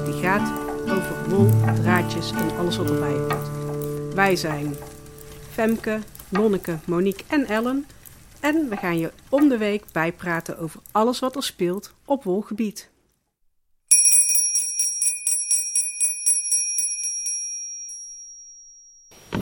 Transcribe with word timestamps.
podcast 0.00 0.04
die 0.04 0.22
gaat 0.22 0.52
over 0.90 1.28
wol, 1.28 1.46
draadjes 1.74 2.30
en 2.30 2.56
alles 2.58 2.76
wat 2.76 2.90
erbij 2.90 3.12
hoort. 3.12 4.14
Wij 4.14 4.36
zijn 4.36 4.76
Femke, 5.52 5.98
Nonneke, 6.28 6.78
Monique 6.86 7.24
en 7.28 7.46
Ellen. 7.46 7.86
En 8.40 8.68
we 8.68 8.76
gaan 8.76 8.98
je 8.98 9.12
om 9.28 9.48
de 9.48 9.58
week 9.58 9.84
bijpraten 9.92 10.58
over 10.58 10.80
alles 10.92 11.18
wat 11.18 11.36
er 11.36 11.42
speelt 11.42 11.92
op 12.04 12.24
wolgebied. 12.24 12.90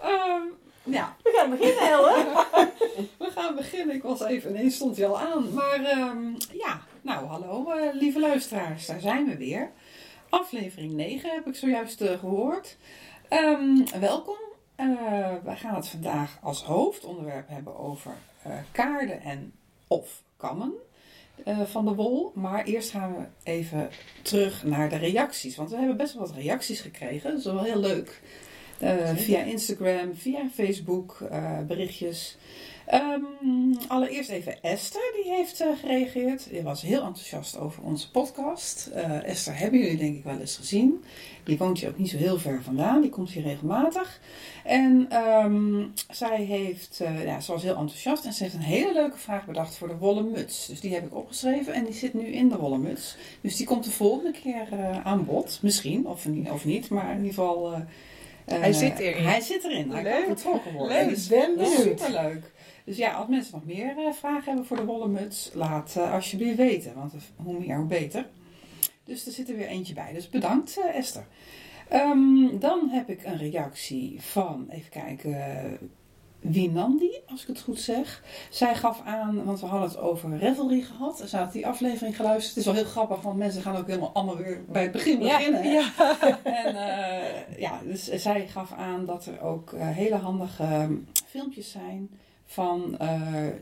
Ehm, 0.00 0.42
ja, 0.82 1.16
We 1.22 1.32
gaan 1.36 1.50
beginnen, 1.50 1.88
Ellen. 1.88 2.26
we 3.18 3.30
gaan 3.34 3.54
beginnen. 3.54 3.94
Ik 3.94 4.02
was 4.02 4.20
even, 4.22 4.50
ineens 4.50 4.74
stond 4.74 4.96
hij 4.96 5.06
al 5.06 5.20
aan. 5.20 5.52
Maar 5.54 5.84
ehm, 5.84 6.34
ja, 6.52 6.80
nou 7.04 7.26
hallo 7.26 7.70
eh, 7.70 7.94
lieve 7.94 8.20
luisteraars, 8.20 8.86
daar 8.86 9.00
zijn 9.00 9.26
we 9.26 9.36
weer. 9.36 9.70
Aflevering 10.28 10.92
9 10.92 11.30
heb 11.30 11.46
ik 11.46 11.54
zojuist 11.54 12.00
eh, 12.00 12.18
gehoord. 12.18 12.76
Ehm, 13.28 14.00
welkom. 14.00 14.36
Eh, 14.74 14.86
wij 15.44 15.56
gaan 15.56 15.74
het 15.74 15.88
vandaag 15.88 16.38
als 16.42 16.62
hoofdonderwerp 16.62 17.48
hebben 17.48 17.78
over 17.78 18.12
kaarden 18.72 19.22
en 19.22 19.52
of 19.86 20.22
kammen 20.36 20.72
van 21.64 21.84
de 21.84 21.94
wol. 21.94 22.32
Maar 22.34 22.64
eerst 22.64 22.90
gaan 22.90 23.16
we 23.16 23.24
even 23.42 23.90
terug 24.22 24.64
naar 24.64 24.88
de 24.88 24.96
reacties. 24.96 25.56
Want 25.56 25.70
we 25.70 25.76
hebben 25.76 25.96
best 25.96 26.14
wel 26.14 26.26
wat 26.26 26.36
reacties 26.36 26.80
gekregen. 26.80 27.30
Dat 27.30 27.42
wel 27.42 27.62
heel 27.62 27.80
leuk. 27.80 28.20
Eh, 28.78 29.10
via 29.16 29.42
Instagram, 29.42 30.14
via 30.14 30.48
Facebook, 30.54 31.20
eh, 31.30 31.58
berichtjes. 31.66 32.36
Ehm, 32.86 33.22
allereerst 33.88 34.30
even 34.30 34.62
Esther, 34.62 35.02
die 35.22 35.32
heeft 35.32 35.60
eh, 35.60 35.68
gereageerd. 35.80 36.50
Die 36.50 36.62
was 36.62 36.82
heel 36.82 37.02
enthousiast 37.02 37.58
over 37.58 37.82
onze 37.82 38.10
podcast. 38.10 38.90
Esther 39.24 39.58
hebben 39.58 39.78
jullie 39.80 39.96
denk 39.96 40.16
ik 40.16 40.24
wel 40.24 40.38
eens 40.38 40.56
gezien. 40.56 41.04
Die 41.44 41.58
woont 41.58 41.78
hier 41.80 41.88
ook 41.88 41.98
niet 41.98 42.10
zo 42.10 42.16
heel 42.16 42.38
ver 42.38 42.62
vandaan. 42.62 43.00
Die 43.00 43.10
komt 43.10 43.30
hier 43.30 43.42
regelmatig. 43.42 44.20
En 44.64 45.06
ehm, 45.08 45.84
zij 46.10 46.42
heeft, 46.44 47.00
ja, 47.24 47.40
ze 47.40 47.52
was 47.52 47.62
heel 47.62 47.76
enthousiast 47.76 48.24
en 48.24 48.32
ze 48.32 48.42
heeft 48.42 48.54
een 48.54 48.60
hele 48.60 48.92
leuke 48.92 49.18
vraag 49.18 49.46
bedacht 49.46 49.76
voor 49.76 49.88
de 49.88 49.96
wollen 49.96 50.30
muts. 50.30 50.66
Dus 50.66 50.80
die 50.80 50.94
heb 50.94 51.04
ik 51.06 51.14
opgeschreven 51.16 51.72
en 51.74 51.84
die 51.84 51.94
zit 51.94 52.14
nu 52.14 52.26
in 52.26 52.48
de 52.48 52.56
wollen 52.56 52.80
muts. 52.80 53.16
Dus 53.40 53.56
die 53.56 53.66
komt 53.66 53.84
de 53.84 53.90
volgende 53.90 54.30
keer 54.32 54.66
aan 55.04 55.24
bod. 55.24 55.58
Misschien, 55.62 56.06
of, 56.06 56.26
niet- 56.28 56.50
of 56.50 56.64
niet, 56.64 56.88
maar 56.88 57.10
in 57.10 57.16
ieder 57.16 57.28
geval... 57.28 57.74
eh, 58.44 58.58
Hij 58.58 58.72
zit 58.72 58.98
erin. 58.98 59.24
Hij 59.24 59.40
zit 59.40 59.64
erin. 59.64 59.90
Hij 59.90 60.02
Leuk. 60.02 60.24
kan 60.26 60.36
vertrokken 60.36 60.72
worden. 60.72 60.96
Leuk. 60.96 61.08
Dus 61.08 61.26
ben 61.26 61.54
benieuwd. 61.56 61.80
superleuk. 61.80 62.52
Dus 62.84 62.96
ja, 62.96 63.12
als 63.12 63.28
mensen 63.28 63.52
nog 63.54 63.64
meer 63.64 63.94
eh, 63.98 64.12
vragen 64.12 64.44
hebben 64.44 64.66
voor 64.66 64.76
de 64.76 64.84
wollen 64.84 65.12
muts, 65.12 65.50
laat 65.54 65.94
eh, 65.96 66.12
alsjeblieft 66.12 66.56
weten. 66.56 66.94
Want 66.94 67.12
hoe 67.36 67.58
meer, 67.58 67.76
hoe 67.76 67.86
beter. 67.86 68.26
Dus 69.04 69.26
er 69.26 69.32
zit 69.32 69.48
er 69.48 69.56
weer 69.56 69.66
eentje 69.66 69.94
bij. 69.94 70.12
Dus 70.12 70.28
bedankt 70.30 70.80
Esther. 70.94 71.26
Ehm, 71.88 72.58
dan 72.58 72.88
heb 72.88 73.08
ik 73.08 73.24
een 73.24 73.36
reactie 73.38 74.16
van, 74.20 74.66
even 74.70 74.90
kijken, 74.90 75.78
Winandi, 76.50 77.10
als 77.30 77.42
ik 77.42 77.46
het 77.48 77.60
goed 77.60 77.80
zeg. 77.80 78.22
Zij 78.50 78.74
gaf 78.74 79.02
aan, 79.04 79.44
want 79.44 79.60
we 79.60 79.66
hadden 79.66 79.88
het 79.88 79.98
over 79.98 80.36
Revelry 80.38 80.80
gehad. 80.80 81.22
Ze 81.28 81.36
had 81.36 81.52
die 81.52 81.66
aflevering 81.66 82.16
geluisterd. 82.16 82.48
Het 82.48 82.56
is 82.56 82.64
wel 82.64 82.74
heel 82.82 82.90
grappig, 82.92 83.20
want 83.20 83.36
mensen 83.36 83.62
gaan 83.62 83.76
ook 83.76 83.86
helemaal 83.86 84.12
allemaal 84.12 84.36
weer 84.36 84.64
bij 84.68 84.82
het 84.82 84.92
begin 84.92 85.18
beginnen. 85.18 85.62
hè? 85.62 85.80
En 86.42 86.76
eh, 86.76 87.58
ja, 87.58 87.80
dus 87.84 88.04
zij 88.04 88.46
gaf 88.48 88.72
aan 88.72 89.04
dat 89.04 89.26
er 89.26 89.40
ook 89.42 89.72
eh, 89.72 89.88
hele 89.88 90.16
handige 90.16 90.62
ehm, 90.62 90.94
filmpjes 91.26 91.70
zijn 91.70 92.08
van 92.46 92.98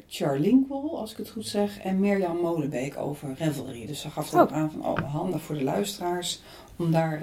Charlingual, 0.08 0.98
als 0.98 1.10
ik 1.12 1.16
het 1.16 1.30
goed 1.30 1.46
zeg, 1.46 1.78
en 1.78 2.00
Mirjam 2.00 2.36
Molenbeek 2.36 2.96
over 2.98 3.34
Revelry. 3.38 3.86
Dus 3.86 4.00
ze 4.00 4.10
gaf 4.10 4.34
Oh. 4.34 4.40
ook 4.40 4.50
aan 4.50 4.70
van, 4.70 4.86
oh, 4.86 5.12
handig 5.12 5.42
voor 5.42 5.54
de 5.54 5.64
luisteraars 5.64 6.40
om 6.76 6.90
daar 6.92 7.22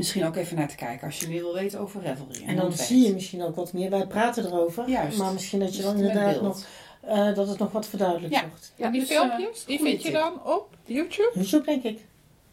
misschien 0.00 0.26
ook 0.26 0.36
even 0.36 0.56
naar 0.56 0.68
te 0.68 0.74
kijken 0.76 1.06
als 1.06 1.18
je 1.20 1.28
meer 1.28 1.42
wil 1.42 1.54
weten 1.54 1.80
over 1.80 2.00
Revelry. 2.02 2.42
En 2.46 2.52
hoe 2.58 2.60
dan 2.60 2.72
zie 2.72 3.06
je 3.06 3.12
misschien 3.12 3.42
ook 3.42 3.56
wat 3.56 3.72
meer. 3.72 3.90
Wij 3.90 4.06
praten 4.06 4.46
erover. 4.46 4.88
Juist. 4.88 5.18
Maar 5.18 5.32
misschien 5.32 5.58
dat 5.60 5.76
je 5.76 5.82
dan 5.82 5.96
inderdaad 5.96 6.40
nog, 6.42 6.64
eh, 7.00 7.34
dat 7.34 7.48
het 7.48 7.58
nog 7.58 7.72
wat 7.72 7.86
verduidelijkt 7.86 8.34
Ja. 8.36 8.44
wordt. 8.48 8.72
Ja, 8.76 8.84
en 8.86 8.92
die 8.92 9.00
dus, 9.00 9.10
filmpjes, 9.10 9.60
eh, 9.60 9.66
die 9.66 9.78
vind 9.80 10.02
je 10.02 10.10
tip. 10.10 10.12
dan 10.20 10.32
op 10.44 10.68
YouTube? 10.84 11.30
YouTube 11.34 11.64
denk 11.64 11.82
ik. 11.82 11.98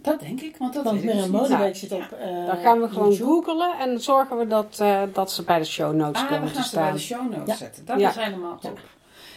Dat 0.01 0.19
denk 0.19 0.41
ik, 0.41 0.55
want 0.57 0.73
dat 0.73 0.83
Want 0.83 1.01
weet 1.01 1.09
ik 1.09 1.15
dus 1.15 1.21
niet. 1.23 1.31
Molenbeek 1.31 1.75
zit 1.75 1.91
op 1.91 2.01
eh, 2.11 2.45
Dan 2.45 2.57
gaan 2.57 2.81
we 2.81 2.89
gewoon 2.89 3.09
YouTube. 3.09 3.29
googlen 3.29 3.79
en 3.79 4.01
zorgen 4.01 4.37
we 4.37 4.47
dat, 4.47 4.77
eh, 4.79 5.01
dat 5.13 5.31
ze 5.31 5.43
bij 5.43 5.59
de 5.59 5.65
show 5.65 5.93
notes 5.95 6.21
Ah, 6.21 6.27
we 6.29 6.33
komen 6.35 6.49
te 6.51 6.55
gaan 6.55 6.63
ze 6.63 6.75
bij 6.75 6.91
de 6.91 6.97
staan. 6.99 7.19
show 7.19 7.31
notes 7.31 7.47
Ja. 7.53 7.55
zetten. 7.55 7.85
Dat 7.85 7.99
Ja. 7.99 8.09
is 8.09 8.15
helemaal 8.15 8.57
top. 8.59 8.79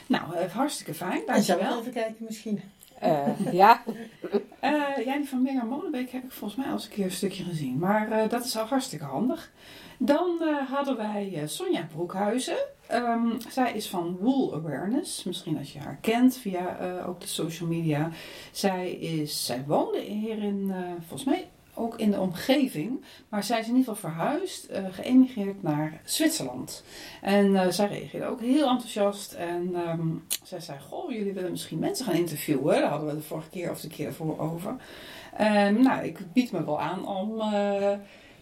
Nou, 0.07 0.23
hartstikke 0.53 0.95
fijn. 0.95 1.13
En 1.13 1.19
zou 1.19 1.27
Dankjewel. 1.27 1.69
wel 1.69 1.81
even 1.81 1.93
kijken 1.93 2.17
misschien. 2.19 2.63
Eh, 3.01 3.53
ja, 3.53 3.83
Eh, 4.61 5.05
ja, 5.05 5.17
die 5.17 5.29
van 5.29 5.43
Mirjam 5.43 5.69
Molenbeek 5.69 6.11
heb 6.11 6.25
ik 6.25 6.31
volgens 6.31 6.59
mij 6.61 6.69
al 6.69 6.73
eens 6.73 6.85
een 6.85 6.91
keer 6.91 7.05
een 7.05 7.11
stukje 7.11 7.45
gezien. 7.45 7.79
Maar 7.79 8.11
eh, 8.11 8.29
dat 8.29 8.45
is 8.45 8.57
al 8.57 8.65
hartstikke 8.65 9.05
handig. 9.05 9.53
Dan 9.99 10.43
eh, 10.43 10.71
hadden 10.71 10.97
wij 10.97 11.33
eh, 11.35 11.47
Sonja 11.47 11.87
Broekhuizen. 11.95 12.57
Ehm, 12.87 13.41
zij 13.49 13.73
is 13.73 13.89
van 13.89 14.17
Wool 14.21 14.55
Awareness. 14.55 15.25
Misschien 15.25 15.59
als 15.59 15.73
je 15.73 15.79
haar 15.79 15.99
kent 16.01 16.37
via 16.37 16.77
eh, 16.79 17.09
ook 17.09 17.21
de 17.21 17.27
social 17.27 17.69
media. 17.69 18.11
Zij, 18.53 18.91
is, 18.91 19.47
zij 19.47 19.65
woonde 19.67 20.01
hier 20.01 20.43
in, 20.43 20.71
eh, 20.71 20.79
volgens 20.99 21.25
mij 21.25 21.49
ook 21.75 21.99
in 21.99 22.11
de 22.11 22.21
omgeving. 22.21 23.05
Maar 23.29 23.45
zij 23.45 23.61
is 23.61 23.69
in 23.69 23.77
ieder 23.77 23.95
geval 23.95 24.11
verhuisd, 24.11 24.65
eh, 24.65 24.85
geëmigreerd 24.91 25.63
naar 25.63 26.01
Zwitserland. 26.05 26.85
En 27.23 27.57
eh, 27.57 27.69
zij 27.69 27.87
reageerde 27.87 28.27
ook 28.27 28.41
heel 28.41 28.69
enthousiast. 28.69 29.33
En 29.33 29.75
ehm, 29.75 30.09
zij 30.43 30.61
zei, 30.61 30.79
goh, 30.79 31.11
jullie 31.11 31.33
willen 31.33 31.51
misschien 31.51 31.79
mensen 31.79 32.07
gaan 32.07 32.15
interviewen. 32.15 32.81
Daar 32.81 32.91
hadden 32.91 33.09
we 33.09 33.15
de 33.15 33.23
vorige 33.23 33.51
keer 33.51 33.71
of 33.71 33.81
de 33.81 33.89
keer 33.89 34.07
ervoor 34.07 34.39
over. 34.39 34.77
En 35.37 35.83
nou, 35.83 36.05
ik 36.05 36.19
bied 36.33 36.53
me 36.53 36.65
wel 36.65 36.81
aan 36.81 37.07
om 37.07 37.41
eh, 37.41 37.93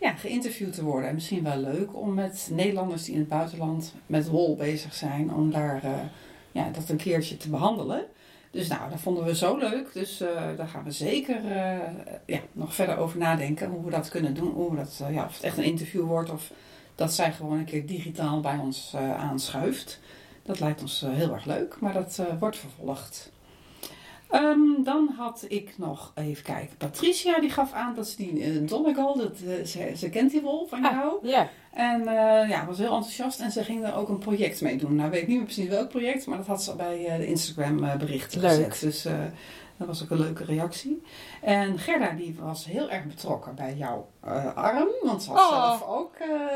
ja, 0.00 0.12
geïnterviewd 0.16 0.74
te 0.74 0.84
worden. 0.84 1.08
En 1.08 1.14
misschien 1.14 1.42
wel 1.42 1.58
leuk 1.58 1.96
om 1.96 2.14
met 2.14 2.48
Nederlanders 2.52 3.04
die 3.04 3.14
in 3.14 3.20
het 3.20 3.28
buitenland 3.28 3.94
met 4.06 4.28
wol 4.28 4.56
bezig 4.56 4.94
zijn, 4.94 5.34
om 5.34 5.50
daar 5.50 6.10
ja, 6.52 6.70
dat 6.70 6.88
een 6.88 6.96
keertje 6.96 7.36
te 7.36 7.50
behandelen. 7.50 8.06
Dus 8.50 8.68
nou, 8.68 8.90
dat 8.90 9.00
vonden 9.00 9.24
we 9.24 9.36
zo 9.36 9.56
leuk. 9.56 9.92
Dus 9.92 10.20
eh, 10.20 10.42
daar 10.56 10.68
gaan 10.68 10.84
we 10.84 10.90
zeker 10.90 11.36
eh, 11.36 11.78
ja, 12.26 12.40
nog 12.52 12.74
verder 12.74 12.96
over 12.96 13.18
nadenken 13.18 13.70
hoe 13.70 13.84
we 13.84 13.90
dat 13.90 14.08
kunnen 14.08 14.34
doen. 14.34 14.52
Hoe 14.52 14.70
we 14.70 14.76
dat, 14.76 15.00
eh, 15.02 15.14
ja, 15.14 15.24
of 15.24 15.34
het 15.34 15.42
echt 15.42 15.58
een 15.58 15.64
interview 15.64 16.04
wordt 16.04 16.30
of 16.30 16.52
dat 16.94 17.12
zij 17.12 17.32
gewoon 17.32 17.58
een 17.58 17.64
keer 17.64 17.86
digitaal 17.86 18.40
bij 18.40 18.56
ons 18.56 18.94
aanschuift. 18.96 20.00
Dat 20.42 20.60
lijkt 20.60 20.80
ons 20.80 21.04
heel 21.06 21.32
erg 21.32 21.44
leuk, 21.44 21.80
maar 21.80 21.92
dat 21.92 22.22
wordt 22.38 22.56
vervolgd. 22.56 23.30
Ehm, 24.30 24.82
dan 24.84 25.14
had 25.16 25.44
ik 25.48 25.74
nog, 25.78 26.12
even 26.14 26.44
kijken, 26.44 26.76
Patricia 26.76 27.40
die 27.40 27.50
gaf 27.50 27.72
aan 27.72 27.94
dat 27.94 28.08
ze 28.08 28.16
die 28.16 28.32
uh, 28.32 28.68
Donegal, 28.68 29.16
dat, 29.16 29.36
ze, 29.66 29.92
ze 29.96 30.10
kent 30.10 30.30
die 30.30 30.40
wol 30.40 30.66
van 30.66 30.80
jou. 30.80 31.18
ah, 31.22 31.30
ja. 31.30 31.48
En 31.78 32.00
eh, 32.08 32.48
ja, 32.48 32.66
was 32.66 32.78
heel 32.78 32.94
enthousiast 32.94 33.40
en 33.40 33.50
ze 33.50 33.64
ging 33.64 33.84
er 33.86 33.94
ook 33.94 34.08
een 34.08 34.18
project 34.18 34.60
mee 34.60 34.76
doen. 34.76 34.94
Nou 34.94 35.10
weet 35.10 35.22
ik 35.22 35.28
niet 35.28 35.36
meer 35.36 35.44
precies 35.46 35.68
welk 35.68 35.88
project, 35.88 36.26
maar 36.26 36.36
dat 36.36 36.46
had 36.46 36.62
ze 36.62 36.76
bij 36.76 37.06
eh, 37.06 37.16
de 37.16 37.26
Instagram 37.26 37.84
eh, 37.84 37.96
berichten 37.96 38.40
Leuk. 38.40 38.50
gezet. 38.74 38.80
Dus 38.80 39.02
dat 39.76 39.86
was 39.86 40.02
ook 40.02 40.10
een 40.10 40.18
leuke 40.20 40.44
reactie. 40.44 41.02
En 41.42 41.78
Gerda 41.78 42.10
die 42.10 42.36
was 42.40 42.64
heel 42.64 42.90
erg 42.90 43.04
betrokken 43.04 43.54
bij 43.54 43.74
jouw 43.76 44.08
arm, 44.54 44.88
want 45.02 45.22
ze 45.22 45.30
had 45.30 45.38
Oh. 45.38 45.64
zelf 45.64 45.86
ook... 45.88 46.12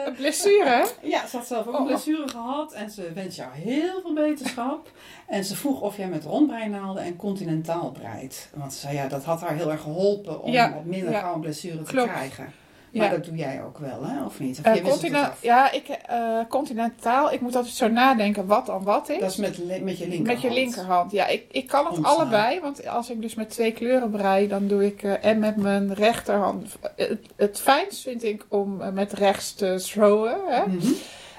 Een 0.07 0.15
blessure, 0.15 0.87
ja, 1.03 1.27
ze 1.27 1.37
had 1.37 1.47
zelf 1.47 1.67
ook 1.67 1.75
een 1.75 1.81
Oh. 1.81 1.87
blessure 1.87 2.29
gehad 2.29 2.73
en 2.73 2.91
ze 2.91 3.13
wens 3.15 3.37
jou 3.37 3.51
heel 3.55 4.01
veel 4.03 4.15
beterschap. 4.15 4.91
En 5.27 5.45
ze 5.45 5.57
vroeg 5.57 5.81
of 5.81 5.97
jij 5.97 6.09
met 6.09 6.25
rondbreinaalden 6.25 7.03
en 7.03 7.17
continentaal 7.17 7.91
breidt. 7.91 8.49
Want 8.55 8.73
ze 8.73 8.79
zei 8.79 8.95
ja, 8.95 9.09
dat 9.09 9.25
had 9.25 9.41
haar 9.41 9.55
heel 9.57 9.71
erg 9.71 9.81
geholpen 9.81 10.43
om 10.43 10.53
Ja, 10.53 10.73
wat 10.75 10.85
minder 10.85 11.11
ja. 11.13 11.21
gauw 11.21 11.35
een 11.35 11.41
blessure 11.41 11.83
te 11.83 11.93
Klopt. 11.93 12.11
krijgen. 12.11 12.53
Maar 12.93 13.11
dat 13.11 13.25
doe 13.25 13.37
jij 13.37 13.63
ook 13.65 13.79
wel, 13.79 14.05
hè? 14.05 14.25
Of 14.25 14.39
niet? 14.41 14.59
Of 14.59 14.65
Eh, 14.65 14.85
continent- 14.85 15.33
ja, 15.41 15.71
ik, 15.73 15.89
eh, 15.89 16.39
continentaal. 16.49 17.33
Ik 17.33 17.41
moet 17.41 17.57
altijd 17.57 17.75
zo 17.75 17.89
nadenken 17.89 18.47
wat 18.47 18.67
dan 18.67 18.83
wat 18.83 19.09
is. 19.09 19.19
Dat 19.21 19.31
is 19.31 19.37
met, 19.37 19.59
met 19.83 19.99
je 19.99 20.09
linkerhand. 20.09 20.23
Met 20.27 20.41
je 20.41 20.51
linkerhand. 20.51 21.13
Ja, 21.13 21.27
ik, 21.27 21.45
ik 21.51 21.67
kan 21.67 21.87
het 21.87 22.05
allebei. 22.05 22.61
Want 22.61 22.87
als 22.87 23.11
ik 23.11 23.23
dus 23.23 23.35
met 23.35 23.51
twee 23.51 23.73
kleuren 23.73 24.11
brei, 24.11 24.49
dan 24.49 24.67
doe 24.67 24.87
ik 24.87 25.03
eh, 25.03 25.25
en 25.25 25.39
met 25.39 25.57
mijn 25.57 25.95
rechterhand. 25.95 26.77
Het, 26.97 27.19
het 27.37 27.61
fijnst 27.61 28.03
vind 28.03 28.25
ik 28.25 28.45
om 28.49 28.81
met 28.95 29.13
rechts 29.13 29.55
te 29.55 29.75
throwen. 29.93 30.37
Hè? 30.49 30.67
Mhm. 30.67 30.87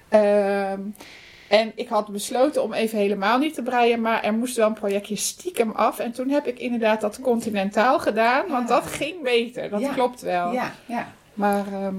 Ehm, 0.09 0.79
en 1.49 1.71
ik 1.75 1.87
had 1.87 2.07
besloten 2.07 2.63
om 2.63 2.73
even 2.73 2.97
helemaal 2.97 3.37
niet 3.37 3.53
te 3.53 3.61
breien, 3.63 4.01
maar 4.01 4.23
er 4.23 4.33
moest 4.33 4.55
wel 4.55 4.67
een 4.67 4.73
projectje 4.73 5.15
stiekem 5.15 5.71
af. 5.71 5.99
En 5.99 6.11
toen 6.11 6.29
heb 6.29 6.47
ik 6.47 6.59
inderdaad 6.59 7.01
dat 7.01 7.19
continentaal 7.19 7.99
gedaan, 7.99 8.47
want 8.47 8.69
Ja. 8.69 8.75
dat 8.75 8.85
ging 8.91 9.21
beter. 9.23 9.69
Dat 9.69 9.79
Ja. 9.81 9.93
klopt 9.93 10.21
wel. 10.21 10.51
Ja, 10.51 10.71
ja. 10.85 11.07
Maar 11.33 11.65
ehm, 11.73 11.95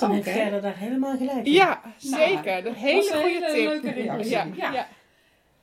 Dan 0.00 0.10
heeft. 0.12 0.28
Gerda 0.28 0.58
daar 0.60 0.76
helemaal 0.76 1.16
gelijk 1.16 1.46
in. 1.46 1.52
ja, 1.52 1.80
Nou, 2.02 2.22
zeker. 2.22 2.66
Een 2.66 2.74
hele 2.74 3.02
goede 3.02 3.28
hele 3.28 3.52
tip. 3.54 3.64
leuke 3.64 3.90
reactie. 3.90 4.30
Ja, 4.30 4.46
Ja. 4.56 4.72
ja. 4.72 4.86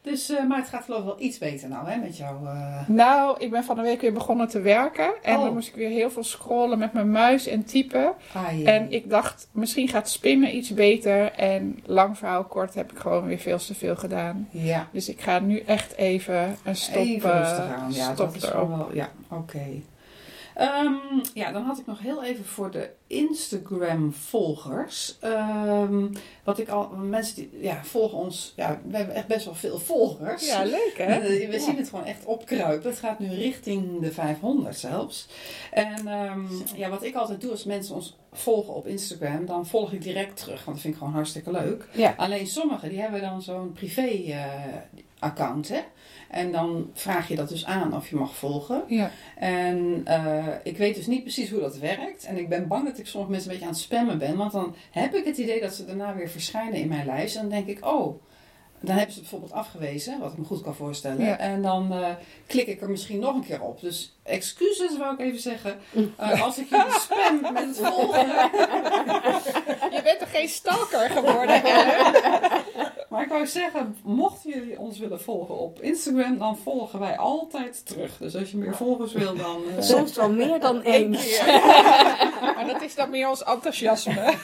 Dus, 0.01 0.30
eh, 0.30 0.44
maar 0.48 0.57
het 0.57 0.68
gaat 0.68 0.83
geloof 0.83 1.00
ik 1.00 1.06
wel 1.06 1.21
iets 1.21 1.38
beter 1.38 1.69
nou, 1.69 1.89
hè, 1.89 1.98
met 1.98 2.18
jou. 2.18 2.45
eh. 2.48 2.88
Nou, 2.88 3.39
ik 3.39 3.51
ben 3.51 3.63
van 3.63 3.75
de 3.75 3.81
week 3.81 4.01
weer 4.01 4.13
begonnen 4.13 4.48
te 4.48 4.62
werken. 4.62 5.12
En 5.24 5.38
Oh. 5.38 5.44
dan 5.44 5.54
moest 5.54 5.68
ik 5.68 5.75
weer 5.75 5.89
heel 5.89 6.12
veel 6.12 6.24
scrollen 6.24 6.77
met 6.80 6.94
mijn 6.94 7.12
muis 7.12 7.48
en 7.48 7.63
typen. 7.66 8.13
Ai. 8.36 8.63
En 8.66 8.92
ik 8.92 9.10
dacht, 9.10 9.48
misschien 9.51 9.88
gaat 9.88 10.10
spinnen 10.10 10.56
iets 10.56 10.74
beter. 10.74 11.31
En 11.31 11.80
lang 11.86 12.18
verhaal 12.18 12.44
kort 12.44 12.74
heb 12.74 12.92
ik 12.92 12.98
gewoon 12.98 13.25
weer 13.25 13.38
veel 13.39 13.57
te 13.57 13.75
veel 13.75 13.95
gedaan. 13.95 14.48
Ja, 14.51 14.88
Dus 14.92 15.10
ik 15.10 15.21
ga 15.21 15.39
nu 15.39 15.60
echt 15.60 15.95
even 15.95 16.56
een 16.63 16.75
stop, 16.75 16.95
even 17.06 17.31
eh, 17.42 17.74
aan. 17.81 17.92
Ja, 17.94 18.04
stop 18.04 18.18
dat 18.18 18.36
is 18.36 18.44
erop. 18.44 18.54
gewoon 18.54 18.77
wel... 18.77 18.89
Ja, 18.94 19.10
oké. 19.30 19.62
Ehm, 20.60 20.94
ja, 21.34 21.52
dan 21.52 21.64
had 21.64 21.80
ik 21.80 21.86
nog 21.86 22.00
heel 22.00 22.24
even 22.24 22.46
voor 22.46 22.72
de 22.72 22.90
Instagram-volgers. 23.08 25.18
Ehm, 25.20 26.08
wat 26.44 26.60
ik 26.60 26.70
al... 26.70 26.90
Mensen 26.90 27.36
die 27.36 27.50
ja, 27.62 27.84
volgen 27.84 28.18
ons... 28.18 28.54
Ja, 28.56 28.82
we 28.88 28.98
hebben 28.98 29.16
echt 29.16 29.28
best 29.28 29.46
wel 29.46 29.56
veel 29.56 29.80
volgers. 29.80 30.48
Ja, 30.48 30.64
leuk 30.64 30.94
hè? 30.98 31.06
Eh, 31.20 31.50
We 31.50 31.60
zien 31.60 31.78
het 31.78 31.90
gewoon 31.90 32.06
echt 32.06 32.26
opkruipen. 32.26 32.90
Het 32.90 33.00
gaat 33.00 33.20
nu 33.20 33.34
richting 33.34 34.02
de 34.02 34.12
500 34.12 34.78
zelfs. 34.78 35.28
En 35.72 36.08
ehm, 36.08 36.46
ja, 36.76 36.90
wat 36.90 37.04
ik 37.04 37.16
altijd 37.16 37.42
doe 37.42 37.52
als 37.52 37.64
mensen 37.64 37.96
ons 37.96 38.18
volgen 38.32 38.74
op 38.74 38.88
Instagram, 38.88 39.46
dan 39.46 39.68
volg 39.68 39.92
ik 39.92 40.02
direct 40.02 40.38
terug. 40.38 40.66
Want 40.66 40.66
dat 40.66 40.80
vind 40.80 40.94
ik 40.94 41.00
gewoon 41.00 41.14
hartstikke 41.14 41.52
leuk. 41.52 41.88
Ja. 41.92 42.14
Alleen 42.18 42.48
sommigen 42.48 42.90
die 42.90 43.02
hebben 43.02 43.22
dan 43.22 43.42
zo'n 43.42 43.72
privé 43.72 44.08
eh, 44.08 44.44
account. 45.20 45.70
Hè? 45.70 45.80
En 46.30 46.52
dan 46.52 46.90
vraag 46.94 47.28
je 47.28 47.36
dat 47.36 47.50
dus 47.50 47.66
aan 47.66 47.96
of 47.96 48.10
je 48.10 48.16
mag 48.16 48.36
volgen. 48.36 48.84
Ja. 48.88 49.12
En 49.36 50.02
eh, 50.06 50.48
ik 50.64 50.78
weet 50.78 50.96
dus 50.96 51.08
niet 51.08 51.22
precies 51.24 51.50
hoe 51.50 51.60
dat 51.62 51.78
werkt. 51.78 52.26
En 52.26 52.38
ik 52.38 52.50
ben 52.50 52.68
bang 52.68 52.86
dat 52.86 52.98
ik 52.98 53.08
sommige 53.08 53.31
mensen 53.31 53.50
een 53.52 53.56
beetje 53.58 53.70
aan 53.72 53.76
het 53.78 53.84
spammen 53.86 54.18
ben. 54.18 54.38
Want 54.38 54.52
dan 54.52 54.76
heb 54.92 55.14
ik 55.16 55.26
het 55.26 55.38
idee 55.38 55.62
dat 55.62 55.74
ze 55.74 55.86
daarna 55.86 56.16
weer 56.16 56.30
verschijnen 56.30 56.80
in 56.80 56.88
mijn 56.88 57.06
lijst. 57.06 57.36
En 57.36 57.42
dan 57.42 57.52
denk 57.52 57.68
ik, 57.68 57.86
oh, 57.86 58.22
dan 58.81 58.96
hebben 58.96 59.14
ze 59.14 59.20
het 59.20 59.30
bijvoorbeeld 59.30 59.60
afgewezen. 59.60 60.20
Wat 60.20 60.31
ik 60.31 60.38
me 60.38 60.46
goed 60.46 60.62
kan 60.62 60.76
voorstellen. 60.76 61.26
Ja. 61.26 61.38
En 61.38 61.62
dan 61.62 61.94
eh, 61.94 62.10
klik 62.48 62.68
ik 62.68 62.81
er 62.81 62.90
misschien 62.90 63.20
nog 63.20 63.36
een 63.36 63.46
keer 63.46 63.62
op. 63.62 63.81
Dus 63.81 64.18
excuses 64.24 64.98
wou 64.98 65.14
ik 65.14 65.20
even 65.20 65.40
zeggen. 65.40 65.80
eh, 66.18 66.42
als 66.44 66.58
ik 66.58 66.70
jullie 66.70 66.92
spam 67.00 67.54
met 67.54 67.66
het 67.66 67.78
volgen. 67.88 68.28
Je 69.96 70.02
bent 70.04 70.20
toch 70.20 70.31
geen 70.31 70.48
stalker 70.48 71.10
geworden? 71.10 71.62
wou 73.40 73.48
zeggen, 73.52 73.98
mochten 74.04 74.50
jullie 74.50 74.80
ons 74.80 75.00
willen 75.00 75.22
volgen 75.22 75.58
op 75.58 75.82
Instagram, 75.82 76.38
dan 76.38 76.58
volgen 76.58 77.00
wij 77.00 77.18
altijd 77.18 77.86
terug. 77.86 78.18
Dus 78.18 78.36
als 78.36 78.52
je 78.52 78.58
meer 78.58 78.76
volgers 78.76 79.14
wil, 79.14 79.36
dan... 79.36 79.62
eh, 79.78 79.82
Soms 79.84 80.16
wel 80.16 80.32
meer 80.32 80.60
dan 80.60 80.84
één. 80.96 81.10
maar 82.56 82.66
dat 82.68 82.82
is 82.82 82.96
dan 82.96 83.10
meer 83.10 83.30
ons 83.30 83.44
enthousiasme. 83.44 84.14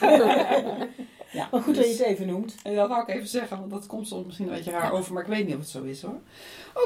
ja, 1.30 1.48
Maar 1.50 1.62
goed 1.62 1.74
dat 1.74 1.84
je 1.84 1.90
dus- 1.90 1.98
het 1.98 2.06
even 2.06 2.26
noemt. 2.26 2.54
En 2.62 2.74
dat 2.74 2.88
wou 2.88 3.02
ik 3.02 3.08
even 3.08 3.28
zeggen, 3.28 3.58
want 3.58 3.70
dat 3.70 3.86
komt 3.86 4.08
soms 4.08 4.24
misschien 4.26 4.48
een 4.48 4.54
beetje 4.54 4.70
raar 4.70 4.92
over, 4.92 5.12
maar 5.12 5.22
ik 5.22 5.28
weet 5.28 5.44
niet 5.46 5.54
of 5.54 5.60
het 5.60 5.70
zo 5.70 5.82
is 5.82 6.02
hoor. 6.02 6.20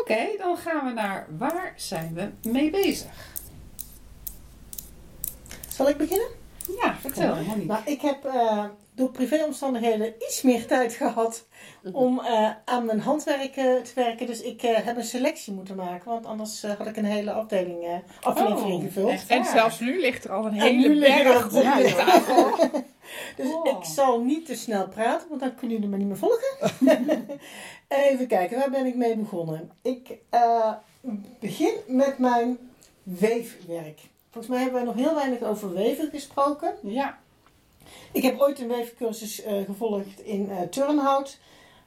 Oké, 0.00 0.26
dan 0.38 0.56
gaan 0.56 0.86
we 0.86 0.92
naar 0.92 1.26
waar 1.38 1.72
zijn 1.76 2.14
we 2.14 2.48
mee 2.50 2.70
bezig? 2.70 3.28
Zal 5.68 5.88
ik 5.88 5.96
beginnen? 5.96 6.28
Ja, 6.82 6.94
vertel, 7.00 7.34
Monique. 7.34 7.64
Nou, 7.66 7.80
ik 7.84 8.00
heb 8.00 8.24
eh, 8.24 8.64
door 8.94 9.10
privéomstandigheden 9.10 10.14
iets 10.18 10.42
meer 10.42 10.66
tijd 10.66 10.92
gehad 11.02 11.46
om 11.92 12.20
eh, 12.20 12.50
aan 12.64 12.84
mijn 12.84 13.00
handwerk 13.00 13.56
eh, 13.56 13.74
te 13.74 13.92
werken. 13.94 14.26
Dus 14.26 14.40
ik 14.42 14.62
eh, 14.62 14.76
heb 14.84 14.96
een 14.96 15.04
selectie 15.04 15.52
moeten 15.52 15.76
maken, 15.76 16.10
want 16.10 16.26
anders 16.26 16.62
had 16.62 16.86
ik 16.86 16.96
een 16.96 17.04
hele 17.04 17.32
afdeling, 17.32 17.84
eh 17.84 17.94
aflevering 18.20 18.62
Oh, 18.62 18.72
ingevuld. 18.72 19.10
echt 19.10 19.28
En 19.28 19.44
zelfs 19.44 19.80
nu 19.80 20.00
ligt 20.00 20.24
er 20.24 20.32
al 20.32 20.46
een 20.46 20.52
En 20.52 20.60
hele 20.60 21.06
er 21.06 21.22
berg 21.24 21.44
op 21.44 21.50
de 21.50 21.94
tafel. 21.96 22.54
Dus 23.36 23.46
Oh. 23.52 23.66
ik 23.78 23.84
zal 23.84 24.20
niet 24.20 24.46
te 24.46 24.54
snel 24.56 24.88
praten, 24.88 25.28
want 25.28 25.40
dan 25.40 25.54
kunnen 25.54 25.76
jullie 25.76 25.90
me 25.92 25.96
niet 25.96 26.06
meer 26.06 26.16
volgen. 26.16 26.70
Even 27.88 28.26
kijken, 28.26 28.58
waar 28.58 28.70
ben 28.70 28.86
ik 28.86 28.94
mee 28.94 29.16
begonnen? 29.16 29.70
Ik 29.82 30.18
eh, 30.30 30.72
begin 31.40 31.72
met 31.86 32.18
mijn 32.18 32.58
weefwerk. 33.02 34.00
Volgens 34.30 34.54
mij 34.54 34.62
hebben 34.62 34.84
wij 34.84 34.92
nog 34.92 35.04
heel 35.04 35.14
weinig 35.14 35.42
over 35.42 35.72
weven 35.72 36.10
gesproken. 36.10 36.74
Ja, 36.82 37.18
Ik 38.12 38.22
heb 38.22 38.40
ooit 38.40 38.60
een 38.60 38.68
weefcursus 38.68 39.42
eh, 39.42 39.64
gevolgd 39.64 40.20
in 40.20 40.50
eh 40.50 40.60
Turnhout, 40.60 41.38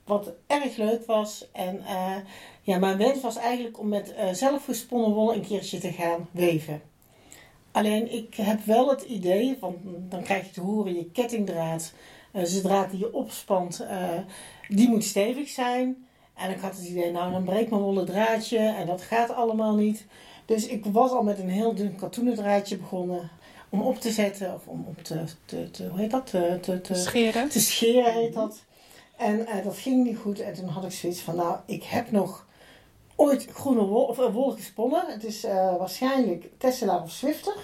wat 0.06 0.32
erg 0.48 0.76
leuk 0.76 1.06
was. 1.06 1.48
En 1.52 1.86
eh, 1.86 2.16
ja, 2.62 2.78
mijn 2.78 2.98
wens 2.98 3.22
was 3.22 3.36
eigenlijk 3.36 3.80
om 3.80 3.88
met 3.88 4.14
zelfgesponnen 4.32 5.12
wol 5.12 5.34
een 5.34 5.46
keertje 5.46 5.78
te 5.78 5.92
gaan 5.92 6.30
weven. 6.32 6.82
Alleen 7.72 8.14
ik 8.14 8.36
heb 8.36 8.66
wel 8.66 8.90
het 8.90 9.02
idee, 9.02 9.58
want 9.60 9.78
dan 9.84 10.24
krijg 10.24 10.46
je 10.46 10.52
te 10.52 10.62
horen 10.62 10.96
je 10.96 11.12
kettingdraad, 11.12 11.94
dus 12.32 12.54
de 12.54 12.62
draad 12.62 12.90
die 12.90 13.00
je 13.00 13.14
opspant, 13.14 13.86
die 14.68 14.90
moet 14.90 15.04
stevig 15.04 15.50
zijn. 15.50 16.08
En 16.34 16.50
ik 16.50 16.60
had 16.60 16.76
het 16.76 16.86
idee, 16.86 17.12
nou 17.12 17.32
dan 17.32 17.44
breekt 17.44 17.70
mijn 17.70 17.82
wollen 17.82 18.06
draadje 18.06 18.58
en 18.58 18.88
dat 18.88 19.02
gaat 19.02 19.30
allemaal 19.30 19.76
niet. 19.76 20.06
Dus 20.46 20.68
ik 20.68 20.86
was 20.86 21.12
al 21.12 21.24
met 21.24 21.40
een 21.40 21.50
heel 21.50 21.76
dun 21.76 21.96
katoenen 21.96 22.36
draadje 22.36 22.78
begonnen 22.78 23.30
om 23.70 23.82
op 23.82 24.00
te 24.00 24.12
zetten, 24.12 24.54
of 24.54 24.68
om 24.68 24.86
op 24.88 25.04
te, 25.04 25.24
te, 25.46 25.72
te 25.72 25.88
hoe 25.88 26.00
heet 26.00 26.12
dat, 26.12 26.26
te, 26.26 26.58
te, 26.62 26.82
te, 26.82 26.96
Scheren. 26.96 27.50
te 27.50 27.60
scheren 27.60 28.14
heet 28.14 28.34
dat. 28.34 28.64
En 29.18 29.48
eh, 29.48 29.64
dat 29.64 29.78
ging 29.78 30.04
niet 30.04 30.18
goed. 30.18 30.40
En 30.40 30.54
toen 30.54 30.68
had 30.68 30.84
ik 30.84 30.92
zoiets 30.92 31.20
van, 31.20 31.36
nou, 31.36 31.58
ik 31.66 31.84
heb 31.84 32.12
nog 32.12 32.46
ooit 33.16 33.48
groene 33.54 33.86
wol, 33.86 34.04
of, 34.04 34.20
eh, 34.20 34.34
wol 34.34 34.52
gesponnen. 34.52 35.04
Het 35.08 35.24
is 35.24 35.44
eh, 35.44 35.78
waarschijnlijk 35.78 36.50
Tessela 36.58 37.02
of 37.02 37.12
Swifter. 37.12 37.56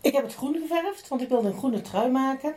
Ik 0.00 0.12
heb 0.12 0.24
het 0.24 0.34
groen 0.34 0.56
geverfd, 0.60 1.08
want 1.08 1.22
ik 1.22 1.28
wilde 1.28 1.48
een 1.48 1.58
groene 1.58 1.80
trui 1.80 2.10
maken. 2.10 2.54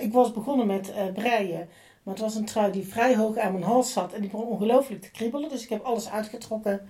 Ik 0.00 0.12
was 0.12 0.32
begonnen 0.32 0.66
met 0.66 0.92
breien. 1.14 1.68
Maar 2.02 2.14
het 2.14 2.22
was 2.22 2.34
een 2.34 2.44
trui 2.44 2.72
die 2.72 2.86
vrij 2.86 3.16
hoog 3.16 3.36
aan 3.36 3.52
mijn 3.52 3.64
hals 3.64 3.92
zat. 3.92 4.12
En 4.12 4.20
die 4.20 4.30
begon 4.30 4.46
ongelooflijk 4.46 5.02
te 5.02 5.10
kriebelen. 5.10 5.48
Dus 5.48 5.62
ik 5.62 5.68
heb 5.68 5.84
alles 5.84 6.10
uitgetrokken. 6.10 6.88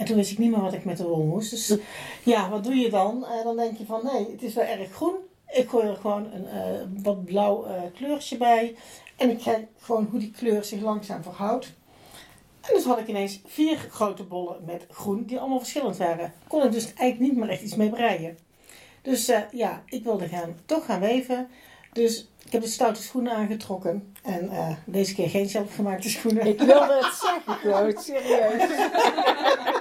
En 0.00 0.06
toen 0.06 0.16
wist 0.16 0.30
ik 0.30 0.38
niet 0.38 0.50
meer 0.50 0.60
wat 0.60 0.72
ik 0.72 0.84
met 0.84 0.96
de 0.96 1.04
wol 1.04 1.24
moest. 1.24 1.50
Dus 1.50 1.76
ja, 2.22 2.50
wat 2.50 2.64
doe 2.64 2.74
je 2.74 2.90
dan? 2.90 3.26
Eh, 3.26 3.44
dan 3.44 3.56
denk 3.56 3.78
je 3.78 3.84
van, 3.84 4.00
nee, 4.04 4.30
het 4.30 4.42
is 4.42 4.54
wel 4.54 4.64
erg 4.64 4.92
groen. 4.92 5.14
Ik 5.48 5.68
gooi 5.68 5.86
er 5.86 5.96
gewoon 5.96 6.32
een 6.32 6.46
eh, 6.46 7.02
wat 7.02 7.24
blauw 7.24 7.64
eh, 7.64 7.82
kleurtje 7.94 8.36
bij. 8.36 8.76
En 9.16 9.30
ik 9.30 9.38
kijk 9.38 9.66
gewoon 9.80 10.08
hoe 10.10 10.20
die 10.20 10.30
kleur 10.30 10.64
zich 10.64 10.80
langzaam 10.80 11.22
verhoudt. 11.22 11.72
En 12.60 12.74
dus 12.74 12.84
had 12.84 12.98
ik 12.98 13.06
ineens 13.06 13.40
vier 13.46 13.76
grote 13.76 14.22
bollen 14.22 14.56
met 14.66 14.86
groen, 14.90 15.24
die 15.24 15.38
allemaal 15.38 15.58
verschillend 15.58 15.96
waren. 15.96 16.32
Kon 16.48 16.62
ik 16.62 16.72
dus 16.72 16.84
eigenlijk 16.84 17.20
niet 17.20 17.36
meer 17.36 17.48
echt 17.48 17.62
iets 17.62 17.76
mee 17.76 17.90
breien. 17.90 18.38
Dus 19.02 19.32
ja, 19.52 19.82
ik 19.86 20.04
wilde 20.04 20.28
gaan, 20.28 20.56
toch 20.66 20.84
gaan 20.84 21.00
weven. 21.00 21.48
Dus 21.92 22.28
ik 22.44 22.52
heb 22.52 22.62
de 22.62 22.68
stoute 22.68 23.02
schoenen 23.02 23.32
aangetrokken. 23.32 24.14
En 24.22 24.50
deze 24.86 25.14
keer 25.14 25.28
geen 25.28 25.48
zelfgemaakte 25.48 26.08
schoenen. 26.10 26.46
Ik 26.46 26.58
wilde 26.58 26.98
het 27.02 27.14
zeggen, 27.14 27.54
Groot. 27.54 28.02
Serieus. 28.04 29.78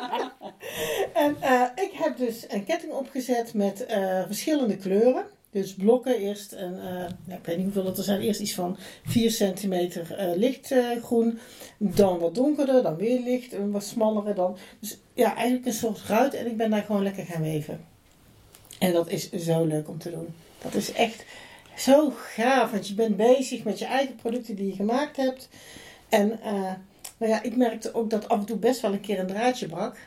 En 1.20 1.36
eh, 1.42 1.62
ik 1.76 1.92
heb 1.94 2.18
dus 2.18 2.46
een 2.50 2.66
ketting 2.66 2.94
opgezet 2.94 3.54
met 3.54 3.86
eh, 3.86 4.22
verschillende 4.26 4.78
kleuren. 4.78 5.26
Dus 5.52 5.74
blokken, 5.74 6.18
eerst 6.18 6.52
een, 6.52 6.80
eh, 6.80 7.36
ik 7.36 7.46
weet 7.46 7.56
niet 7.56 7.66
hoeveel 7.66 7.84
dat 7.84 7.98
er 7.98 8.04
zijn, 8.04 8.22
eerst 8.22 8.40
iets 8.40 8.54
van 8.54 8.78
4 9.06 9.32
centimeter 9.32 10.34
lichtgroen, 10.36 11.40
dan 11.78 12.20
wat 12.20 12.36
donkerder, 12.36 12.84
dan 12.84 12.96
weer 12.96 13.20
licht, 13.20 13.54
een 13.54 13.72
wat 13.72 13.84
smallere 13.84 14.34
dan. 14.34 14.58
Dus 14.80 14.98
ja, 15.14 15.36
eigenlijk 15.36 15.66
een 15.66 15.74
soort 15.74 16.02
ruit 16.08 16.34
en 16.34 16.46
ik 16.46 16.58
ben 16.58 16.70
daar 16.70 16.84
gewoon 16.84 17.04
lekker 17.04 17.26
gaan 17.26 17.42
weven. 17.42 17.86
En 18.80 18.94
dat 18.94 19.10
is 19.10 19.32
zo 19.32 19.66
leuk 19.66 19.90
om 19.90 19.98
te 19.98 20.12
doen. 20.12 20.28
Dat 20.62 20.74
is 20.74 20.92
echt 20.92 21.26
zo 21.76 22.14
gaaf, 22.16 22.72
want 22.72 22.88
je 22.88 22.94
bent 22.94 23.18
bezig 23.18 23.64
met 23.64 23.80
je 23.80 23.86
eigen 23.86 24.16
producten 24.16 24.56
die 24.56 24.68
je 24.68 24.76
gemaakt 24.76 25.18
hebt. 25.18 25.50
En 26.10 26.40
nou 27.18 27.32
ja, 27.32 27.44
ik 27.44 27.56
merkte 27.56 27.94
ook 27.94 28.10
dat 28.10 28.30
af 28.30 28.40
en 28.40 28.46
toe 28.46 28.58
best 28.58 28.82
wel 28.82 28.94
een 28.94 29.02
keer 29.02 29.20
een 29.20 29.28
draadje 29.28 29.68
brak. 29.68 29.98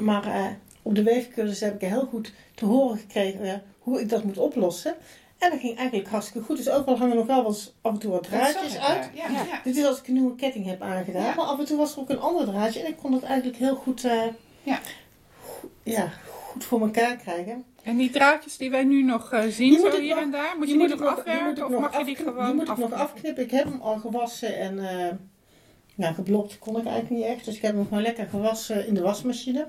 Maar 0.00 0.24
eh, 0.26 0.46
op 0.82 0.94
de 0.94 1.02
weefcursus 1.02 1.60
heb 1.60 1.82
ik 1.82 1.88
heel 1.88 2.06
goed 2.06 2.32
te 2.54 2.64
horen 2.64 2.98
gekregen 2.98 3.62
hoe 3.78 4.00
ik 4.00 4.08
dat 4.08 4.24
moet 4.24 4.38
oplossen. 4.38 4.94
En 5.38 5.50
dat 5.50 5.60
ging 5.60 5.76
eigenlijk 5.78 6.08
hartstikke 6.08 6.46
goed. 6.46 6.56
Dus 6.56 6.68
overal 6.70 6.98
hangen 6.98 7.16
nog 7.16 7.26
wel 7.26 7.46
eens 7.46 7.74
af 7.80 7.92
en 7.92 7.98
toe 7.98 8.10
wat 8.10 8.22
dat 8.22 8.30
draadjes 8.32 8.78
uit. 8.78 9.10
Ja, 9.14 9.28
ja. 9.30 9.42
ja. 9.44 9.60
Dit 9.64 9.76
is 9.76 9.84
als 9.84 9.98
ik 9.98 10.06
een 10.08 10.14
nieuwe 10.14 10.34
ketting 10.34 10.66
heb 10.66 10.82
aangedaan. 10.82 11.22
Ja. 11.24 11.34
Maar 11.34 11.44
af 11.44 11.58
en 11.58 11.64
toe 11.64 11.76
was 11.76 11.92
er 11.94 12.00
ook 12.00 12.10
een 12.10 12.20
ander 12.20 12.44
draadje. 12.46 12.80
En 12.80 12.86
ik 12.88 12.96
kon 12.96 13.12
het 13.12 13.22
eigenlijk 13.22 13.58
heel 13.58 13.74
goed, 13.74 14.04
eh, 14.04 14.22
Ja. 14.62 14.80
go- 15.46 15.70
ja, 15.82 16.12
goed 16.50 16.64
voor 16.64 16.80
elkaar 16.80 17.16
krijgen. 17.16 17.64
En 17.82 17.96
die 17.96 18.10
draadjes 18.10 18.56
die 18.56 18.70
wij 18.70 18.84
nu 18.84 19.02
nog 19.02 19.32
eh, 19.32 19.40
zien, 19.46 19.70
Die 19.70 19.78
moet 19.80 19.90
zo 19.90 19.96
ik 19.96 20.02
hier 20.02 20.14
nog- 20.14 20.24
en 20.24 20.30
daar, 20.30 20.54
moet 20.58 20.68
je 20.68 20.78
Die 20.78 20.88
nog 20.88 20.98
die 20.98 21.06
afwerken 21.08 21.64
of 21.64 21.70
nog 21.70 21.80
mag 21.80 21.98
je 21.98 22.04
die 22.04 22.14
afknippen. 22.14 22.24
gewoon 22.34 22.46
Die 22.46 22.54
moet 22.54 22.68
ik 22.68 22.76
nog 22.90 22.92
afknippen? 22.92 23.42
Ik 23.44 23.50
heb 23.50 23.64
hem 23.64 23.80
al 23.80 23.96
gewassen 23.98 24.58
en 24.58 24.78
eh 24.88 25.12
ja, 25.94 26.12
geblokt 26.12 26.58
kon 26.58 26.76
ik 26.76 26.84
eigenlijk 26.84 27.10
niet 27.10 27.24
echt. 27.24 27.44
Dus 27.44 27.56
ik 27.56 27.62
heb 27.62 27.74
hem 27.74 27.84
gewoon 27.88 28.02
lekker 28.02 28.26
gewassen 28.26 28.86
in 28.86 28.94
de 28.94 29.00
wasmachine. 29.00 29.66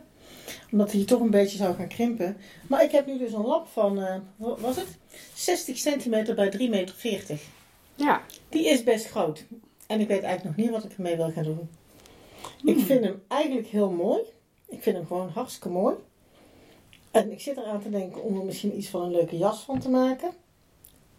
Omdat 0.72 0.92
hij 0.92 1.06
toch 1.06 1.20
een 1.20 1.30
beetje 1.30 1.58
zou 1.58 1.76
gaan 1.76 1.88
krimpen. 1.88 2.38
Maar 2.68 2.84
ik 2.84 2.92
heb 2.92 3.06
nu 3.06 3.18
dus 3.18 3.34
een 3.34 3.46
lap 3.46 3.68
van, 3.68 4.02
eh, 4.02 4.16
wat 4.36 4.60
was 4.60 4.76
het? 4.76 4.88
60 5.34 5.78
centimeter 5.78 6.36
bij 6.36 6.50
3,40 6.50 6.70
meter. 6.70 7.40
Ja. 7.96 8.22
Die 8.50 8.68
is 8.68 8.84
best 8.84 9.06
groot. 9.06 9.46
En 9.88 10.00
ik 10.00 10.08
weet 10.08 10.24
eigenlijk 10.24 10.58
nog 10.58 10.66
niet 10.66 10.76
wat 10.76 10.92
ik 10.92 10.98
ermee 10.98 11.16
wil 11.16 11.32
gaan 11.32 11.44
doen. 11.44 11.70
Ik 12.64 12.80
vind 12.80 13.04
hem 13.04 13.22
eigenlijk 13.28 13.68
heel 13.68 13.92
mooi. 13.92 14.22
Ik 14.68 14.84
vind 14.84 14.96
hem 14.96 15.08
gewoon 15.08 15.30
hartstikke 15.30 15.70
mooi. 15.70 15.96
En 17.12 17.32
ik 17.32 17.42
zit 17.42 17.58
eraan 17.58 17.82
te 17.82 17.90
denken 17.90 18.24
om 18.24 18.38
er 18.38 18.46
misschien 18.46 18.78
iets 18.78 18.88
van 18.88 19.02
een 19.02 19.12
leuke 19.12 19.38
jas 19.38 19.60
van 19.60 19.80
te 19.80 19.90
maken. 19.90 20.32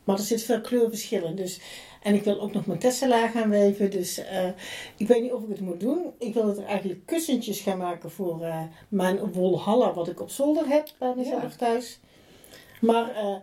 Maar 0.08 0.18
er 0.18 0.24
zit 0.24 0.42
veel 0.42 0.60
kleurverschil 0.60 1.24
in. 1.24 1.34
Dus, 1.36 1.60
en 2.02 2.14
ik 2.14 2.24
wil 2.24 2.40
ook 2.40 2.52
nog 2.52 2.66
mijn 2.66 2.78
tessella 2.78 3.28
gaan 3.28 3.50
weven. 3.50 3.90
Dus 3.90 4.18
eh, 4.18 4.48
ik 4.96 5.06
weet 5.08 5.22
niet 5.22 5.32
of 5.32 5.42
ik 5.42 5.48
het 5.48 5.60
moet 5.60 5.80
doen. 5.80 6.12
Ik 6.18 6.34
wil 6.34 6.48
er 6.48 6.64
eigenlijk 6.64 7.06
kussentjes 7.06 7.60
gaan 7.60 7.78
maken 7.78 8.10
voor 8.10 8.42
eh, 8.42 8.62
mijn 8.88 9.32
wolhalla 9.32 9.92
wat 9.92 10.08
ik 10.08 10.20
op 10.20 10.30
zolder 10.30 10.68
heb 10.68 10.88
bij 10.98 11.12
mezelf 11.16 11.42
Ja. 11.42 11.48
thuis. 11.56 11.98
Maar 12.80 13.10
eh, 13.14 13.34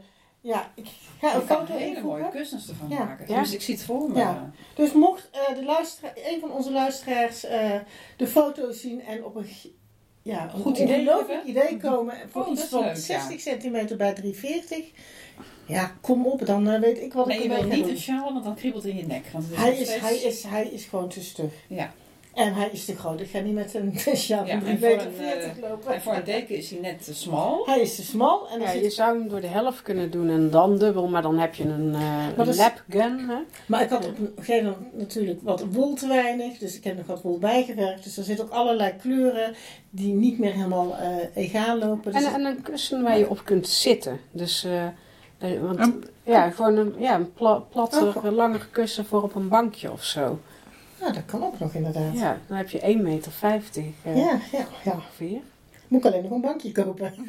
ja, 0.42 0.72
ik 0.76 0.86
ga 1.20 1.36
een 1.36 1.42
foto 1.42 1.74
hele 1.74 1.86
invoegen. 1.96 2.20
mooie 2.22 2.30
kussens 2.32 2.70
ervan 2.70 2.90
Ja. 2.90 3.04
maken. 3.04 3.26
Ja. 3.28 3.40
Dus 3.42 3.54
ik 3.54 3.62
zie 3.62 3.74
het 3.76 3.84
voor 3.84 4.10
me. 4.10 4.18
Ja. 4.20 4.52
Dus 4.76 4.94
mocht 4.94 5.30
eh, 5.32 5.56
de 5.56 5.64
luisteraar, 5.66 6.14
een 6.16 6.40
van 6.40 6.52
onze 6.52 6.72
luisteraars 6.72 7.44
eh, 7.46 7.76
de 8.18 8.28
foto's 8.28 8.82
zien 8.82 9.02
en 9.02 9.26
op 9.26 9.36
een 9.36 9.48
ja, 10.26 10.44
een 10.54 10.62
Goed 10.62 10.78
idee 10.78 10.98
ongelooflijk 11.00 11.28
hebben. 11.46 11.50
idee 11.50 11.78
komen 11.78 12.16
voor 12.30 12.46
Oh, 12.46 12.52
iets 12.52 12.64
van 12.64 12.80
leuk, 12.84 12.90
ja. 12.96 13.02
60 13.02 13.42
centimeter 13.42 13.98
bij 13.98 14.14
340, 14.14 14.86
ja, 15.66 15.96
kom 16.02 16.26
op, 16.26 16.46
dan 16.46 16.68
eh, 16.70 16.80
weet 16.80 17.02
ik 17.02 17.14
wat 17.14 17.28
ik 17.30 17.34
je 17.34 17.42
ermee 17.42 17.58
wil 17.58 17.68
ga 17.70 17.76
niet 17.76 17.84
doen. 17.84 17.92
een 17.94 17.98
sjaal, 18.02 18.34
want 18.34 18.46
dan 18.46 18.56
kriebelt 18.56 18.86
in 18.86 18.96
je 18.98 19.06
nek. 19.06 19.26
Want 19.34 19.46
is 19.52 19.58
Hij 19.58 19.72
is, 19.78 19.88
steeds- 19.88 20.02
hij, 20.02 20.16
is, 20.18 20.44
hij 20.44 20.68
is 20.68 20.86
gewoon 20.86 21.10
te 21.10 21.24
stug. 21.24 21.54
Ja. 21.68 21.94
En 22.36 22.54
hij 22.54 22.70
is 22.72 22.86
te 22.86 22.96
groot. 22.96 23.20
Ik 23.20 23.30
ga 23.30 23.40
niet 23.40 23.54
met 23.54 23.74
een 23.74 23.94
sjaal 24.16 24.46
Ja, 24.46 24.60
van 24.60 24.68
en 24.68 24.78
3,40 24.78 24.80
voor 24.80 24.90
meter 24.90 25.44
een, 25.44 25.64
eh, 25.64 25.70
lopen. 25.70 25.94
En 25.94 26.02
voor 26.02 26.14
een 26.14 26.24
deken 26.24 26.56
is 26.56 26.70
hij 26.70 26.80
net 26.80 27.04
te 27.06 27.14
smal. 27.14 27.64
Hij 27.66 27.80
is 27.82 27.96
te 27.96 28.04
smal 28.04 28.48
en 28.50 28.62
Ja, 28.62 28.72
je 28.72 28.90
zou 28.90 29.18
hem 29.20 29.28
door 29.30 29.42
de 29.42 29.48
helft 29.48 29.82
kunnen 29.82 30.12
doen 30.12 30.30
en 30.30 30.50
dan 30.50 30.78
dubbel, 30.78 31.08
maar 31.08 31.22
dan 31.22 31.38
heb 31.38 31.56
je 31.56 31.64
een, 31.64 31.94
eh 31.96 32.28
een 32.38 32.48
is- 32.48 32.58
lapgun. 32.58 33.20
Hè? 33.30 33.36
Maar 33.68 33.82
ik 33.82 33.90
had 33.90 34.06
op 34.06 34.18
een 34.18 34.32
gegeven 34.38 34.64
moment 34.72 34.98
natuurlijk 34.98 35.40
wat 35.44 35.66
wol 35.72 35.94
te 35.94 36.08
weinig. 36.08 36.58
Dus 36.58 36.76
ik 36.78 36.84
heb 36.84 36.98
nog 36.98 37.06
wat 37.06 37.22
wol 37.22 37.38
bijgewerkt. 37.38 38.04
Dus 38.04 38.18
er 38.18 38.24
zitten 38.24 38.46
ook 38.46 38.52
allerlei 38.52 38.94
kleuren 39.02 39.56
die 39.90 40.14
niet 40.14 40.40
meer 40.40 40.54
helemaal 40.54 40.96
eh, 40.98 41.10
egaal 41.44 41.78
lopen. 41.78 42.12
Dus 42.14 42.24
En, 42.24 42.34
en 42.34 42.46
een 42.46 42.62
kussen 42.62 43.04
waar 43.04 43.18
je 43.18 43.30
op 43.30 43.42
kunt 43.46 43.68
zitten. 43.68 44.20
Dus, 44.32 44.64
eh, 44.64 44.86
eh, 45.38 45.62
want, 45.62 45.80
Een- 45.80 46.04
ja, 46.24 46.50
gewoon 46.50 46.78
een, 46.78 46.96
ja, 46.98 47.16
een 47.16 47.34
pla, 47.34 47.54
platter, 47.56 48.08
Oh. 48.18 48.32
langer 48.32 48.68
kussen 48.72 49.06
voor 49.06 49.24
op 49.24 49.36
een 49.36 49.48
bankje 49.48 49.92
of 49.92 50.04
zo. 50.04 50.40
Ja, 51.06 51.12
dat 51.12 51.26
kan 51.26 51.44
ook 51.44 51.60
nog 51.60 51.74
inderdaad. 51.74 52.14
Ja, 52.14 52.20
Ja, 52.22 52.38
dan 52.48 52.58
heb 52.58 52.70
je 52.70 52.80
1,50 52.80 53.02
meter 53.02 53.32
eh, 54.04 54.18
ja, 54.18 54.40
ja. 54.84 54.92
ongeveer. 54.94 55.40
Moet 55.88 56.06
ik 56.06 56.12
alleen 56.12 56.24
nog 56.24 56.32
een 56.32 56.42
bankje 56.42 56.72
kopen. 56.72 57.14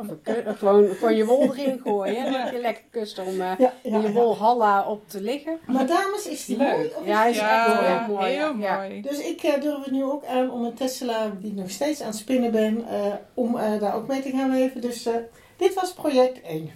Of 0.00 0.08
een 0.08 0.22
ku- 0.22 0.42
gewoon, 0.56 0.88
gewoon 0.88 1.14
je 1.16 1.24
wol 1.24 1.42
erin 1.54 1.80
gooien. 1.84 2.22
hè. 2.22 2.30
Dan 2.30 2.40
heb 2.40 2.52
je 2.52 2.60
lekker 2.60 2.82
kussen 2.90 3.24
om 3.26 3.40
eh, 3.40 3.52
Ja, 3.58 3.72
in 3.82 3.90
ja, 3.92 3.98
je 3.98 4.06
ja. 4.06 4.12
wol 4.12 4.36
halla 4.36 4.86
op 4.86 5.08
te 5.08 5.20
liggen. 5.20 5.58
Maar 5.66 5.86
dames, 5.86 6.26
is 6.28 6.44
die 6.44 6.56
Leuk. 6.56 6.72
mooi? 6.72 6.86
Of 6.98 7.06
Ja, 7.06 7.20
hij 7.20 7.30
is 7.30 7.38
echt 7.38 7.82
echt 7.82 8.06
mooi. 8.08 8.30
Ja, 8.32 8.46
heel 8.52 8.56
ja. 8.58 8.76
mooi. 8.76 9.00
Dus 9.02 9.18
ik 9.18 9.42
eh, 9.42 9.60
durf 9.60 9.84
het 9.84 9.90
nu 9.92 10.04
ook 10.04 10.24
aan 10.24 10.50
om 10.50 10.64
een 10.64 10.74
Tesla, 10.74 11.30
die 11.40 11.50
ik 11.50 11.56
nog 11.56 11.70
steeds 11.70 12.00
aan 12.00 12.06
het 12.08 12.16
spinnen 12.16 12.50
ben, 12.50 12.84
eh, 12.88 13.12
om 13.34 13.56
eh, 13.56 13.80
daar 13.80 13.94
ook 13.94 14.06
mee 14.08 14.22
te 14.22 14.30
gaan 14.30 14.50
weven. 14.50 14.80
Dus 14.80 15.06
eh, 15.06 15.14
dit 15.60 15.74
was 15.74 15.92
project 15.92 16.40
1. 16.42 16.70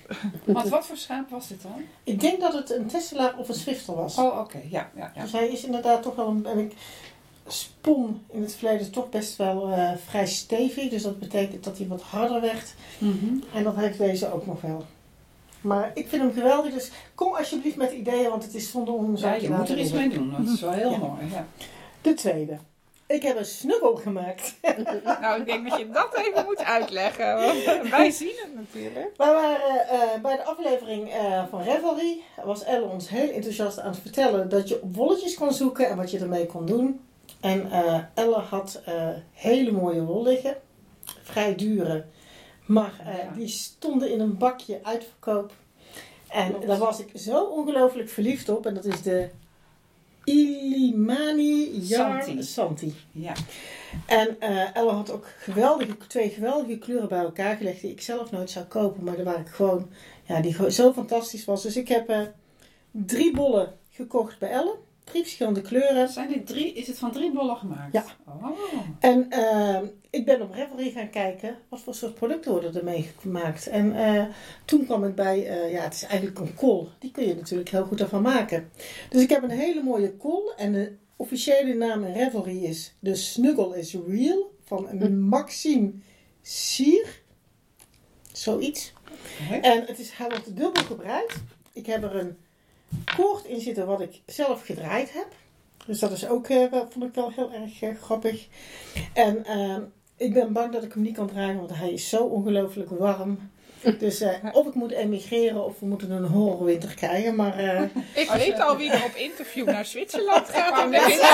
Want 0.44 0.68
wat 0.68 0.86
voor 0.86 0.96
schaap 0.96 1.30
was 1.30 1.48
dit 1.48 1.62
dan? 1.62 1.84
Ik 2.04 2.20
denk 2.20 2.40
dat 2.40 2.52
het 2.52 2.70
een 2.70 2.86
Tesla 2.86 3.34
of 3.38 3.48
een 3.48 3.54
Swifter 3.54 3.94
was. 3.94 4.18
Oh, 4.18 4.38
oké. 4.38 4.60
Ja, 4.70 4.90
ja, 4.96 5.12
ja. 5.14 5.22
Dus 5.22 5.32
hij 5.32 5.48
is 5.48 5.64
inderdaad 5.64 6.02
toch 6.02 6.14
wel 6.14 6.28
een. 6.28 6.46
En 6.46 6.58
ik 6.58 6.72
spon 7.46 8.22
in 8.30 8.42
het 8.42 8.54
verleden 8.54 8.90
toch 8.90 9.08
best 9.10 9.36
wel 9.36 9.70
eh, 9.70 9.92
vrij 10.06 10.26
stevig. 10.26 10.88
Dus 10.90 11.02
dat 11.02 11.18
betekent 11.18 11.64
dat 11.64 11.78
hij 11.78 11.86
wat 11.86 12.02
harder 12.02 12.40
werd. 12.40 12.74
Mhm. 12.98 13.36
En 13.54 13.62
dat 13.64 13.76
heeft 13.76 13.98
deze 13.98 14.32
ook 14.32 14.46
nog 14.46 14.60
wel. 14.60 14.84
Maar 15.60 15.90
ik 15.94 16.08
vind 16.08 16.22
hem 16.22 16.32
geweldig. 16.32 16.72
Dus 16.72 16.90
kom 17.14 17.34
alsjeblieft 17.34 17.76
met 17.76 17.92
ideeën, 17.92 18.30
want 18.30 18.44
het 18.44 18.54
is 18.54 18.70
zonde 18.70 18.90
om 18.90 19.16
Ja, 19.16 19.34
je 19.34 19.50
moet 19.50 19.68
er 19.68 19.78
iets 19.78 19.92
mee 19.92 20.08
doen. 20.08 20.34
Het 20.34 20.48
is 20.48 20.60
wel 20.60 20.70
heel 20.72 20.90
Ja. 20.90 20.98
mooi. 20.98 21.30
Ja. 21.30 21.46
De 22.00 22.14
tweede. 22.14 22.58
Ik 23.14 23.22
heb 23.22 23.36
een 23.38 23.44
snuggel 23.44 23.94
gemaakt. 23.96 24.54
Nou, 25.20 25.40
ik 25.40 25.46
denk 25.46 25.68
dat 25.70 25.78
je 25.78 25.88
dat 25.90 26.14
even 26.16 26.44
moet 26.44 26.64
uitleggen. 26.64 27.34
Want 27.34 27.88
wij 27.90 28.10
zien 28.10 28.32
het 28.42 28.54
natuurlijk. 28.54 29.10
We 29.16 29.24
waren 29.24 29.88
eh, 29.88 30.20
bij 30.22 30.36
de 30.36 30.44
aflevering 30.44 31.10
eh, 31.12 31.44
van 31.50 31.62
Revelry. 31.62 32.20
Was 32.44 32.64
Elle 32.64 32.84
ons 32.84 33.08
heel 33.08 33.30
enthousiast 33.30 33.80
aan 33.80 33.90
het 33.90 34.00
vertellen 34.00 34.48
dat 34.48 34.68
je 34.68 34.82
op 34.82 34.96
wolletjes 34.96 35.34
kon 35.34 35.52
zoeken 35.52 35.88
en 35.88 35.96
wat 35.96 36.10
je 36.10 36.18
ermee 36.18 36.46
kon 36.46 36.66
doen. 36.66 37.00
En 37.40 37.70
eh, 37.70 37.98
Elle 38.14 38.38
had 38.38 38.80
eh, 38.84 39.08
hele 39.32 39.72
mooie 39.72 40.02
wol 40.04 40.22
liggen. 40.22 40.56
Vrij 41.22 41.54
dure. 41.54 42.04
Maar 42.66 42.92
eh, 43.06 43.14
Ja. 43.18 43.30
die 43.36 43.48
stonden 43.48 44.10
in 44.12 44.20
een 44.20 44.38
bakje 44.38 44.80
uitverkoop. 44.82 45.52
En 46.28 46.48
Klopt. 46.50 46.66
daar 46.66 46.78
was 46.78 47.00
ik 47.00 47.10
zo 47.14 47.44
ongelooflijk 47.44 48.08
verliefd 48.08 48.48
op. 48.48 48.66
En 48.66 48.74
dat 48.74 48.84
is 48.84 49.02
de 49.02 49.28
Illimani 50.24 51.80
Yar 51.80 52.22
Santi. 52.22 52.42
Santi. 52.42 52.94
ja. 53.12 53.32
En 54.06 54.40
Elle 54.74 54.90
had 54.90 55.10
ook 55.10 55.26
geweldige, 55.38 55.96
twee 56.08 56.30
geweldige 56.30 56.78
kleuren 56.78 57.08
bij 57.08 57.18
elkaar 57.18 57.56
gelegd 57.56 57.80
die 57.80 57.90
ik 57.90 58.00
zelf 58.00 58.30
nooit 58.30 58.50
zou 58.50 58.64
kopen. 58.64 59.04
Maar 59.04 59.24
waar 59.24 59.40
ik 59.40 59.48
gewoon, 59.48 59.90
ja, 60.24 60.40
die 60.40 60.72
zo 60.72 60.92
fantastisch 60.92 61.44
was. 61.44 61.62
Dus 61.62 61.76
ik 61.76 61.88
heb 61.88 62.08
eh, 62.08 62.20
drie 62.90 63.34
bollen 63.36 63.72
gekocht 63.90 64.38
bij 64.38 64.50
Elle. 64.50 64.76
Drie 65.04 65.22
verschillende 65.22 65.62
kleuren. 65.62 66.08
Zijn 66.08 66.28
dit 66.28 66.46
drie, 66.46 66.72
is 66.72 66.86
het 66.86 66.98
van 66.98 67.12
drie 67.12 67.32
bollen 67.32 67.56
gemaakt? 67.56 67.92
Ja. 67.92 68.04
Oh. 68.26 68.50
En 68.98 69.30
eh, 69.30 69.80
ik 70.10 70.24
ben 70.24 70.42
op 70.42 70.52
Revelry 70.52 70.90
gaan 70.90 71.10
kijken 71.10 71.58
wat 71.68 71.80
voor 71.80 71.94
soort 71.94 72.14
producten 72.14 72.50
worden 72.50 72.74
ermee 72.74 73.10
gemaakt. 73.18 73.66
En 73.66 73.96
eh, 73.96 74.24
toen 74.64 74.84
kwam 74.84 75.04
ik 75.04 75.14
bij, 75.14 75.46
eh, 75.46 75.72
ja, 75.72 75.82
het 75.82 75.94
is 75.94 76.02
eigenlijk 76.02 76.38
een 76.38 76.54
kool. 76.54 76.88
Die 76.98 77.10
kun 77.10 77.26
je 77.26 77.34
natuurlijk 77.34 77.68
heel 77.68 77.84
goed 77.84 78.00
ervan 78.00 78.22
maken. 78.22 78.70
Dus 79.10 79.22
ik 79.22 79.30
heb 79.30 79.42
een 79.42 79.50
hele 79.50 79.82
mooie 79.82 80.16
kool. 80.16 80.54
En 80.56 80.72
de 80.72 80.96
officiële 81.16 81.74
naam 81.74 82.04
in 82.04 82.12
Revelry 82.12 82.64
is 82.64 82.94
de 82.98 83.14
Snuggle 83.14 83.78
is 83.78 83.96
Real 84.06 84.52
van 84.64 85.18
Maxime 85.28 85.92
Sier. 86.42 87.22
Zoiets. 88.32 88.92
En 89.62 89.84
het 89.86 89.98
is, 89.98 90.10
hij 90.10 90.28
wordt 90.28 90.56
dubbel 90.56 90.84
gebreid. 90.84 91.42
Ik 91.72 91.86
heb 91.86 92.02
er 92.02 92.16
een 92.16 92.36
koord 93.16 93.44
in 93.44 93.60
zitten 93.60 93.86
wat 93.86 94.00
ik 94.00 94.20
zelf 94.26 94.64
gedraaid 94.64 95.12
heb. 95.12 95.26
Dus 95.86 95.98
dat 95.98 96.10
is 96.10 96.28
ook, 96.28 96.48
eh, 96.48 96.70
wel, 96.70 96.86
vond 96.90 97.04
ik 97.04 97.14
wel 97.14 97.30
heel 97.30 97.52
erg 97.52 97.82
eh, 97.82 98.02
grappig. 98.02 98.46
En 99.12 99.44
eh, 99.44 99.76
ik 100.16 100.32
ben 100.32 100.52
bang 100.52 100.72
dat 100.72 100.84
ik 100.84 100.92
hem 100.92 101.02
niet 101.02 101.16
kan 101.16 101.26
dragen, 101.26 101.56
want 101.56 101.74
hij 101.74 101.92
is 101.92 102.08
zo 102.08 102.24
ongelooflijk 102.24 102.90
warm. 102.90 103.38
Dus 103.98 104.20
eh, 104.20 104.30
of 104.52 104.66
ik 104.66 104.74
moet 104.74 104.90
emigreren 104.90 105.64
of 105.64 105.78
we 105.80 105.86
moeten 105.86 106.10
een 106.10 106.24
horrorwinter 106.24 106.94
krijgen. 106.94 107.34
Maar 107.34 107.58
eh, 107.58 107.82
Ik 108.22 108.30
weet 108.30 108.60
al 108.60 108.76
wie 108.76 108.90
er 108.90 109.04
op 109.04 109.14
interview 109.14 109.66
naar 109.66 109.84
Zwitserland 109.84 110.48
gaat 110.54 110.70
wou 110.70 110.84
in 110.84 110.90
de 110.90 110.96
net 110.96 111.06
winter. 111.06 111.30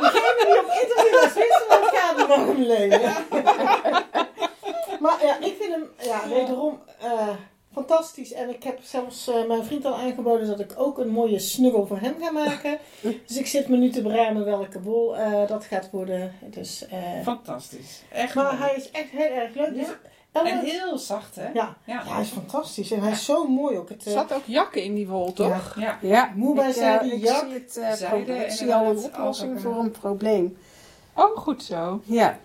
degene 0.00 0.44
die 0.46 0.58
op 0.58 0.70
interview 0.82 1.20
naar 1.20 1.30
Zwitserland 1.30 1.96
gaat, 1.96 2.28
mag 2.28 2.46
hem 2.46 2.62
lenen. 2.62 3.14
maar 5.00 5.24
ja, 5.24 5.36
ik 5.40 5.56
vind 5.60 5.72
hem 5.72 5.84
ja, 6.02 6.28
wederom 6.28 6.80
eh, 7.00 7.28
fantastisch. 7.82 8.32
En 8.32 8.48
ik 8.50 8.62
heb 8.62 8.78
zelfs 8.82 9.28
eh, 9.28 9.46
mijn 9.48 9.64
vriend 9.64 9.84
al 9.84 9.94
aangeboden 9.94 10.46
dat 10.46 10.60
ik 10.60 10.72
ook 10.76 10.98
een 10.98 11.08
mooie 11.08 11.38
snuggel 11.38 11.86
voor 11.86 11.98
hem 11.98 12.14
ga 12.20 12.30
maken. 12.30 12.78
Dus 13.26 13.36
ik 13.36 13.46
zit 13.46 13.68
me 13.68 13.76
nu 13.76 13.90
te 13.90 14.02
beramen 14.02 14.44
welke 14.44 14.82
wol 14.82 15.16
eh, 15.16 15.48
dat 15.48 15.64
gaat 15.64 15.90
worden. 15.90 16.32
Dus, 16.40 16.86
eh, 16.86 16.98
Fantastisch. 17.22 18.02
Echt 18.12 18.34
maar 18.34 18.44
mooi. 18.44 18.56
hij 18.56 18.76
is 18.76 18.90
echt 18.90 19.10
heel 19.10 19.30
erg 19.32 19.54
leuk. 19.54 19.74
Dus, 19.74 19.86
Ja. 19.86 19.96
En 20.44 20.58
heel 20.58 20.98
zacht, 20.98 21.36
hè? 21.36 21.42
ja, 21.44 21.52
ja, 21.52 21.76
Ja. 21.84 22.12
hij 22.12 22.22
is 22.22 22.28
fantastisch. 22.28 22.90
En 22.90 23.00
hij 23.00 23.10
is 23.10 23.24
zo 23.24 23.46
mooi 23.48 23.76
ook. 23.78 23.88
Het, 23.88 24.02
Er 24.04 24.08
eh, 24.08 24.12
zat 24.12 24.32
ook 24.32 24.42
jakken 24.44 24.82
in 24.82 24.94
die 24.94 25.08
wol, 25.08 25.32
toch? 25.32 25.74
Ja. 25.78 25.98
Ja, 26.02 26.32
Moe 26.34 26.54
bij 26.54 26.68
eh, 26.68 26.74
zijde, 26.74 27.12
ik 27.14 27.22
jak, 27.22 27.44
zie, 27.44 27.52
het, 27.52 27.76
eh, 28.02 28.44
ik 28.44 28.50
zie 28.50 28.74
al 28.74 28.86
een 28.86 28.98
oplossing 28.98 29.60
voor 29.60 29.76
een 29.76 29.90
probleem. 29.90 30.56
Oh, 31.14 31.36
goed 31.36 31.62
zo. 31.62 32.00
Ja, 32.04 32.38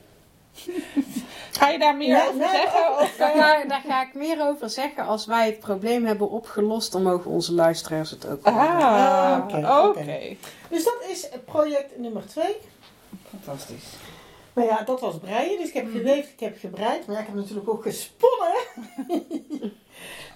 Ga 1.52 1.70
je 1.70 1.80
daar 1.80 1.96
meer 1.98 2.08
Ja, 2.08 2.26
over 2.28 2.38
nee, 2.40 2.50
zeggen? 2.50 2.92
Of, 3.00 3.18
eh, 3.20 3.36
daar, 3.36 3.68
daar 3.68 3.84
ga 3.88 4.02
ik 4.02 4.14
meer 4.14 4.42
over 4.42 4.70
zeggen. 4.70 5.06
Als 5.06 5.26
wij 5.26 5.46
het 5.46 5.60
probleem 5.60 6.06
hebben 6.06 6.30
opgelost, 6.30 6.92
dan 6.92 7.04
mogen 7.04 7.32
onze 7.32 7.54
luisteraars 7.54 8.10
het 8.12 8.28
ook 8.28 8.46
horen. 8.46 8.60
Ah, 8.62 9.64
Ah, 9.64 9.86
oké. 9.88 10.36
Dus 10.70 10.84
dat 10.84 10.98
is 11.08 11.30
project 11.46 11.98
nummer 11.98 12.28
2. 12.28 12.56
Fantastisch. 13.30 13.84
Nou 14.54 14.68
ja, 14.68 14.84
dat 14.84 15.00
was 15.00 15.20
breien. 15.20 15.58
Dus 15.58 15.68
ik 15.68 15.74
heb 15.74 15.92
geweefd, 15.92 16.30
ik 16.30 16.40
heb 16.40 16.60
gebreid. 16.60 17.06
Maar 17.06 17.16
ja, 17.16 17.22
ik 17.22 17.28
heb 17.28 17.36
natuurlijk 17.36 17.70
ook 17.70 17.82
gesponnen. 17.84 18.56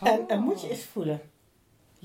En, 0.03 0.23
en 0.27 0.39
moet 0.39 0.61
je 0.61 0.69
eens 0.69 0.85
voelen. 0.93 1.21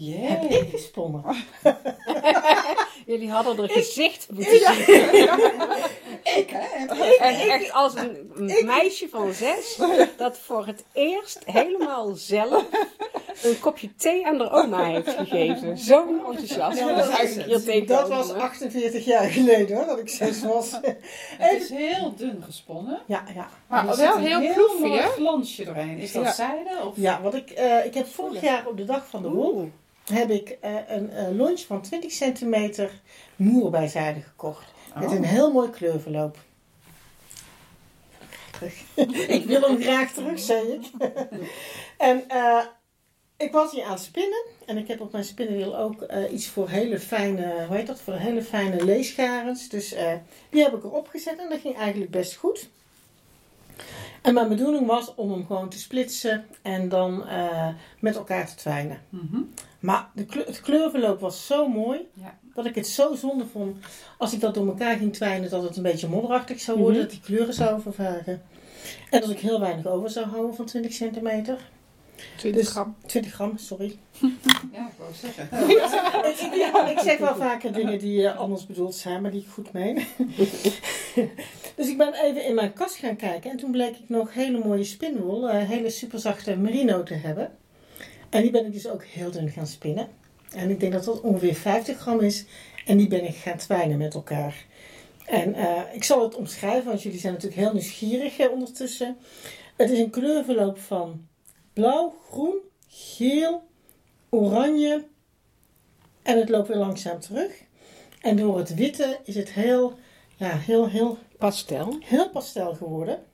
Heb 0.08 0.50
Jee. 0.50 0.60
ik 0.60 0.70
gesponnen? 0.70 1.22
Jullie 3.06 3.30
hadden 3.30 3.58
er 3.58 3.70
gezicht 3.70 4.26
moeten 4.30 4.58
zien. 4.58 5.28
Ik, 6.36 6.50
hè? 6.50 7.14
En 7.14 7.34
echt 7.50 7.72
als 7.72 7.94
een 7.94 8.32
meisje 8.64 9.08
van 9.08 9.32
zes, 9.32 9.78
dat 10.16 10.38
voor 10.38 10.66
het 10.66 10.84
eerst 10.92 11.38
helemaal 11.44 12.14
zelf 12.14 12.64
een 13.42 13.58
kopje 13.60 13.94
thee 13.96 14.26
aan 14.26 14.38
haar 14.40 14.52
oma 14.52 14.84
heeft 14.84 15.10
gegeven. 15.10 15.78
Zo'n 15.78 16.20
enthousiasme. 16.26 16.86
Ja, 16.86 16.96
dat 16.96 17.86
dat 17.88 18.08
was 18.08 18.32
me. 18.32 18.38
48 18.38 19.04
jaar 19.04 19.24
geleden 19.30 19.76
hoor, 19.76 19.86
dat 19.86 19.98
ik 19.98 20.08
zes 20.08 20.42
was. 20.42 20.70
Het 21.38 21.62
is 21.62 21.68
heel 21.70 22.14
dun 22.16 22.42
gesponnen. 22.44 23.00
Ja, 23.06 23.24
ja. 23.34 23.48
Maar 23.66 23.80
er 23.80 23.86
wel 23.86 23.94
zit 23.96 24.14
een 24.14 24.20
heel 24.20 24.38
heel 24.40 24.78
mooi 24.78 25.00
glansje 25.00 25.64
doorheen. 25.64 25.98
Is 25.98 26.12
dat 26.12 26.24
Ja. 26.24 26.32
zijde? 26.32 26.70
Of? 26.84 26.92
Ja, 26.96 27.20
want 27.22 27.34
ik, 27.34 27.50
eh, 27.50 27.84
ik 27.84 27.94
heb 27.94 28.06
vorig 28.06 28.40
jaar 28.40 28.66
op 28.66 28.76
de 28.76 28.84
dag 28.84 29.06
van 29.08 29.22
de 29.22 29.28
wol. 29.28 29.70
Heb 30.04 30.30
ik 30.30 30.48
eh, 30.60 30.74
een 30.88 31.10
eh 31.10 31.28
lunch 31.30 31.60
van 31.60 31.82
20 31.82 32.12
centimeter 32.12 32.90
moerbijzijde 33.36 34.20
gekocht. 34.20 34.66
Met 34.94 35.08
Oh. 35.08 35.14
een 35.14 35.24
heel 35.24 35.52
mooi 35.52 35.70
kleurverloop. 35.70 36.38
Ik 39.28 39.44
wil 39.44 39.60
hem 39.60 39.82
graag 39.82 40.12
terug, 40.12 40.38
zei 40.38 40.72
ik. 40.72 40.90
en 41.98 42.28
eh, 42.28 42.64
ik 43.36 43.52
was 43.52 43.72
hier 43.72 43.84
aan 43.84 43.90
het 43.90 44.00
spinnen. 44.00 44.44
En 44.66 44.76
ik 44.78 44.88
heb 44.88 45.00
op 45.00 45.12
mijn 45.12 45.24
spinnenwiel 45.24 45.76
ook 45.78 46.06
iets 46.32 46.46
voor 46.46 46.68
hele 46.68 46.98
fijne, 47.00 47.64
hoe 47.66 47.76
heet 47.76 47.86
dat? 47.86 48.00
Voor 48.00 48.14
hele 48.14 48.42
fijne 48.42 48.84
leesgarens. 48.84 49.68
Dus 49.68 49.94
die 50.50 50.62
heb 50.62 50.74
ik 50.74 50.84
erop 50.84 51.08
gezet 51.08 51.38
en 51.38 51.48
dat 51.48 51.60
ging 51.60 51.76
eigenlijk 51.76 52.10
best 52.10 52.34
goed. 52.34 52.68
En 54.22 54.34
mijn 54.34 54.48
bedoeling 54.48 54.86
was 54.86 55.14
om 55.14 55.30
hem 55.30 55.46
gewoon 55.46 55.68
te 55.68 55.78
splitsen 55.78 56.44
en 56.62 56.88
dan 56.88 57.26
eh, 57.26 57.68
met 58.00 58.16
elkaar 58.16 58.46
te 58.46 58.54
twijnen. 58.54 59.00
Mhm. 59.08 59.40
Maar 59.80 60.08
de 60.14 60.24
kleur, 60.24 60.46
het 60.46 60.60
kleurverloop 60.60 61.20
was 61.20 61.46
zo 61.46 61.68
mooi 61.68 62.08
Ja. 62.14 62.38
dat 62.54 62.66
ik 62.66 62.74
het 62.74 62.86
zo 62.86 63.14
zonde 63.14 63.46
vond 63.46 63.76
als 64.18 64.32
ik 64.32 64.40
dat 64.40 64.54
door 64.54 64.66
elkaar 64.66 64.96
ging 64.96 65.12
twijnen 65.12 65.50
dat 65.50 65.62
het 65.62 65.76
een 65.76 65.82
beetje 65.82 66.08
modderachtig 66.08 66.60
zou 66.60 66.78
worden, 66.78 66.96
Mhm. 67.00 67.02
dat 67.06 67.10
die 67.10 67.20
kleuren 67.24 67.54
zouden 67.54 67.82
vervagen. 67.82 68.42
En 69.10 69.20
dat 69.20 69.30
ik 69.30 69.38
heel 69.40 69.60
weinig 69.60 69.86
over 69.86 70.10
zou 70.10 70.26
houden 70.26 70.54
van 70.54 70.64
20 70.64 70.92
centimeter. 70.92 71.58
20 72.36 72.62
Dus- 72.62 72.70
gram. 72.70 72.96
20 73.06 73.32
gram, 73.32 73.58
sorry. 73.58 73.96
Ja, 74.72 74.86
ik 74.88 74.94
wou 74.98 75.10
zeggen. 75.14 75.48
ik, 75.70 76.40
ik- 76.40 76.90
ik 76.90 76.98
zeg 76.98 77.18
wel 77.18 77.36
vaker 77.36 77.72
dingen 77.72 77.98
die 77.98 78.26
eh, 78.28 78.38
anders 78.38 78.66
bedoeld 78.66 78.94
zijn, 78.94 79.22
maar 79.22 79.30
die 79.30 79.40
ik 79.40 79.48
goed 79.48 79.72
meen. 79.72 79.94
dus 81.76 81.88
ik 81.88 81.96
ben 81.98 82.14
even 82.14 82.44
in 82.44 82.54
mijn 82.54 82.72
kast 82.72 82.94
gaan 82.94 83.16
kijken 83.16 83.50
en 83.50 83.56
toen 83.56 83.70
bleek 83.70 83.96
ik 83.96 84.08
nog 84.08 84.34
hele 84.34 84.58
mooie 84.64 84.84
spinwol, 84.84 85.48
eh, 85.48 85.68
hele 85.68 85.90
superzachte 85.90 86.56
merino 86.56 87.02
te 87.02 87.14
hebben. 87.14 87.50
En 88.30 88.42
die 88.42 88.50
ben 88.50 88.66
ik 88.66 88.72
dus 88.72 88.88
ook 88.88 89.04
heel 89.04 89.30
dun 89.30 89.50
gaan 89.50 89.66
spinnen. 89.66 90.08
En 90.54 90.70
ik 90.70 90.80
denk 90.80 90.92
dat 90.92 91.04
dat 91.04 91.20
ongeveer 91.20 91.54
50 91.54 91.98
gram 91.98 92.20
is. 92.20 92.44
En 92.86 92.96
die 92.96 93.08
ben 93.08 93.24
ik 93.24 93.34
gaan 93.36 93.56
twijnen 93.56 93.98
met 93.98 94.14
elkaar. 94.14 94.64
En 95.26 95.54
eh, 95.54 95.80
ik 95.92 96.04
zal 96.04 96.22
het 96.22 96.34
omschrijven, 96.34 96.84
want 96.88 97.02
jullie 97.02 97.18
zijn 97.18 97.32
natuurlijk 97.32 97.60
heel 97.60 97.72
nieuwsgierig 97.72 98.48
ondertussen. 98.50 99.16
Het 99.76 99.90
is 99.90 99.98
een 99.98 100.10
kleurverloop 100.10 100.78
van 100.78 101.28
blauw, 101.80 102.14
groen, 102.30 102.58
geel, 102.88 103.68
oranje. 104.28 105.04
En 106.22 106.38
het 106.38 106.48
loopt 106.48 106.68
weer 106.68 106.76
langzaam 106.76 107.20
terug. 107.20 107.62
En 108.20 108.36
door 108.36 108.58
het 108.58 108.74
witte 108.74 109.18
is 109.24 109.34
het 109.34 109.50
heel, 109.50 109.98
ja, 110.36 110.56
heel, 110.56 110.88
heel 110.88 111.18
Pastel. 111.38 111.98
heel 112.00 112.30
pastel 112.30 112.74
geworden. 112.74 113.24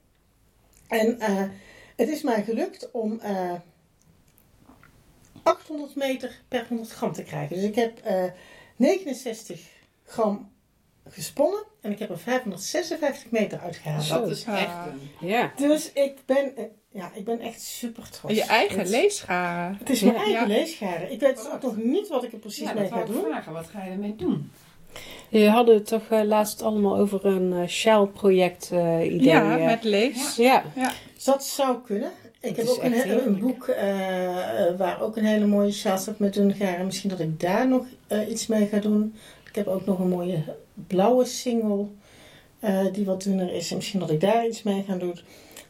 En 0.89 1.21
eh, 1.21 1.43
het 1.97 2.09
is 2.09 2.23
mij 2.23 2.45
gelukt 2.45 2.91
om 2.91 3.21
eh 3.21 3.55
800 5.43 5.95
meter 5.95 6.41
per 6.49 6.67
100 6.69 6.91
gram 6.91 7.13
te 7.13 7.23
krijgen. 7.23 7.57
Dus 7.57 7.65
ik 7.65 7.75
heb 7.75 7.99
eh 7.99 8.25
69 8.77 9.61
gram 10.05 10.53
gesponnen 11.09 11.63
en 11.81 11.91
ik 11.91 11.99
heb 11.99 12.11
er 12.11 12.19
556 12.19 13.31
meter 13.31 13.59
uitgehaald. 13.59 14.09
Dat 14.09 14.31
is 14.31 14.45
echt 14.45 14.87
een... 14.87 15.29
Ja. 15.29 15.53
Dus 15.57 15.93
ik 15.93 16.19
ben, 16.27 16.57
eh, 16.57 16.65
ja, 16.97 17.11
ik 17.15 17.25
ben 17.25 17.41
echt 17.41 17.61
super 17.63 18.11
trots. 18.11 18.35
Je 18.35 18.43
eigen 18.45 18.79
Het- 18.79 18.89
leesgaren. 18.89 19.77
Het 19.79 19.91
is 19.91 20.01
mijn 20.01 20.15
Ja. 20.15 20.21
eigen 20.25 20.41
Ja. 20.49 20.55
leesgaren. 20.57 21.13
Ik 21.13 21.21
weet 21.21 21.51
ook 21.55 21.63
nog 21.63 21.77
niet 21.77 22.09
wat 22.09 22.25
ik 22.25 22.33
er 22.33 22.39
precies 22.39 22.69
Ja, 22.69 22.75
mee 22.75 22.89
ga 22.89 23.05
doen. 23.05 23.23
vragen. 23.29 23.53
Wat 23.53 23.67
ga 23.67 23.85
je 23.85 23.91
ermee 23.91 24.17
doen? 24.17 24.51
Je 25.29 25.49
hadden 25.49 25.75
het 25.75 25.87
toch 25.87 26.09
eh, 26.11 26.23
laatst 26.23 26.63
allemaal 26.63 26.97
over 26.97 27.27
een 27.27 27.53
eh 27.53 27.69
Shell-project 27.69 28.71
eh, 28.73 29.05
idee. 29.05 29.23
Ja, 29.23 29.57
met 29.57 29.85
lees. 29.85 30.37
ja. 30.37 30.65
Dat 31.25 31.45
zou 31.45 31.77
kunnen. 31.85 32.11
Ik 32.41 32.57
heb 32.57 32.67
ook 32.69 32.83
een, 32.83 33.27
een 33.27 33.39
boek 33.39 33.67
waar 34.77 34.99
ook 35.01 35.17
een 35.17 35.25
hele 35.25 35.47
mooie 35.47 35.73
sjaal 35.73 35.99
staat 35.99 36.19
met 36.19 36.35
dunne 36.35 36.55
garen. 36.55 36.87
Misschien 36.87 37.11
dat 37.11 37.21
ik 37.21 37.41
daar 37.41 37.69
nog 37.69 37.85
eh, 38.07 38.29
iets 38.31 38.47
mee 38.47 38.67
ga 38.67 38.79
doen. 38.79 39.15
Ik 39.49 39.55
heb 39.55 39.67
ook 39.67 39.87
nog 39.87 39.99
een 39.99 40.09
mooie 40.09 40.43
blauwe 40.87 41.25
single 41.25 41.87
eh, 42.61 42.85
die 42.93 43.05
wat 43.05 43.23
dunner 43.23 43.53
is. 43.55 43.71
En 43.71 43.77
misschien 43.77 44.01
dat 44.01 44.11
ik 44.11 44.21
daar 44.21 44.47
iets 44.47 44.63
mee 44.63 44.85
ga 44.89 44.95
doen. 44.95 45.19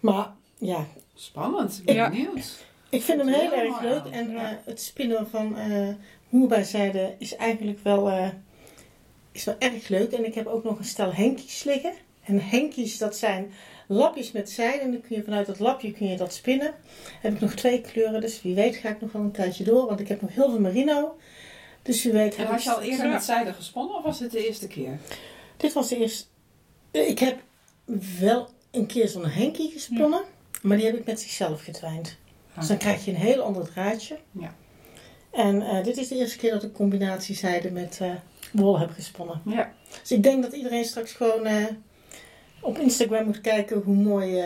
Maar 0.00 0.30
ja, 0.58 0.86
Spannend. 1.16 1.78
Ik 1.78 1.84
ben 1.84 1.94
Ja. 1.94 2.10
benieuwd. 2.10 2.64
ik 2.88 3.02
vind 3.02 3.18
hem 3.18 3.28
heel 3.28 3.38
heel 3.50 3.52
erg 3.52 3.80
leuk. 3.80 4.04
aan. 4.04 4.12
En 4.12 4.36
eh, 4.36 4.48
het 4.64 4.80
spinnen 4.80 5.28
van 5.30 5.56
eh 5.58 5.88
moerbijzijde 6.28 7.14
is 7.18 7.36
eigenlijk 7.36 7.78
wel, 7.82 8.08
eh, 8.10 8.28
is 9.32 9.44
wel 9.44 9.54
erg 9.58 9.88
leuk. 9.88 10.12
En 10.12 10.24
ik 10.24 10.34
heb 10.34 10.46
ook 10.46 10.64
nog 10.64 10.78
een 10.78 10.84
stel 10.84 11.12
henkies 11.12 11.64
liggen. 11.64 11.92
En 12.24 12.40
henkies, 12.40 12.98
dat 12.98 13.16
zijn 13.16 13.52
lapjes 13.88 14.32
met 14.32 14.50
zijde. 14.50 14.78
En 14.78 14.92
dan 14.92 15.00
kun 15.00 15.16
je 15.16 15.22
vanuit 15.24 15.46
dat 15.46 15.58
lapje 15.58 15.92
kun 15.92 16.06
je 16.08 16.16
dat 16.16 16.32
spinnen. 16.34 16.74
Heb 17.20 17.32
ik 17.34 17.40
nog 17.40 17.52
twee 17.54 17.80
kleuren, 17.80 18.20
dus 18.20 18.42
wie 18.42 18.54
weet 18.54 18.76
ga 18.76 18.88
ik 18.88 19.00
nog 19.00 19.12
wel 19.12 19.22
een 19.22 19.32
tijdje 19.32 19.64
door. 19.64 19.86
Want 19.86 20.00
ik 20.00 20.08
heb 20.08 20.20
nog 20.20 20.34
heel 20.34 20.50
veel 20.50 20.60
merino. 20.60 21.16
Dus 21.82 22.02
wie 22.02 22.12
weet 22.12 22.34
En 22.34 22.40
heb 22.40 22.48
had 22.50 22.58
ik... 22.58 22.64
je 22.64 22.72
al 22.74 22.80
eerder 22.80 23.08
met 23.08 23.24
zijde 23.24 23.52
gesponnen 23.52 23.96
of 23.96 24.02
was 24.02 24.18
het 24.20 24.30
de 24.30 24.46
eerste 24.46 24.66
keer? 24.66 24.98
Dit 25.56 25.72
was 25.72 25.88
de 25.88 25.96
eerste... 25.96 26.24
Ik 26.90 27.18
heb 27.18 27.38
wel 28.20 28.48
een 28.70 28.86
keer 28.86 29.08
zo'n 29.08 29.26
henkie 29.26 29.70
gesponnen. 29.70 30.22
Maar 30.66 30.76
die 30.76 30.86
heb 30.86 30.96
ik 30.96 31.06
met 31.06 31.20
zichzelf 31.20 31.62
getwijnd. 31.62 32.16
Dus 32.58 32.66
dan 32.66 32.76
krijg 32.76 33.04
je 33.04 33.10
een 33.10 33.16
heel 33.16 33.42
ander 33.42 33.72
draadje. 33.72 34.18
Ja. 34.30 34.54
En 35.30 35.62
eh, 35.62 35.84
dit 35.84 35.96
is 35.96 36.08
de 36.08 36.16
eerste 36.16 36.38
keer 36.38 36.50
dat 36.52 36.62
ik 36.62 36.72
combinatie 36.72 37.34
zijde 37.34 37.70
met 37.70 37.98
eh, 38.02 38.10
wol 38.52 38.78
heb 38.78 38.90
gesponnen. 38.90 39.40
Ja. 39.44 39.72
Dus 40.00 40.12
ik 40.12 40.22
denk 40.22 40.42
dat 40.42 40.52
iedereen 40.52 40.84
straks 40.84 41.12
gewoon 41.12 41.46
eh, 41.46 41.64
op 42.60 42.78
Instagram 42.78 43.24
moet 43.24 43.40
kijken 43.40 43.82
hoe 43.84 43.94
mooi 43.94 44.42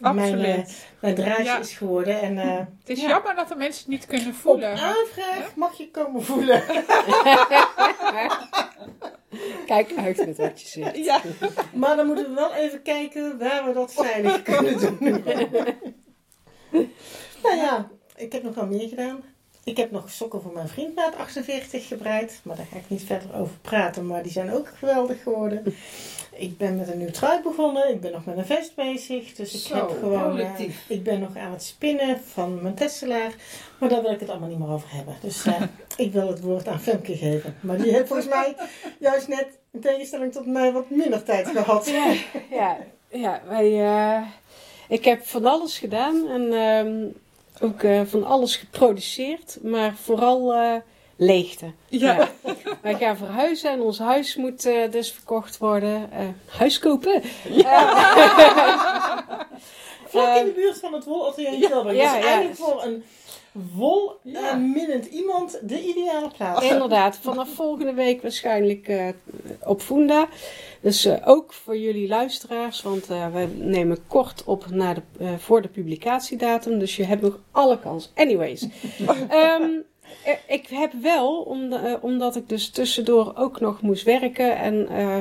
mijn, 0.00 0.66
mijn 1.00 1.14
draadje 1.14 1.44
Ja. 1.44 1.58
is 1.58 1.72
geworden. 1.72 2.20
En 2.20 2.36
Het 2.36 2.68
is 2.84 3.00
Ja. 3.00 3.08
jammer 3.08 3.34
dat 3.34 3.48
de 3.48 3.56
mensen 3.56 3.80
het 3.82 3.90
niet 3.90 4.06
kunnen 4.06 4.28
op 4.28 4.34
voelen. 4.34 4.70
aanvraag 4.70 5.54
mag 5.56 5.78
je 5.78 5.90
komen 5.90 6.22
voelen. 6.22 6.62
Kijk 9.66 9.96
uit 9.96 10.26
met 10.26 10.36
wat 10.36 10.60
je 10.60 10.68
zegt. 10.68 10.96
Ja. 10.96 11.20
Maar 11.74 11.96
dan 11.96 12.06
moeten 12.06 12.28
we 12.28 12.34
wel 12.34 12.54
even 12.54 12.82
kijken 12.82 13.38
waar 13.38 13.66
we 13.66 13.72
dat 13.72 13.92
veilig 13.94 14.42
kunnen 14.42 14.78
doen. 14.78 14.98
nou 17.42 17.56
ja, 17.56 17.90
ik 18.16 18.32
heb 18.32 18.42
nog 18.42 18.54
wel 18.54 18.66
meer 18.66 18.88
gedaan. 18.88 19.24
Ik 19.64 19.76
heb 19.76 19.90
nog 19.90 20.10
sokken 20.10 20.42
voor 20.42 20.52
mijn 20.52 20.68
vriend 20.68 20.94
maat 20.94 21.16
48 21.16 21.86
gebreid. 21.86 22.40
Maar 22.42 22.56
daar 22.56 22.66
ga 22.70 22.76
ik 22.76 22.88
niet 22.88 23.02
verder 23.02 23.34
over 23.34 23.54
praten. 23.62 24.06
Maar 24.06 24.22
die 24.22 24.32
zijn 24.32 24.52
ook 24.52 24.68
geweldig 24.78 25.22
geworden. 25.22 25.64
Ik 26.32 26.56
ben 26.58 26.76
met 26.76 26.88
een 26.88 26.98
nieuw 26.98 27.10
trui 27.10 27.42
begonnen. 27.42 27.88
Ik 27.88 28.00
ben 28.00 28.12
nog 28.12 28.24
met 28.24 28.36
een 28.36 28.46
vest 28.46 28.74
bezig. 28.74 29.32
Dus 29.34 29.54
ik 29.54 29.60
Zo, 29.60 29.74
heb 29.74 29.98
gewoon... 30.00 30.38
eh, 30.38 30.60
ik 30.86 31.02
ben 31.02 31.20
nog 31.20 31.36
aan 31.36 31.52
het 31.52 31.62
spinnen 31.62 32.20
van 32.32 32.62
mijn 32.62 32.74
tesselaar. 32.74 33.32
Maar 33.78 33.88
daar 33.88 34.02
wil 34.02 34.10
ik 34.10 34.20
het 34.20 34.28
allemaal 34.28 34.48
niet 34.48 34.58
meer 34.58 34.68
over 34.70 34.92
hebben. 34.92 35.16
Dus 35.20 35.44
eh, 35.46 35.62
ik 36.06 36.12
wil 36.12 36.28
het 36.28 36.40
woord 36.40 36.68
aan 36.68 36.80
Femke 36.80 37.16
geven. 37.16 37.56
Maar 37.60 37.78
die 37.78 37.92
heeft 37.92 38.06
volgens 38.06 38.28
mij 38.28 38.56
juist 38.98 39.28
net, 39.28 39.46
in 39.70 39.80
tegenstelling 39.80 40.32
tot 40.32 40.46
mij, 40.46 40.72
wat 40.72 40.90
minder 40.90 41.22
tijd 41.22 41.48
gehad. 41.48 41.88
Ja, 41.88 42.14
ja, 42.50 42.76
ja 43.08 43.40
wij, 43.48 43.84
eh, 43.84 44.22
ik 44.88 45.04
heb 45.04 45.26
van 45.26 45.46
alles 45.46 45.78
gedaan 45.78 46.28
en 46.28 46.52
ehm, 46.52 47.04
ook 47.60 47.82
eh, 47.82 48.00
van 48.04 48.24
alles 48.24 48.56
geproduceerd, 48.56 49.58
maar 49.62 49.94
vooral 50.02 50.52
eh, 50.54 50.74
leegte. 51.16 51.72
Ja. 51.88 52.28
Wij 52.82 52.94
gaan 52.94 53.16
verhuizen 53.16 53.70
en 53.70 53.80
ons 53.80 53.98
huis 53.98 54.36
moet 54.36 54.66
eh, 54.66 54.90
dus 54.90 55.12
verkocht 55.12 55.58
worden. 55.58 56.10
Huis 56.46 56.78
kopen. 56.78 57.22
Vlak 60.12 60.36
in 60.36 60.44
de 60.44 60.52
buurt 60.54 60.78
van 60.78 60.92
het 60.92 61.04
wolatelier 61.04 61.52
in 61.52 61.60
Tilburg. 61.60 61.96
ja, 61.96 62.12
dus 62.14 62.22
ja. 62.22 62.26
eigenlijk 62.26 62.56
voor 62.56 62.82
een 62.82 63.04
wol 63.52 64.12
Ja. 64.22 64.54
minnend 64.54 65.06
iemand 65.06 65.58
de 65.62 65.82
ideale 65.82 66.30
plaats. 66.36 66.64
Inderdaad, 66.70 67.16
vanaf 67.16 67.48
volgende 67.54 67.92
week 67.94 68.22
waarschijnlijk 68.22 68.88
eh, 68.88 69.08
op 69.64 69.80
Funda. 69.80 70.28
Dus 70.80 71.04
eh, 71.04 71.16
ook 71.24 71.52
voor 71.52 71.76
jullie 71.78 72.08
luisteraars, 72.08 72.82
want 72.82 73.10
eh, 73.10 73.32
we 73.32 73.46
nemen 73.58 73.98
kort 74.06 74.44
op 74.44 74.66
naar 74.70 74.94
de, 74.94 75.02
eh, 75.18 75.34
voor 75.38 75.62
de 75.62 75.68
publicatiedatum. 75.68 76.78
Dus 76.78 76.96
je 76.96 77.04
hebt 77.04 77.22
nog 77.22 77.38
alle 77.50 77.78
kans. 77.78 78.10
Anyways. 78.14 78.66
Ehm, 79.28 79.70
eh, 80.24 80.32
ik 80.48 80.66
heb 80.68 80.92
wel, 81.02 81.36
om 81.40 81.72
omdat 82.00 82.36
ik 82.36 82.48
dus 82.48 82.68
tussendoor 82.70 83.32
ook 83.36 83.60
nog 83.60 83.80
moest 83.82 84.02
werken 84.04 84.56
en 84.56 84.88
eh, 84.88 85.18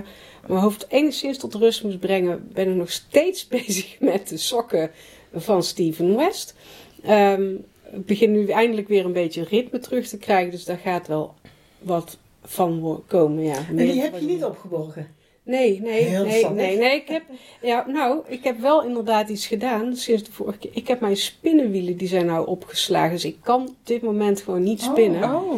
mijn 0.47 0.61
hoofd 0.61 0.85
enigszins 0.89 1.37
tot 1.37 1.53
rust 1.55 1.83
moest 1.83 1.99
brengen, 1.99 2.49
ben 2.53 2.69
ik 2.69 2.75
nog 2.75 2.91
steeds 2.91 3.47
bezig 3.57 3.99
met 3.99 4.27
de 4.29 4.37
sokken 4.37 4.91
van 5.33 5.63
Steven 5.63 6.15
West. 6.15 6.55
Ehm, 7.03 7.53
ik 7.91 8.05
begin 8.05 8.31
nu 8.31 8.47
eindelijk 8.47 8.87
weer 8.87 9.05
een 9.05 9.13
beetje 9.13 9.43
ritme 9.43 9.79
terug 9.79 10.07
te 10.07 10.17
krijgen, 10.17 10.51
dus 10.51 10.65
daar 10.65 10.77
gaat 10.77 11.07
wel 11.07 11.33
wat 11.79 12.17
van 12.43 13.03
komen. 13.07 13.43
Ja. 13.43 13.57
En 13.69 13.75
die 13.75 14.01
heb 14.01 14.19
je 14.19 14.25
niet 14.25 14.43
opgeborgen. 14.43 15.07
Nee, 15.43 15.81
nee, 15.81 16.03
Heel 16.03 16.25
nee, 16.25 16.49
nee, 16.49 16.77
nee. 16.77 16.95
Ik 16.95 17.07
heb, 17.07 17.23
ja, 17.61 17.85
nou, 17.87 18.21
ik 18.27 18.43
heb 18.43 18.59
wel 18.59 18.83
inderdaad 18.83 19.29
iets 19.29 19.47
gedaan 19.47 19.95
sinds 19.95 20.23
de 20.23 20.31
vorige 20.31 20.57
keer. 20.57 20.71
Ik 20.73 20.87
heb 20.87 20.99
mijn 20.99 21.17
spinnenwielen, 21.17 21.97
die 21.97 22.07
zijn 22.07 22.25
nou 22.25 22.47
opgeslagen. 22.47 23.11
Dus 23.11 23.25
ik 23.25 23.37
kan 23.43 23.61
op 23.61 23.75
dit 23.83 24.01
moment 24.01 24.41
gewoon 24.41 24.63
niet 24.63 24.81
spinnen. 24.81 25.35
Oh, 25.35 25.53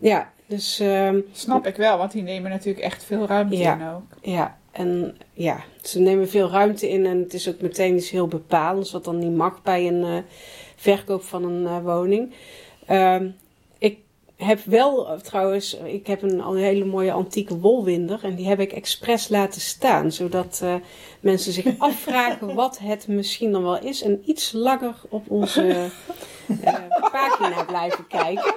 Ja, 0.00 0.32
dus 0.46 0.80
ehm, 0.80 1.20
snap 1.32 1.66
ik 1.66 1.76
wel, 1.76 1.98
want 1.98 2.12
die 2.12 2.22
nemen 2.22 2.50
natuurlijk 2.50 2.84
echt 2.84 3.04
veel 3.04 3.26
ruimte 3.26 3.56
Ja. 3.56 3.74
in 3.78 3.86
ook. 3.94 4.02
ja, 4.34 4.58
en 4.74 5.16
ja, 5.32 5.64
ze 5.82 6.00
nemen 6.00 6.28
veel 6.28 6.50
ruimte 6.50 6.88
in 6.88 7.06
en 7.06 7.18
het 7.18 7.34
is 7.34 7.48
ook 7.48 7.60
meteen 7.60 7.96
iets 7.96 8.10
heel 8.10 8.28
bepalends, 8.28 8.92
wat 8.92 9.04
dan 9.04 9.18
niet 9.18 9.36
mag 9.36 9.62
bij 9.62 9.86
een 9.86 10.04
eh, 10.04 10.16
verkoop 10.76 11.24
van 11.24 11.44
een 11.44 11.66
eh, 11.66 11.82
woning. 11.82 12.34
Ehm, 12.86 13.28
ik 13.78 13.98
heb 14.36 14.60
wel 14.64 15.08
eh, 15.08 15.18
trouwens, 15.18 15.76
ik 15.84 16.06
heb 16.06 16.22
een, 16.22 16.56
hele 16.56 16.84
mooie 16.84 17.12
antieke 17.12 17.58
wolwinder. 17.58 18.18
En 18.22 18.34
die 18.34 18.46
heb 18.46 18.60
ik 18.60 18.72
expres 18.72 19.28
laten 19.28 19.60
staan. 19.60 20.12
Zodat 20.12 20.62
mensen 21.20 21.52
zich 21.52 21.66
afvragen 21.78 22.54
wat 22.54 22.78
het 22.78 23.08
misschien 23.08 23.52
dan 23.52 23.62
wel 23.62 23.78
is. 23.78 24.02
En 24.02 24.22
iets 24.24 24.52
langer 24.52 24.94
op 25.08 25.30
onze 25.30 25.90
pagina 27.12 27.64
blijven 27.64 28.06
kijken. 28.06 28.54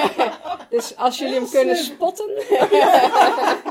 dus 0.70 0.96
als 0.96 1.18
jullie 1.18 1.34
hem 1.34 1.50
kunnen 1.50 1.76
spotten. 1.76 2.30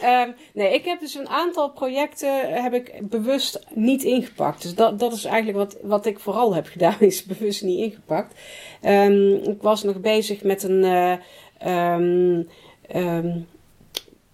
Ehm, 0.00 0.30
nee, 0.52 0.74
ik 0.74 0.84
heb 0.84 1.00
dus 1.00 1.14
een 1.14 1.28
aantal 1.28 1.70
projecten 1.70 2.62
heb 2.62 2.74
ik 2.74 3.08
bewust 3.08 3.66
niet 3.74 4.02
ingepakt. 4.02 4.62
Dus 4.62 4.74
dat, 4.74 4.98
dat 4.98 5.12
is 5.12 5.24
eigenlijk 5.24 5.58
wat, 5.58 5.76
wat 5.82 6.06
ik 6.06 6.18
vooral 6.18 6.54
heb 6.54 6.66
gedaan, 6.76 7.00
is 7.00 7.24
bewust 7.24 7.62
niet 7.62 7.78
ingepakt. 7.78 8.34
Ehm, 8.80 9.32
ik 9.32 9.62
was 9.62 9.82
nog 9.82 10.00
bezig 10.00 10.42
met 10.42 10.62
een, 10.62 10.84
eh, 10.84 11.12
ehm, 11.58 13.38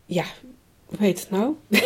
ja, 0.06 0.24
hoe 0.86 0.98
heet 0.98 1.20
het 1.20 1.30
nou? 1.30 1.56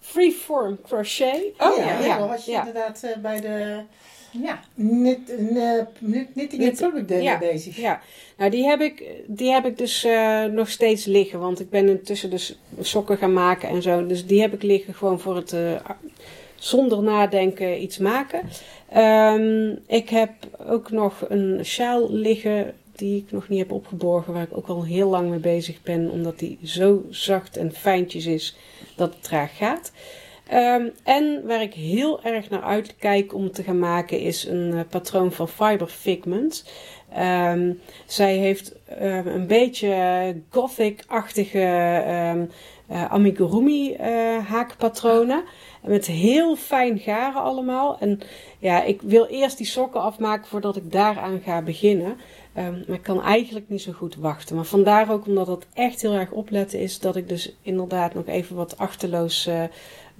Freeform 0.00 0.78
crochet. 0.82 1.42
Oh 1.58 1.76
ja, 1.76 1.84
ja, 1.84 2.04
ja, 2.04 2.28
was 2.28 2.44
je 2.44 2.52
inderdaad 2.52 3.02
eh, 3.02 3.16
bij 3.16 3.40
de 3.40 3.82
Ja. 4.30 4.60
eh, 4.76 4.84
knit- 5.98 6.28
Knitting 6.32 6.62
in 6.62 6.68
Knit- 6.72 6.80
Public 6.80 7.08
Day 7.08 7.22
ja, 7.22 7.38
bezig. 7.38 7.76
Ja, 7.76 8.00
nou 8.36 8.50
die 8.50 8.64
heb 8.64 8.80
ik, 8.80 9.04
die 9.26 9.52
heb 9.52 9.64
ik 9.66 9.78
dus 9.78 10.04
eh, 10.04 10.44
nog 10.44 10.68
steeds 10.68 11.04
liggen. 11.04 11.38
Want 11.40 11.60
ik 11.60 11.70
ben 11.70 11.88
intussen 11.88 12.30
dus 12.30 12.58
sokken 12.80 13.16
gaan 13.18 13.32
maken 13.32 13.68
en 13.68 13.82
zo. 13.82 14.06
Dus 14.06 14.26
die 14.26 14.40
heb 14.40 14.52
ik 14.54 14.62
liggen 14.62 14.94
gewoon 14.94 15.20
voor 15.20 15.36
het 15.36 15.52
eh, 15.52 15.74
zonder 16.54 17.02
nadenken 17.02 17.82
iets 17.82 17.98
maken. 17.98 18.40
Ehm, 18.88 19.74
ik 19.86 20.08
heb 20.08 20.30
ook 20.68 20.90
nog 20.90 21.24
een 21.28 21.60
sjaal 21.64 22.12
liggen 22.12 22.74
die 22.96 23.16
ik 23.16 23.32
nog 23.32 23.48
niet 23.48 23.58
heb 23.58 23.72
opgeborgen. 23.72 24.32
Waar 24.32 24.42
ik 24.42 24.56
ook 24.56 24.66
al 24.68 24.84
heel 24.84 25.08
lang 25.08 25.30
mee 25.30 25.38
bezig 25.38 25.82
ben. 25.82 26.10
Omdat 26.10 26.38
die 26.38 26.58
zo 26.64 27.02
zacht 27.10 27.56
en 27.56 27.72
fijntjes 27.72 28.26
is 28.26 28.56
dat 28.96 29.12
het 29.14 29.22
traag 29.22 29.56
gaat. 29.56 29.92
Ehm, 30.50 30.88
en 31.04 31.46
waar 31.46 31.62
ik 31.62 31.74
heel 31.74 32.22
erg 32.22 32.50
naar 32.50 32.62
uitkijk 32.62 33.34
om 33.34 33.52
te 33.52 33.62
gaan 33.62 33.78
maken 33.78 34.20
is 34.20 34.44
een 34.44 34.72
eh, 34.72 34.80
patroon 34.88 35.32
van 35.32 35.48
Fiber 35.48 35.86
Figment. 35.86 36.64
Ehm, 37.12 37.72
zij 38.06 38.36
heeft 38.36 38.74
eh, 38.84 39.26
een 39.26 39.46
beetje 39.46 40.34
gothic-achtige 40.50 41.60
ehm, 42.06 42.44
eh, 42.90 43.04
amigurumi 43.04 43.92
eh, 43.92 44.46
haakpatronen. 44.46 45.44
Met 45.82 46.06
heel 46.06 46.56
fijn 46.56 46.98
garen 46.98 47.42
allemaal. 47.42 47.98
En 47.98 48.20
ja, 48.58 48.82
ik 48.82 49.02
wil 49.02 49.26
eerst 49.26 49.56
die 49.56 49.66
sokken 49.66 50.00
afmaken 50.00 50.46
voordat 50.48 50.76
ik 50.76 50.92
daaraan 50.92 51.40
ga 51.44 51.62
beginnen. 51.62 52.16
Ehm, 52.54 52.72
maar 52.86 52.96
ik 52.96 53.02
kan 53.02 53.22
eigenlijk 53.22 53.68
niet 53.68 53.82
zo 53.82 53.92
goed 53.92 54.16
wachten. 54.16 54.56
Maar 54.56 54.64
vandaar 54.64 55.10
ook 55.10 55.26
omdat 55.26 55.46
het 55.46 55.66
echt 55.74 56.02
heel 56.02 56.12
erg 56.12 56.30
opletten 56.30 56.78
is, 56.80 56.98
dat 56.98 57.16
ik 57.16 57.28
dus 57.28 57.56
inderdaad 57.62 58.14
nog 58.14 58.26
even 58.26 58.56
wat 58.56 58.78
achterloos 58.78 59.46
eh 59.46 59.62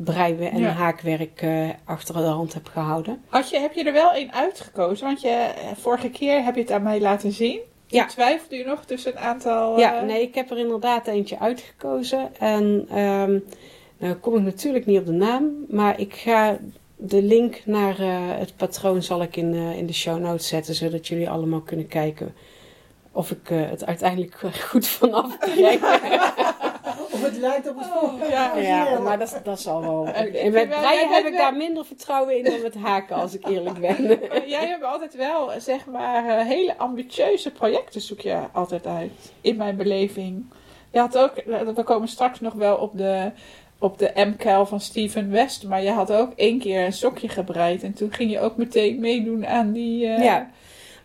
breien 0.04 0.50
en 0.50 0.60
Ja. 0.60 0.68
haakwerk 0.68 1.42
eh, 1.42 1.68
achter 1.84 2.14
de 2.14 2.20
hand 2.20 2.54
heb 2.54 2.66
gehouden. 2.66 3.22
Had 3.28 3.50
je, 3.50 3.58
heb 3.58 3.72
je 3.72 3.84
er 3.84 3.92
wel 3.92 4.12
één 4.12 4.32
uitgekozen? 4.32 5.06
Want 5.06 5.20
je, 5.20 5.28
eh, 5.28 5.76
vorige 5.76 6.10
keer 6.10 6.44
heb 6.44 6.54
je 6.54 6.60
het 6.60 6.70
aan 6.70 6.82
mij 6.82 7.00
laten 7.00 7.32
zien. 7.32 7.60
Ja. 7.86 8.06
Twijfelde 8.06 8.56
je 8.56 8.64
nog 8.64 8.84
tussen 8.84 9.12
een 9.12 9.18
aantal... 9.18 9.78
Ja, 9.78 10.00
nee, 10.00 10.22
ik 10.22 10.34
heb 10.34 10.50
er 10.50 10.58
inderdaad 10.58 11.06
eentje 11.06 11.38
uitgekozen. 11.38 12.36
En 12.38 12.86
ehm 12.90 13.38
nou 13.98 14.14
kom 14.14 14.36
ik 14.36 14.42
natuurlijk 14.42 14.86
niet 14.86 14.98
op 14.98 15.06
de 15.06 15.12
naam, 15.12 15.64
maar 15.68 16.00
ik 16.00 16.14
ga 16.14 16.58
de 17.02 17.22
link 17.22 17.62
naar 17.64 17.98
eh, 17.98 18.08
het 18.38 18.56
patroon 18.56 19.02
zal 19.02 19.22
ik 19.22 19.36
in, 19.36 19.54
eh, 19.54 19.76
in 19.78 19.86
de 19.86 19.92
show 19.92 20.18
notes 20.18 20.48
zetten, 20.48 20.74
zodat 20.74 21.06
jullie 21.08 21.30
allemaal 21.30 21.60
kunnen 21.60 21.86
kijken 21.86 22.34
of 23.12 23.30
ik 23.30 23.50
eh, 23.50 23.70
het 23.70 23.86
uiteindelijk 23.86 24.40
goed 24.70 24.86
vanaf 24.86 25.38
krijg. 25.38 25.80
Of 27.12 27.22
het 27.22 27.36
lijkt 27.36 27.68
op 27.68 27.78
het 27.78 27.86
volgende. 27.86 28.26
ja, 28.26 28.56
ja, 28.56 28.98
maar 28.98 29.18
dat, 29.18 29.40
dat 29.44 29.60
zal 29.60 29.80
wel. 29.80 30.06
En 30.06 30.52
met 30.52 30.68
breien 30.68 31.08
heb 31.08 31.24
ik 31.24 31.30
wel- 31.30 31.38
daar 31.40 31.56
minder 31.56 31.84
vertrouwen 31.84 32.36
in 32.38 32.44
dan 32.44 32.62
met 32.62 32.74
haken, 32.74 33.16
als 33.16 33.34
ik 33.34 33.46
eerlijk 33.46 33.80
ben. 33.80 34.06
Jij 34.56 34.66
hebt 34.66 34.84
altijd 34.84 35.14
wel, 35.14 35.50
zeg 35.58 35.86
maar, 35.86 36.44
hele 36.44 36.78
ambitieuze 36.78 37.50
projecten 37.50 38.00
zoek 38.00 38.20
je 38.20 38.38
altijd 38.52 38.86
uit. 38.86 39.32
In 39.40 39.56
mijn 39.56 39.76
beleving. 39.76 40.44
Je 40.90 40.98
had 40.98 41.18
ook, 41.18 41.34
we 41.74 41.82
komen 41.84 42.08
straks 42.08 42.40
nog 42.40 42.52
wel 42.52 42.76
op 42.76 42.96
de, 42.96 43.32
op 43.80 43.98
de 43.98 44.10
M-kuil 44.14 44.66
van 44.66 44.80
Steven 44.80 45.30
West. 45.30 45.64
Maar 45.66 45.82
je 45.82 45.90
had 45.90 46.12
ook 46.12 46.32
één 46.36 46.58
keer 46.58 46.84
een 46.84 46.92
sokje 46.92 47.28
gebreid. 47.28 47.82
En 47.82 47.92
toen 47.92 48.12
ging 48.12 48.30
je 48.30 48.40
ook 48.40 48.56
meteen 48.56 49.00
meedoen 49.00 49.46
aan 49.46 49.72
die... 49.72 50.06
eh, 50.06 50.24
Ja. 50.24 50.50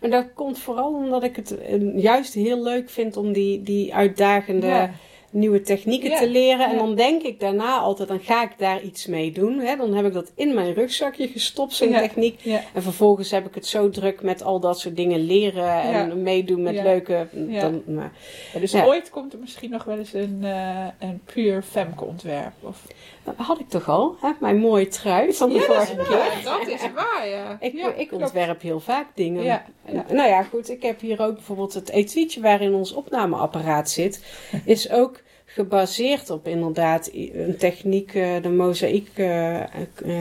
Maar 0.00 0.10
dat 0.10 0.26
komt 0.34 0.58
vooral 0.58 0.94
omdat 0.94 1.22
ik 1.22 1.36
het 1.36 1.58
eh, 1.58 1.98
juist 2.02 2.34
heel 2.34 2.62
leuk 2.62 2.90
vind 2.90 3.16
om 3.16 3.32
die, 3.32 3.62
die 3.62 3.94
uitdagende 3.94 4.66
Ja. 4.66 4.90
Nieuwe 5.30 5.60
technieken 5.60 6.10
Ja, 6.10 6.18
te 6.18 6.28
leren. 6.30 6.66
En 6.66 6.72
ja. 6.72 6.78
dan 6.78 6.94
denk 6.94 7.22
ik 7.22 7.40
daarna 7.40 7.78
altijd, 7.78 8.08
dan 8.08 8.20
ga 8.20 8.42
ik 8.42 8.50
daar 8.56 8.82
iets 8.82 9.06
mee 9.06 9.32
doen. 9.32 9.58
Hè? 9.58 9.76
Dan 9.76 9.94
heb 9.94 10.06
ik 10.06 10.12
dat 10.12 10.32
in 10.34 10.54
mijn 10.54 10.74
rugzakje 10.74 11.28
gestopt, 11.28 11.72
zo'n 11.72 11.88
Ja. 11.88 12.00
techniek. 12.00 12.44
En 12.74 12.82
vervolgens 12.82 13.30
heb 13.30 13.46
ik 13.46 13.54
het 13.54 13.66
zo 13.66 13.90
druk 13.90 14.22
met 14.22 14.42
al 14.42 14.60
dat 14.60 14.80
soort 14.80 14.96
dingen 14.96 15.20
leren 15.26 15.80
en 15.82 16.22
meedoen 16.22 16.62
met 16.62 16.74
leuke... 16.74 17.26
Ja. 17.48 17.60
Dan, 17.60 17.82
nou, 17.84 18.08
Ja, 18.52 18.60
dus 18.60 18.74
ooit 18.74 19.10
komt 19.10 19.32
er 19.32 19.38
misschien 19.38 19.70
nog 19.70 19.84
wel 19.84 19.98
eens 19.98 20.12
een, 20.12 20.38
eh, 20.42 20.86
een 20.98 21.20
puur 21.24 21.62
Femke 21.62 22.04
ontwerp. 22.04 22.52
Of... 22.60 22.82
dat 23.26 23.46
had 23.46 23.60
ik 23.60 23.68
toch 23.68 23.88
al, 23.88 24.16
hè? 24.20 24.30
mijn 24.40 24.56
mooie 24.58 24.88
trui 24.88 25.32
van 25.32 25.48
de 25.52 25.60
vorige 25.60 25.94
keer. 25.96 26.40
dat 26.44 26.66
is 26.68 26.80
waar, 26.94 27.28
ja. 27.28 27.56
Ik, 27.60 27.72
Ja, 27.72 27.92
ik 27.92 28.12
ontwerp 28.12 28.62
heel 28.62 28.80
vaak 28.80 29.06
dingen. 29.14 29.42
Ja, 29.42 29.64
En- 29.84 29.94
ja. 29.94 30.04
Nou 30.12 30.28
ja, 30.28 30.42
goed. 30.42 30.70
Ik 30.70 30.82
heb 30.82 31.00
hier 31.00 31.22
ook 31.22 31.34
bijvoorbeeld 31.34 31.74
het 31.74 31.88
etuietje 31.90 32.40
waarin 32.40 32.74
ons 32.74 32.92
opnameapparaat 32.92 33.90
zit. 33.90 34.24
Is 34.64 34.90
ook 34.90 35.22
gebaseerd 35.44 36.30
op 36.30 36.46
inderdaad 36.48 37.10
een 37.12 37.56
techniek, 37.58 38.14
eh, 38.14 38.42
de 38.42 38.48
mozaïek 38.48 39.08
eh, 39.14 39.56
eh, 39.60 39.66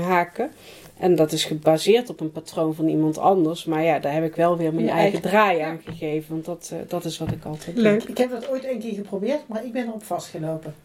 haken. 0.05 0.51
En 0.99 1.15
dat 1.15 1.31
is 1.31 1.43
gebaseerd 1.45 2.09
op 2.09 2.19
een 2.19 2.31
patroon 2.31 2.75
van 2.75 2.87
iemand 2.87 3.17
anders. 3.17 3.65
Maar 3.65 3.83
ja, 3.83 3.99
daar 3.99 4.13
heb 4.13 4.23
ik 4.23 4.35
wel 4.35 4.57
weer 4.57 4.73
mijn 4.73 4.89
eigen, 4.89 5.01
eigen- 5.11 5.21
draai 5.29 5.57
ja. 5.57 5.67
aan 5.67 5.81
gegeven. 5.85 6.31
Want 6.33 6.45
dat, 6.45 6.73
dat 6.87 7.05
is 7.05 7.17
wat 7.17 7.31
ik 7.31 7.45
altijd 7.45 7.75
doe. 7.75 7.83
Leuk. 7.83 8.03
Ik 8.03 8.17
heb 8.17 8.29
dat 8.29 8.49
ooit 8.49 8.65
een 8.65 8.79
keer 8.79 8.93
geprobeerd, 8.93 9.47
maar 9.47 9.65
ik 9.65 9.71
ben 9.73 9.87
erop 9.87 10.03
vastgelopen. 10.03 10.75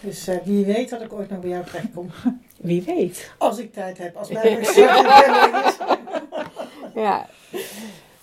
Dus 0.00 0.26
eh, 0.26 0.36
wie 0.44 0.64
weet 0.64 0.90
dat 0.90 1.00
ik 1.00 1.12
ooit 1.12 1.30
nog 1.30 1.40
bij 1.40 1.50
jou 1.50 1.64
terechtkom. 1.64 2.10
Wie 2.60 2.82
weet. 2.82 3.30
Als 3.38 3.58
ik 3.58 3.72
tijd 3.72 3.98
heb, 3.98 4.16
als 4.16 4.28
mijn 4.28 4.60
is. 4.60 4.74
Ja. 6.94 7.26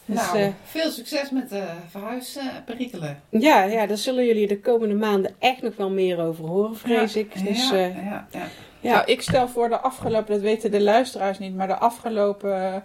Dus, 0.05 0.15
nou, 0.15 0.37
eh, 0.39 0.47
veel 0.63 0.91
succes 0.91 1.29
met 1.29 1.49
de 1.49 1.63
verhuisperikelen. 1.89 3.21
ja, 3.29 3.63
ja, 3.63 3.85
daar 3.85 3.97
zullen 3.97 4.25
jullie 4.25 4.47
de 4.47 4.59
komende 4.59 4.95
maanden 4.95 5.35
echt 5.39 5.61
nog 5.61 5.75
wel 5.75 5.89
meer 5.89 6.19
over 6.19 6.45
horen, 6.45 6.75
vrees 6.77 7.15
ik. 7.15 7.45
Dus, 7.45 7.69
ja, 7.69 7.75
eh, 7.75 7.95
ja, 7.95 8.27
ja. 8.31 8.47
Ja. 8.79 8.93
Nou, 8.93 9.05
ik 9.05 9.21
stel 9.21 9.47
voor 9.47 9.69
de 9.69 9.79
afgelopen, 9.79 10.33
dat 10.33 10.41
weten 10.41 10.71
de 10.71 10.81
luisteraars 10.81 11.39
niet, 11.39 11.55
maar 11.55 11.67
de 11.67 11.77
afgelopen 11.77 12.83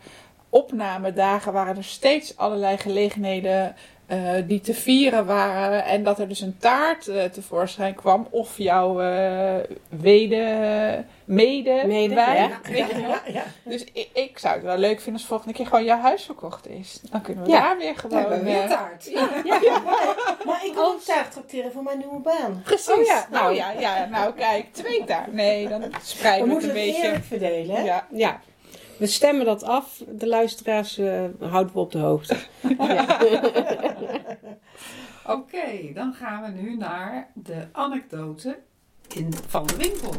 opnamedagen 0.49 1.53
waren 1.53 1.77
er 1.77 1.85
steeds 1.85 2.37
allerlei 2.37 2.77
gelegenheden 2.77 3.75
eh, 4.11 4.33
die 4.47 4.61
te 4.61 4.75
vieren 4.75 5.27
waren. 5.27 5.85
En 5.85 6.05
dat 6.05 6.19
er 6.19 6.29
dus 6.29 6.41
een 6.41 6.57
taart 6.59 7.09
eh, 7.09 7.25
tevoorschijn 7.25 7.95
kwam. 7.95 8.27
Of 8.31 8.59
jouw 8.59 9.01
eh 9.01 9.55
wede, 9.89 11.05
mede, 11.25 11.83
Mede, 11.87 12.15
wijn. 12.15 12.49
ja. 12.49 12.59
Weet 12.63 12.87
je 12.91 12.95
wel? 13.01 13.09
Ja, 13.11 13.21
ja. 13.27 13.43
Dus 13.65 13.85
ik, 13.93 14.09
ik 14.13 14.39
zou 14.39 14.55
het 14.55 14.63
wel 14.65 14.77
leuk 14.79 14.97
vinden 15.01 15.13
als 15.13 15.25
volgende 15.27 15.55
keer 15.55 15.67
gewoon 15.67 15.85
jouw 15.85 15.99
huis 16.01 16.23
verkocht 16.25 16.69
is. 16.69 17.01
Dan 17.11 17.21
kunnen 17.21 17.45
we 17.45 17.51
Ja. 17.51 17.61
daar 17.61 17.79
weer 17.79 17.97
gewoon... 17.97 18.21
Ja, 18.23 18.41
weer 18.43 18.69
taart. 18.69 19.11
Maar 20.47 20.65
ik 20.67 20.73
kan 20.75 20.85
ook 20.85 21.01
taart 21.01 21.33
tracteren 21.33 21.73
voor 21.73 21.83
mijn 21.83 21.99
nieuwe 21.99 22.19
baan. 22.21 22.61
Precies. 22.65 22.89
Oh 22.91 23.05
ja, 23.05 23.27
nou 23.31 23.55
ja, 23.55 23.71
ja, 23.79 24.05
nou 24.11 24.33
kijk, 24.35 24.73
twee 24.73 25.05
taart. 25.05 25.33
Nee, 25.33 25.69
dan 25.69 25.81
We 25.81 25.89
spreiden 26.03 26.49
we 26.49 26.55
het 26.55 26.63
moeten 26.63 26.71
een 26.81 26.87
het 26.87 26.95
beetje. 26.95 27.07
eerlijk 27.07 27.25
verdelen, 27.25 27.77
hè? 27.77 27.83
Ja. 27.83 28.07
Ja, 28.11 28.41
we 29.01 29.07
stemmen 29.07 29.45
dat 29.45 29.63
af. 29.63 30.03
De 30.09 30.27
luisteraars 30.27 30.99
eh, 30.99 31.25
houden 31.41 31.73
we 31.73 31.79
op 31.79 31.93
de 31.93 31.99
hoogte. 31.99 32.37
Oké, 35.37 35.93
dan 35.95 36.15
gaan 36.15 36.43
we 36.43 36.61
nu 36.61 36.77
naar 36.77 37.31
de 37.35 37.67
anekdote 37.73 38.59
in, 39.09 39.33
van 39.49 39.67
de 39.67 39.77
winkel. 39.77 40.15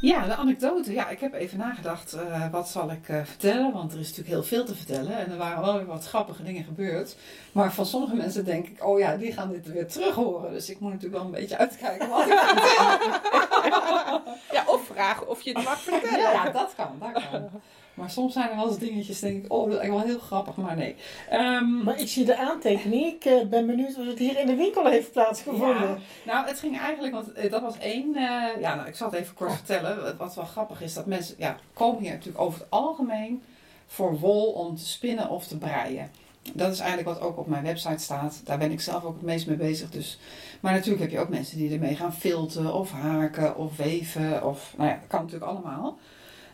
Ja, 0.00 0.26
de 0.26 0.34
anekdote. 0.34 0.92
Ja, 0.92 1.08
ik 1.08 1.20
heb 1.20 1.34
even 1.34 1.58
nagedacht, 1.58 2.12
eh, 2.12 2.50
wat 2.50 2.68
zal 2.68 2.90
ik 2.90 3.08
eh, 3.08 3.24
vertellen? 3.24 3.72
Want 3.72 3.92
er 3.92 3.98
is 3.98 4.04
natuurlijk 4.08 4.34
heel 4.34 4.42
veel 4.42 4.64
te 4.64 4.74
vertellen. 4.74 5.18
En 5.18 5.30
er 5.30 5.36
waren 5.36 5.62
wel 5.62 5.76
weer 5.76 5.86
wat 5.86 6.06
grappige 6.06 6.42
dingen 6.42 6.64
gebeurd. 6.64 7.16
Maar 7.52 7.72
van 7.72 7.86
sommige 7.86 8.14
mensen 8.14 8.44
denk 8.44 8.66
ik, 8.66 8.84
oh 8.84 8.98
ja, 8.98 9.16
die 9.16 9.32
gaan 9.32 9.50
dit 9.50 9.66
weer 9.66 9.86
terug 9.86 10.14
horen. 10.14 10.52
Dus 10.52 10.70
ik 10.70 10.80
moet 10.80 10.92
natuurlijk 10.92 11.22
wel 11.22 11.24
een 11.32 11.40
beetje 11.40 11.56
uitkijken 11.58 12.08
wat 12.08 12.26
ik 12.26 12.32
vertel. 12.38 12.96
Ja, 14.52 14.64
of 14.66 14.86
vragen 14.86 15.28
of 15.28 15.42
je 15.42 15.52
het 15.52 15.64
mag 15.64 15.80
vertellen. 15.90 16.18
Ja, 16.18 16.50
dat 16.50 16.74
kan, 16.76 16.96
dat 16.98 17.12
kan. 17.30 17.50
Maar 17.98 18.10
soms 18.10 18.32
zijn 18.32 18.50
er 18.50 18.56
wel 18.56 18.68
eens 18.68 18.78
dingetjes, 18.78 19.20
denk 19.20 19.44
ik, 19.44 19.52
oh, 19.52 19.58
dat 19.64 19.72
is 19.72 19.78
eigenlijk 19.78 20.06
wel 20.06 20.14
heel 20.16 20.26
grappig, 20.26 20.56
maar 20.56 20.76
nee. 20.76 20.94
Ehm, 21.30 21.82
Maar 21.82 22.00
ik 22.00 22.08
zie 22.08 22.24
de 22.24 22.36
aantekening. 22.36 23.04
Ik 23.06 23.24
eh, 23.24 23.46
ben 23.46 23.66
benieuwd 23.66 23.96
of 23.98 24.06
het 24.06 24.18
hier 24.18 24.38
in 24.38 24.46
de 24.46 24.54
winkel 24.54 24.86
heeft 24.86 25.12
plaatsgevonden. 25.12 25.88
Ja, 25.88 25.96
nou, 26.26 26.46
het 26.46 26.58
ging 26.58 26.78
eigenlijk, 26.78 27.14
want 27.14 27.32
eh, 27.32 27.50
dat 27.50 27.62
was 27.62 27.78
één. 27.78 28.14
eh, 28.16 28.60
ja, 28.60 28.74
nou, 28.74 28.88
ik 28.88 28.94
zal 28.96 29.10
het 29.10 29.20
even 29.20 29.34
kort 29.34 29.52
vertellen. 29.52 30.02
Wat- 30.02 30.16
Wat 30.16 30.34
wel 30.34 30.44
grappig 30.44 30.82
is, 30.82 30.94
dat 30.94 31.06
mensen 31.06 31.34
ja, 31.38 31.56
komen 31.72 32.00
hier 32.02 32.10
natuurlijk 32.12 32.40
over 32.44 32.58
het 32.60 32.70
algemeen 32.70 33.42
voor 33.86 34.18
wol 34.18 34.52
om 34.52 34.76
te 34.76 34.86
spinnen 34.86 35.28
of 35.28 35.46
te 35.46 35.58
breien. 35.58 36.10
dat 36.54 36.72
is 36.72 36.78
eigenlijk 36.80 37.08
wat 37.18 37.20
ook 37.28 37.38
op 37.38 37.46
mijn 37.46 37.64
website 37.64 38.02
staat. 38.02 38.40
Daar 38.44 38.58
ben 38.58 38.70
ik 38.70 38.80
zelf 38.80 39.04
ook 39.04 39.14
het 39.14 39.22
meest 39.24 39.46
mee 39.46 39.56
bezig. 39.56 39.90
Dus. 39.90 40.18
Maar 40.60 40.72
natuurlijk 40.72 41.00
heb 41.02 41.10
je 41.10 41.18
ook 41.18 41.28
mensen 41.28 41.56
die 41.58 41.72
ermee 41.72 41.96
gaan 41.96 42.14
filten 42.14 42.74
of 42.74 42.90
haken 42.92 43.56
of 43.56 43.76
weven. 43.76 44.44
Of, 44.46 44.74
nou 44.76 44.88
ja, 44.88 44.94
dat 44.94 45.06
kan 45.08 45.20
natuurlijk 45.24 45.50
allemaal. 45.50 45.98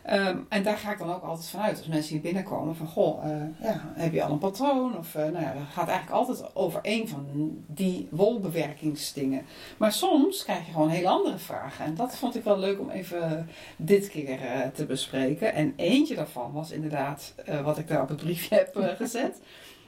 Ehm, 0.04 0.38
en 0.48 0.62
daar 0.62 0.76
ga 0.76 0.92
ik 0.92 0.98
dan 0.98 1.12
ook 1.12 1.22
altijd 1.22 1.48
vanuit. 1.48 1.78
Als 1.78 1.86
mensen 1.86 2.12
hier 2.12 2.20
binnenkomen 2.20 2.76
van, 2.76 2.86
goh, 2.86 3.24
eh, 3.24 3.42
ja, 3.60 3.92
heb 3.94 4.12
je 4.12 4.22
al 4.22 4.32
een 4.32 4.38
patroon? 4.38 4.98
Of, 4.98 5.14
uh, 5.14 5.22
nou 5.22 5.40
ja, 5.40 5.54
gaat 5.72 5.88
eigenlijk 5.88 6.10
altijd 6.10 6.54
over 6.54 6.80
één 6.82 7.08
van 7.08 7.26
die 7.66 8.08
wolbewerkingsdingen. 8.10 9.42
Maar 9.76 9.92
soms 9.92 10.44
krijg 10.44 10.66
je 10.66 10.72
gewoon 10.72 10.88
hele 10.88 11.08
andere 11.08 11.38
vragen. 11.38 11.84
En 11.84 11.94
dat 11.94 12.16
vond 12.16 12.36
ik 12.36 12.44
wel 12.44 12.58
leuk 12.58 12.80
om 12.80 12.90
even 12.90 13.48
dit 13.76 14.08
keer 14.08 14.42
uh, 14.42 14.66
te 14.74 14.86
bespreken. 14.86 15.54
En 15.54 15.72
eentje 15.76 16.14
daarvan 16.14 16.52
was 16.52 16.70
inderdaad 16.70 17.34
wat 17.62 17.78
ik 17.78 17.88
daar 17.88 18.02
op 18.02 18.08
het 18.08 18.22
briefje 18.22 18.54
heb 18.54 18.94
gezet. 18.96 19.40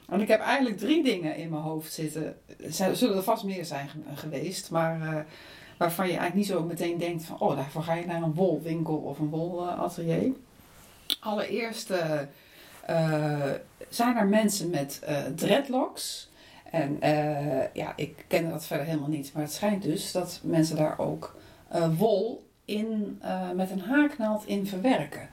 Want 0.07 0.21
ik 0.21 0.27
heb 0.27 0.41
eigenlijk 0.41 0.77
drie 0.77 1.03
dingen 1.03 1.35
in 1.35 1.49
mijn 1.49 1.61
hoofd 1.61 1.93
zitten. 1.93 2.35
Er 2.63 2.95
zullen 2.95 3.15
er 3.15 3.23
vast 3.23 3.43
meer 3.43 3.65
zijn 3.65 3.89
geweest, 4.13 4.71
maar 4.71 5.25
waarvan 5.77 6.05
je 6.05 6.17
eigenlijk 6.17 6.39
niet 6.39 6.57
zo 6.57 6.63
meteen 6.63 6.97
denkt 6.97 7.23
van, 7.23 7.39
oh, 7.39 7.55
daarvoor 7.55 7.83
ga 7.83 7.93
je 7.93 8.05
naar 8.05 8.21
een 8.21 8.33
wolwinkel 8.33 8.95
of 8.95 9.19
een 9.19 9.29
wolatelier. 9.29 10.31
Allereerst 11.19 11.91
uh, 11.91 12.21
zijn 13.89 14.17
er 14.17 14.27
mensen 14.27 14.69
met 14.69 15.01
uh, 15.09 15.17
dreadlocks. 15.35 16.29
En 16.71 16.97
ja, 17.73 17.93
ik 17.95 18.25
ken 18.27 18.49
dat 18.49 18.65
verder 18.65 18.85
helemaal 18.85 19.09
niet, 19.09 19.33
maar 19.33 19.43
het 19.43 19.53
schijnt 19.53 19.83
dus 19.83 20.11
dat 20.11 20.39
mensen 20.43 20.75
daar 20.75 20.99
ook 20.99 21.35
wol 21.97 22.47
in, 22.65 23.21
met 23.55 23.71
een 23.71 23.81
haaknaald 23.81 24.45
in 24.45 24.67
verwerken. 24.67 25.29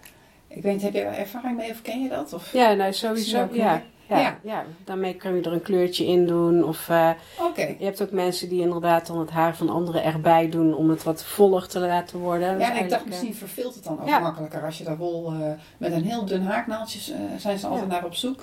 Ik 0.48 0.62
weet 0.62 0.72
niet, 0.72 0.82
heb 0.82 0.92
je 0.92 1.02
daar 1.02 1.18
ervaring 1.18 1.56
mee 1.56 1.70
of 1.70 1.82
ken 1.82 2.02
je 2.02 2.08
dat? 2.08 2.32
Of 2.32 2.52
ja, 2.52 2.72
nou 2.72 2.92
sowieso. 2.92 3.48
Ja. 3.52 3.82
Ja, 4.20 4.20
ja. 4.20 4.38
ja, 4.42 4.64
daarmee 4.84 5.14
kun 5.14 5.34
je 5.34 5.42
er 5.42 5.52
een 5.52 5.62
kleurtje 5.62 6.06
in 6.06 6.26
doen. 6.26 6.64
Of 6.64 6.88
uh, 6.88 7.10
je 7.56 7.84
hebt 7.84 8.02
ook 8.02 8.10
mensen 8.10 8.48
die 8.48 8.60
inderdaad 8.60 9.06
dan 9.06 9.18
het 9.18 9.30
haar 9.30 9.56
van 9.56 9.68
anderen 9.68 10.04
erbij 10.04 10.48
doen 10.48 10.74
om 10.74 10.90
het 10.90 11.02
wat 11.02 11.24
voller 11.24 11.68
te 11.68 11.80
laten 11.80 12.18
worden. 12.18 12.58
Ja, 12.58 12.70
en 12.70 12.84
ik 12.84 12.90
dacht 12.90 13.06
misschien 13.06 13.34
verveelt 13.34 13.74
het 13.74 13.84
dan 13.84 14.00
ook 14.00 14.20
makkelijker 14.20 14.64
als 14.64 14.78
je 14.78 14.84
daar 14.84 14.96
wol 14.96 15.32
uh, 15.32 15.38
met 15.78 15.92
een 15.92 16.04
heel 16.04 16.24
dun 16.24 16.42
haaknaaldje 16.42 17.12
uh, 17.12 17.18
zijn 17.38 17.58
ze 17.58 17.66
altijd 17.66 17.88
naar 17.88 18.04
op 18.04 18.14
zoek. 18.14 18.40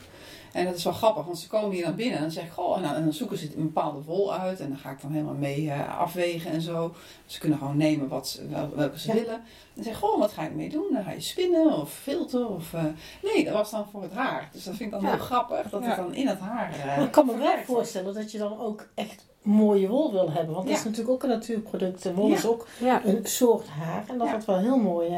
En 0.51 0.65
dat 0.65 0.75
is 0.75 0.83
wel 0.83 0.93
grappig, 0.93 1.25
want 1.25 1.39
ze 1.39 1.47
komen 1.47 1.75
hier 1.75 1.83
naar 1.83 1.95
binnen 1.95 2.15
en 2.15 2.21
dan 2.21 2.31
zeg 2.31 2.43
ik, 2.43 2.51
goh, 2.51 2.77
en 2.77 3.03
dan, 3.03 3.13
zoeken 3.13 3.37
ze 3.37 3.55
een 3.55 3.63
bepaalde 3.63 4.01
wol 4.01 4.33
uit. 4.33 4.59
En 4.59 4.69
dan 4.69 4.77
ga 4.77 4.91
ik 4.91 5.01
dan 5.01 5.11
helemaal 5.11 5.33
mee 5.33 5.61
uh, 5.61 5.99
afwegen 5.99 6.51
en 6.51 6.61
zo. 6.61 6.93
Ze 7.25 7.39
kunnen 7.39 7.57
gewoon 7.57 7.77
nemen 7.77 8.07
wat 8.07 8.27
ze, 8.27 8.47
wel, 8.47 8.69
welke 8.75 8.99
ze 8.99 9.13
willen. 9.13 9.41
En 9.75 9.83
zeg 9.83 9.97
goh, 9.97 10.19
wat 10.19 10.31
ga 10.31 10.43
je 10.43 10.49
mee 10.49 10.69
doen? 10.69 10.87
Dan 10.93 11.03
ga 11.03 11.11
je 11.11 11.21
spinnen 11.21 11.73
of 11.73 11.93
filter 11.93 12.47
of... 12.47 12.73
Uh, 12.73 12.83
nee, 13.23 13.43
dat 13.43 13.53
was 13.53 13.71
dan 13.71 13.85
voor 13.91 14.01
het 14.01 14.13
haar. 14.13 14.49
Dus 14.51 14.63
dat 14.63 14.75
vind 14.75 14.93
ik 14.93 15.01
dan 15.01 15.09
heel 15.09 15.19
grappig, 15.19 15.69
dat 15.69 15.85
het 15.85 15.95
dan 15.95 16.13
in 16.13 16.27
het 16.27 16.39
haar 16.39 16.97
uh, 16.97 17.03
Ik 17.03 17.11
kan 17.11 17.25
me 17.25 17.37
wel 17.37 17.57
voorstellen 17.65 18.13
dat 18.13 18.31
je 18.31 18.37
dan 18.37 18.59
ook 18.59 18.87
echt 18.93 19.25
mooie 19.41 19.87
wol 19.87 20.11
wil 20.11 20.31
hebben. 20.31 20.55
Want 20.55 20.67
dat 20.67 20.77
is 20.77 20.83
natuurlijk 20.83 21.09
ook 21.09 21.23
een 21.23 21.29
natuurproduct. 21.29 22.13
Wol 22.13 22.31
is 22.31 22.45
ook 22.45 22.67
een 23.03 23.19
soort 23.23 23.67
haar. 23.67 24.03
En 24.07 24.17
dat 24.17 24.29
wordt 24.29 24.45
wel 24.45 24.59
heel 24.59 24.77
mooi... 24.77 25.09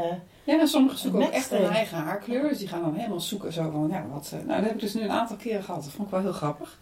Ja, 0.43 0.59
en 0.59 0.67
sommigen 0.67 0.99
zoeken 0.99 1.23
ook 1.23 1.31
echt 1.31 1.51
een 1.51 1.69
eigen 1.69 1.97
haarkleur. 1.97 2.49
Dus 2.49 2.57
die 2.57 2.67
gaan 2.67 2.81
dan 2.81 2.93
helemaal 2.95 3.19
zoeken 3.19 3.53
zo 3.53 3.69
van, 3.71 3.89
ja, 3.91 4.05
wat... 4.11 4.31
Nou, 4.31 4.47
dat 4.47 4.55
heb 4.55 4.73
ik 4.73 4.79
dus 4.79 4.93
nu 4.93 5.01
een 5.01 5.11
aantal 5.11 5.35
keren 5.35 5.63
gehad. 5.63 5.83
Dat 5.83 5.93
vond 5.93 6.07
ik 6.07 6.13
wel 6.13 6.21
heel 6.23 6.33
grappig. 6.33 6.77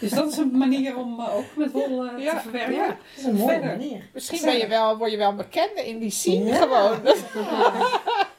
Dus 0.00 0.10
dat 0.10 0.32
is 0.32 0.36
een 0.36 0.58
manier 0.66 0.96
om 0.96 1.20
uh, 1.20 1.36
ook 1.36 1.44
met 1.56 1.72
wol 1.72 2.04
uh, 2.04 2.24
ja, 2.24 2.34
te 2.34 2.40
verwerken. 2.40 2.74
Ja, 2.74 2.86
dat 2.86 2.96
is 3.16 3.24
een 3.24 3.34
mooie 3.34 3.50
Verder. 3.50 3.76
manier. 3.76 4.08
Misschien 4.12 4.40
ben 4.44 4.58
je 4.58 4.66
wel, 4.66 4.96
word 4.96 5.10
je 5.10 5.16
wel 5.16 5.34
bekende 5.34 5.88
in 5.88 5.98
die 5.98 6.10
scene 6.10 6.52
gewoon. 6.52 6.98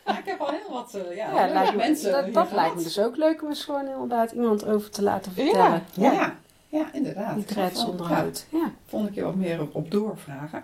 Ja, 0.06 0.18
ik 0.18 0.26
heb 0.26 0.40
al 0.40 0.50
heel 0.50 0.70
wat 0.70 0.94
uh, 0.96 1.16
ja, 1.16 1.46
ja 1.46 1.72
mensen 1.72 2.12
Dat, 2.12 2.34
dat 2.34 2.52
lijkt 2.52 2.76
me 2.76 2.84
dus 2.84 3.00
ook 3.00 3.16
leuk 3.16 3.42
om 3.42 3.48
eens 3.48 3.64
gewoon 3.64 3.88
inderdaad 3.88 4.32
iemand 4.32 4.66
over 4.66 4.90
te 4.90 5.04
laten 5.04 5.32
vertellen. 5.32 5.84
ja. 5.94 6.12
ja. 6.12 6.36
Ja, 6.72 6.94
inderdaad. 6.94 7.36
Die 7.36 7.46
dreads 7.46 7.86
onderhoud. 7.86 8.46
Ja. 8.50 8.72
Vond 8.86 9.08
ik 9.08 9.16
je 9.16 9.24
wat 9.24 9.36
meer 9.36 9.62
op, 9.62 9.76
op 9.76 9.92
doorvragen. 9.92 10.64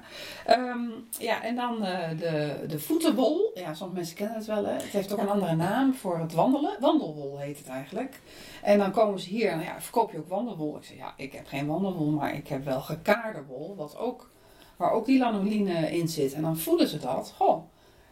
Um, 0.49 0.91
ja, 1.19 1.43
en 1.43 1.55
dan 1.55 1.77
uh, 1.81 2.09
de, 2.09 2.65
de 2.67 2.79
voetenwol. 2.79 3.51
Ja, 3.53 3.73
sommige 3.73 3.99
mensen 3.99 4.15
kennen 4.15 4.37
het 4.37 4.45
wel. 4.45 4.65
Hè. 4.65 4.73
Het 4.73 4.83
heeft 4.83 5.13
ook 5.13 5.19
een 5.19 5.29
andere 5.29 5.55
naam 5.55 5.93
voor 5.93 6.19
het 6.19 6.33
wandelen. 6.33 6.77
Wandelwol 6.79 7.39
heet 7.39 7.57
het 7.57 7.67
eigenlijk. 7.67 8.21
En 8.61 8.77
dan 8.77 8.91
komen 8.91 9.19
ze 9.19 9.29
hier 9.29 9.51
en 9.51 9.59
ja, 9.59 9.81
verkoop 9.81 10.11
je 10.11 10.17
ook 10.17 10.29
wandelwol? 10.29 10.77
Ik 10.77 10.83
zeg 10.83 10.97
ja, 10.97 11.13
ik 11.17 11.33
heb 11.33 11.47
geen 11.47 11.67
wandelwol, 11.67 12.09
maar 12.09 12.35
ik 12.35 12.47
heb 12.47 12.65
wel 12.65 12.81
gekaarde 12.81 13.43
wol. 13.47 13.75
Wat 13.75 13.97
ook, 13.97 14.31
waar 14.75 14.91
ook 14.91 15.05
die 15.05 15.19
lanoline 15.19 15.97
in 15.97 16.07
zit. 16.07 16.33
En 16.33 16.41
dan 16.41 16.57
voelen 16.57 16.87
ze 16.87 16.99
dat. 16.99 17.33
Goh, 17.37 17.63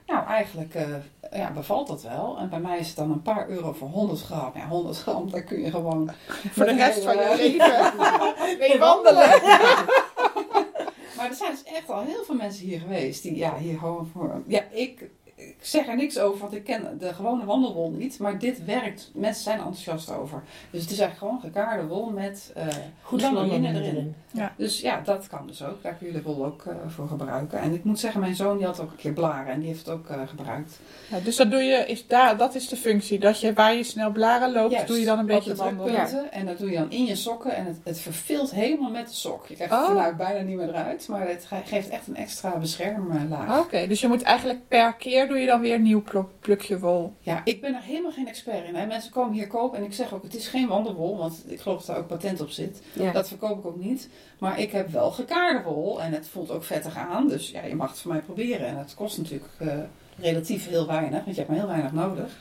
nou, 0.05 0.25
eigenlijk 0.27 0.75
uh, 0.75 0.95
ja, 1.31 1.51
bevalt 1.51 1.87
dat 1.87 2.03
wel. 2.03 2.37
En 2.37 2.49
bij 2.49 2.59
mij 2.59 2.79
is 2.79 2.87
het 2.87 2.95
dan 2.95 3.11
een 3.11 3.21
paar 3.21 3.49
euro 3.49 3.73
voor 3.73 3.87
100 3.87 4.21
gram. 4.21 4.51
Ja, 4.55 4.67
100 4.67 4.97
gram, 4.97 5.31
daar 5.31 5.43
kun 5.43 5.61
je 5.61 5.71
gewoon... 5.71 6.11
Voor 6.51 6.65
de 6.65 6.75
rest 6.75 7.03
van 7.03 7.15
je 7.15 7.35
leven 7.37 7.93
mee 8.59 8.79
wandelen. 8.79 9.29
maar 11.17 11.27
er 11.29 11.35
zijn 11.35 11.51
dus 11.51 11.63
echt 11.63 11.89
al 11.89 12.01
heel 12.01 12.23
veel 12.23 12.35
mensen 12.35 12.65
hier 12.65 12.79
geweest 12.79 13.23
die 13.23 13.35
ja, 13.35 13.57
hier 13.57 13.77
gewoon 13.77 14.09
voor... 14.13 14.43
Ja, 14.47 14.63
ik 14.71 15.09
ik 15.35 15.55
zeg 15.61 15.87
er 15.87 15.95
niks 15.95 16.19
over, 16.19 16.39
want 16.39 16.53
ik 16.53 16.63
ken 16.63 16.97
de 16.99 17.13
gewone 17.13 17.45
wandelwol 17.45 17.91
niet. 17.91 18.19
Maar 18.19 18.39
dit 18.39 18.65
werkt. 18.65 19.11
Mensen 19.13 19.43
zijn 19.43 19.57
enthousiast 19.57 20.11
over. 20.11 20.43
Dus 20.71 20.81
het 20.81 20.91
is 20.91 20.99
eigenlijk 20.99 21.17
gewoon 21.17 21.53
gekaarde 21.53 21.87
wol 21.87 22.09
met 22.09 22.53
uh, 22.57 22.67
goed 23.01 23.21
lanoline 23.21 23.81
erin. 23.81 24.15
Ja. 24.31 24.53
Dus 24.57 24.81
ja, 24.81 25.01
dat 25.01 25.27
kan 25.27 25.47
dus 25.47 25.63
ook. 25.63 25.83
Daar 25.83 25.93
kun 25.93 26.07
je 26.07 26.13
de 26.13 26.21
wol 26.21 26.45
ook 26.45 26.63
uh, 26.67 26.73
voor 26.87 27.07
gebruiken. 27.07 27.59
En 27.59 27.73
ik 27.73 27.83
moet 27.83 27.99
zeggen, 27.99 28.19
mijn 28.19 28.35
zoon 28.35 28.57
die 28.57 28.65
had 28.65 28.79
ook 28.79 28.91
een 28.91 28.97
keer 28.97 29.13
blaren 29.13 29.53
en 29.53 29.59
die 29.59 29.67
heeft 29.67 29.85
het 29.85 29.95
ook 29.95 30.09
uh, 30.09 30.21
gebruikt. 30.27 30.79
Ja, 31.09 31.19
dus 31.19 31.35
dat 31.35 31.51
doe 31.51 31.61
je, 31.61 31.85
is 31.87 32.07
daar, 32.07 32.37
dat 32.37 32.55
is 32.55 32.67
de 32.67 32.75
functie. 32.75 33.19
Dat 33.19 33.39
je 33.39 33.53
waar 33.53 33.75
je 33.75 33.83
snel 33.83 34.11
blaren 34.11 34.51
loopt, 34.51 34.71
Juist, 34.71 34.87
doe 34.87 34.99
je 34.99 35.05
dan 35.05 35.19
een 35.19 35.25
beetje 35.25 35.55
wandelen. 35.55 35.93
Ja. 35.93 36.29
En 36.31 36.45
dat 36.45 36.57
doe 36.57 36.69
je 36.69 36.77
dan 36.77 36.91
in 36.91 37.05
je 37.05 37.15
sokken. 37.15 37.55
En 37.55 37.65
het, 37.65 37.77
het 37.83 37.99
verveelt 37.99 38.51
helemaal 38.51 38.91
met 38.91 39.07
de 39.07 39.13
sok. 39.13 39.47
Je 39.47 39.55
krijgt 39.55 39.73
oh. 39.73 40.05
het 40.05 40.17
bijna 40.17 40.41
niet 40.41 40.57
meer 40.57 40.69
eruit. 40.69 41.07
Maar 41.07 41.27
het 41.27 41.47
geeft 41.65 41.89
echt 41.89 42.07
een 42.07 42.15
extra 42.15 42.57
beschermlaag. 42.57 43.59
Oké, 43.59 43.87
dus 43.87 44.01
je 44.01 44.07
moet 44.07 44.21
eigenlijk 44.21 44.59
per 44.67 44.93
keer 44.93 45.22
doe 45.27 45.37
je 45.37 45.45
dan 45.45 45.61
weer 45.61 45.73
een 45.73 45.81
nieuw 45.81 46.03
plukje 46.39 46.79
wol. 46.79 47.13
Ja, 47.19 47.41
ik 47.43 47.61
ben 47.61 47.75
er 47.75 47.81
helemaal 47.81 48.11
geen 48.11 48.27
expert 48.27 48.67
in. 48.67 48.75
Hè. 48.75 48.85
Mensen 48.85 49.11
komen 49.11 49.33
hier 49.33 49.47
kopen 49.47 49.77
en 49.77 49.83
ik 49.83 49.93
zeg 49.93 50.13
ook, 50.13 50.23
het 50.23 50.35
is 50.35 50.47
geen 50.47 50.67
wandelwol, 50.67 51.17
want 51.17 51.43
ik 51.47 51.59
geloof 51.59 51.77
dat 51.77 51.87
daar 51.87 51.97
ook 51.97 52.07
patent 52.07 52.41
op 52.41 52.49
zit. 52.49 52.81
Dat 53.13 53.27
verkoop 53.27 53.59
ik 53.59 53.65
ook 53.65 53.79
niet. 53.79 54.09
Maar 54.39 54.59
ik 54.59 54.71
heb 54.71 54.89
wel 54.89 55.11
gekaarde 55.11 55.63
wol 55.63 56.01
en 56.01 56.11
het 56.11 56.27
voelt 56.27 56.51
ook 56.51 56.63
vettig 56.63 56.97
aan. 56.97 57.27
Dus 57.27 57.51
ja, 57.51 57.63
je 57.63 57.75
mag 57.75 57.89
het 57.89 57.99
voor 57.99 58.11
mij 58.11 58.21
proberen. 58.21 58.67
En 58.67 58.77
het 58.77 58.95
kost 58.95 59.17
natuurlijk 59.17 59.49
uh, 59.61 59.73
relatief 60.17 60.69
heel 60.69 60.87
weinig, 60.87 61.23
want 61.23 61.35
je 61.35 61.41
hebt 61.41 61.47
maar 61.47 61.57
heel 61.57 61.67
weinig 61.67 61.91
nodig. 61.91 62.37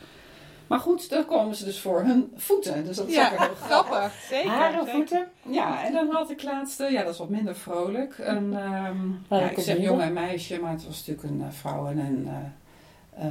Maar 0.67 0.81
goed, 0.81 1.11
dan 1.11 1.25
komen 1.25 1.55
ze 1.55 1.65
dus 1.65 1.81
voor 1.81 2.03
hun 2.03 2.33
voeten. 2.37 2.85
Dus 2.85 2.97
dat 2.97 3.09
is 3.09 3.15
ja, 3.15 3.33
ook 3.33 3.39
heel 3.39 3.55
grappig. 3.55 4.13
Zeker. 4.29 4.51
Haren, 4.51 4.87
voeten. 4.87 5.29
Ja, 5.43 5.85
en 5.85 5.93
dan 5.93 6.11
had 6.11 6.31
ik 6.31 6.43
laatste, 6.43 6.85
ja, 6.85 7.03
dat 7.03 7.13
is 7.13 7.19
wat 7.19 7.29
minder 7.29 7.57
vrolijk. 7.57 8.15
Een, 8.19 8.55
um, 8.55 9.25
ja, 9.29 9.51
ik 9.51 9.59
zeg 9.59 9.79
jong 9.79 10.01
en 10.01 10.13
meisje, 10.13 10.61
maar 10.61 10.71
het 10.71 10.87
was 10.87 11.07
natuurlijk 11.07 11.29
een 11.29 11.47
uh, 11.47 11.53
vrouw 11.53 11.87
en 11.87 11.99
een 11.99 12.25
uh, 12.27 12.37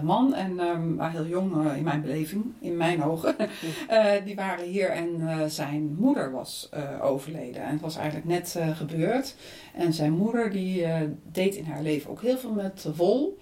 man. 0.02 0.34
En 0.34 0.60
um, 0.60 1.02
heel 1.02 1.26
jong 1.26 1.56
uh, 1.56 1.78
in 1.78 1.84
mijn 1.84 2.02
beleving, 2.02 2.44
in 2.60 2.78
mijn 2.78 3.04
ogen. 3.04 3.36
uh, 3.90 4.14
die 4.26 4.36
waren 4.36 4.66
hier 4.66 4.90
en 4.90 5.52
zijn 5.52 5.96
moeder 6.00 6.32
was 6.32 6.70
overleden. 7.02 7.64
En 7.64 7.72
het 7.72 7.82
was 7.82 7.96
eigenlijk 7.96 8.28
net 8.28 8.60
gebeurd. 8.74 9.36
En 9.74 9.94
zijn 9.94 10.12
moeder 10.12 10.52
die 10.52 10.86
deed 11.32 11.56
in 11.56 11.66
haar 11.66 11.82
leven 11.82 12.12
ook 12.12 12.22
heel 12.22 12.38
veel 12.38 12.54
met 12.54 12.86
wol. 12.96 13.38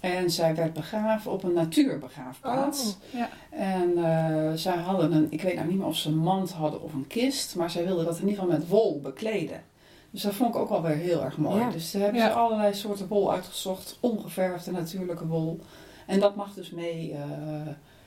En 0.00 0.30
zij 0.30 0.54
werd 0.54 0.72
begraven 0.72 1.30
op 1.30 1.42
een 1.42 1.52
natuurbegraafplaats. 1.52 2.96
Oh, 3.12 3.20
ja. 3.20 3.28
En 3.50 4.58
zij 4.58 4.76
hadden 4.76 5.12
een, 5.12 5.26
ik 5.30 5.42
weet 5.42 5.54
nou 5.54 5.68
niet 5.68 5.78
meer 5.78 5.86
of 5.86 5.96
ze 5.96 6.08
een 6.08 6.18
mand 6.18 6.50
hadden 6.50 6.82
of 6.82 6.92
een 6.92 7.06
kist, 7.06 7.56
maar 7.56 7.70
zij 7.70 7.84
wilden 7.84 8.04
dat 8.04 8.18
in 8.18 8.28
ieder 8.28 8.42
geval 8.42 8.58
met 8.58 8.68
wol 8.68 9.00
bekleden. 9.00 9.62
Dus 10.10 10.22
dat 10.22 10.34
vond 10.34 10.54
ik 10.54 10.60
ook 10.60 10.68
wel 10.68 10.82
weer 10.82 10.96
heel 10.96 11.22
erg 11.24 11.36
mooi. 11.36 11.60
Ja. 11.60 11.70
Dus 11.70 11.90
daar 11.90 12.02
hebben 12.02 12.20
ze 12.20 12.30
allerlei 12.30 12.74
soorten 12.74 13.08
wol 13.08 13.32
uitgezocht. 13.32 13.98
Ongeverfde 14.00 14.70
natuurlijke 14.70 15.26
wol. 15.26 15.60
En 16.06 16.20
dat 16.20 16.36
mag 16.36 16.54
dus 16.54 16.70
mee... 16.70 17.12
Uh, 17.12 17.18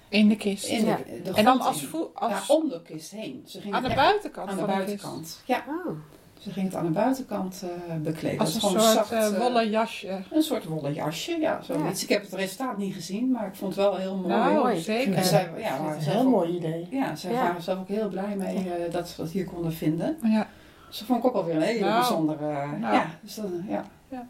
in 0.10 0.30
de 0.30 0.36
kist. 0.36 0.66
In 0.66 0.86
de, 0.86 1.22
de 1.24 1.32
en 1.34 1.44
dan 1.44 1.62
als, 1.62 1.86
als... 2.14 2.32
Ja, 2.48 2.56
om 2.56 2.70
de 2.70 2.82
kist 2.82 3.12
heen. 3.12 3.44
Ze 3.46 3.62
aan 3.72 3.84
de 3.84 3.94
buitenkant 3.96 4.50
Aan 4.50 4.58
de 4.58 4.66
buitenkant, 4.66 5.42
ja. 5.46 5.64
Oh. 5.68 5.96
Ze 6.40 6.52
ging 6.52 6.66
het 6.66 6.76
aan 6.76 6.86
de 6.86 6.92
buitenkant 6.92 7.64
uh, 7.64 7.96
bekleden. 8.02 8.40
Als 8.40 8.56
een 8.56 8.62
soort 8.62 8.82
zacht, 8.82 9.12
uh, 9.12 9.38
wollen 9.38 9.70
jasje. 9.70 10.22
Een 10.32 10.42
soort 10.42 10.66
wollen 10.66 10.94
jasje, 10.94 11.38
ja. 11.40 11.62
Zoiets. 11.62 12.00
Ja. 12.00 12.04
Ik 12.04 12.10
heb 12.10 12.22
het 12.22 12.34
resultaat 12.34 12.78
niet 12.78 12.94
gezien, 12.94 13.32
maar 13.32 13.48
ik 13.48 13.56
vond 13.56 13.76
het 13.76 13.86
wel 13.86 13.96
heel 13.96 14.16
mooi. 14.16 14.28
Nou, 14.28 14.78
zeker. 14.78 15.14
En 15.14 15.24
zij, 15.24 15.50
ja, 15.58 15.90
dat 15.90 15.98
is 15.98 16.06
een 16.06 16.12
heel 16.12 16.30
mooi 16.30 16.56
idee. 16.56 16.88
Ja, 16.92 17.16
zij 17.16 17.34
waren 17.34 17.62
zelf 17.62 17.80
ook 17.80 17.88
heel 17.88 18.08
blij 18.08 18.36
mee 18.36 18.56
uh, 18.56 18.92
dat 18.92 19.10
ze 19.10 19.22
dat 19.22 19.32
hier 19.32 19.46
konden 19.46 19.74
vinden. 19.74 20.18
Ja. 20.24 20.48
Dus 20.94 21.02
dat 21.02 21.12
vond 21.12 21.24
ik 21.24 21.30
ook 21.30 21.36
alweer 21.36 21.56
een 21.56 21.62
hele 21.62 21.80
nou, 21.80 22.00
bijzondere... 22.00 22.78
Nou. 22.78 22.94
Ja, 22.94 23.06
dus 23.22 23.36
dat, 23.36 23.46
ja. 23.68 23.86
ja. 24.08 24.28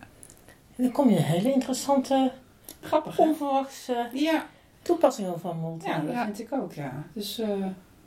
En 0.75 0.83
dan 0.83 0.91
kom 0.91 1.09
je 1.09 1.17
een 1.17 1.23
hele 1.23 1.53
interessante, 1.53 2.31
grappig, 2.81 3.19
onverwachte 3.19 4.09
ja. 4.13 4.45
toepassingen 4.81 5.39
van 5.39 5.57
mond. 5.57 5.83
Ja, 5.85 5.99
dat 5.99 6.15
vind 6.23 6.39
ik 6.39 6.53
ook, 6.53 6.73
ja. 6.73 7.03
Dus, 7.13 7.39
uh, 7.39 7.47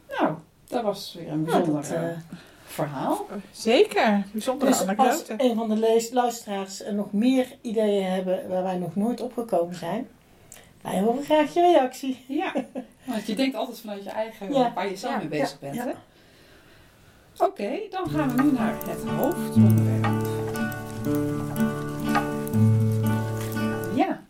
nou, 0.09 0.35
dat 0.66 0.83
was 0.83 1.14
weer 1.19 1.33
een 1.33 1.45
bijzonder 1.45 1.73
nou, 1.73 1.87
dat, 1.87 1.92
uh, 1.92 2.38
verhaal. 2.64 3.27
Zeker, 3.51 4.23
bijzondere 4.33 4.71
dus 4.71 4.83
anekdote. 4.83 5.11
als 5.11 5.25
een 5.37 5.55
van 5.55 5.69
de 5.69 6.09
luisteraars 6.12 6.83
nog 6.90 7.12
meer 7.12 7.57
ideeën 7.61 8.05
hebben 8.05 8.49
waar 8.49 8.62
wij 8.62 8.77
nog 8.77 8.97
nooit 8.97 9.21
opgekomen 9.21 9.75
zijn... 9.75 10.09
Wij 10.83 11.01
horen 11.01 11.25
graag 11.25 11.55
je 11.55 11.61
reactie. 11.61 12.25
Ja, 12.29 12.53
want 13.05 13.27
je 13.27 13.35
denkt 13.35 13.57
altijd 13.57 13.81
vanuit 13.81 14.05
je 14.05 14.11
eigen, 14.11 14.53
ja. 14.53 14.73
waar 14.73 14.88
je 14.88 14.97
zelf 14.97 15.19
mee 15.19 15.29
bezig 15.29 15.59
bent. 15.59 15.77
Hè? 15.77 15.92
Oké, 17.38 17.79
dan 17.90 18.11
gaan 18.11 18.37
we 18.37 18.42
nu 18.42 18.53
naar 18.53 18.75
het 18.87 19.05
hoofdonderwerp. 19.05 20.25
Ja. 23.94 24.22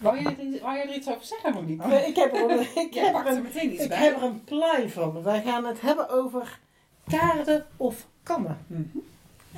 Wou 0.00 0.18
je, 0.18 0.24
er- 0.28 0.60
wou 0.62 0.76
je 0.76 0.82
er 0.82 0.94
iets 0.94 1.08
over 1.08 1.24
zeggen, 1.24 1.52
Monique? 1.54 1.86
Nee, 1.86 2.06
Ik 2.06 2.16
heb 2.16 2.34
er, 2.34 2.50
een- 2.50 2.60
ik 2.86 2.94
heb 2.94 3.14
er 3.14 3.26
er 3.26 3.36
een, 3.36 3.42
meteen 3.42 3.72
iets 3.72 3.82
ik 3.82 3.88
bij. 3.88 3.98
heb 3.98 4.16
er 4.16 4.22
een 4.22 4.44
plei 4.44 4.90
van. 4.90 5.22
Wij 5.22 5.42
gaan 5.42 5.64
het 5.64 5.80
hebben 5.80 6.08
over 6.10 6.58
kaarden 7.08 7.66
of 7.76 8.06
kammen. 8.22 8.58
Mhm. 8.66 8.82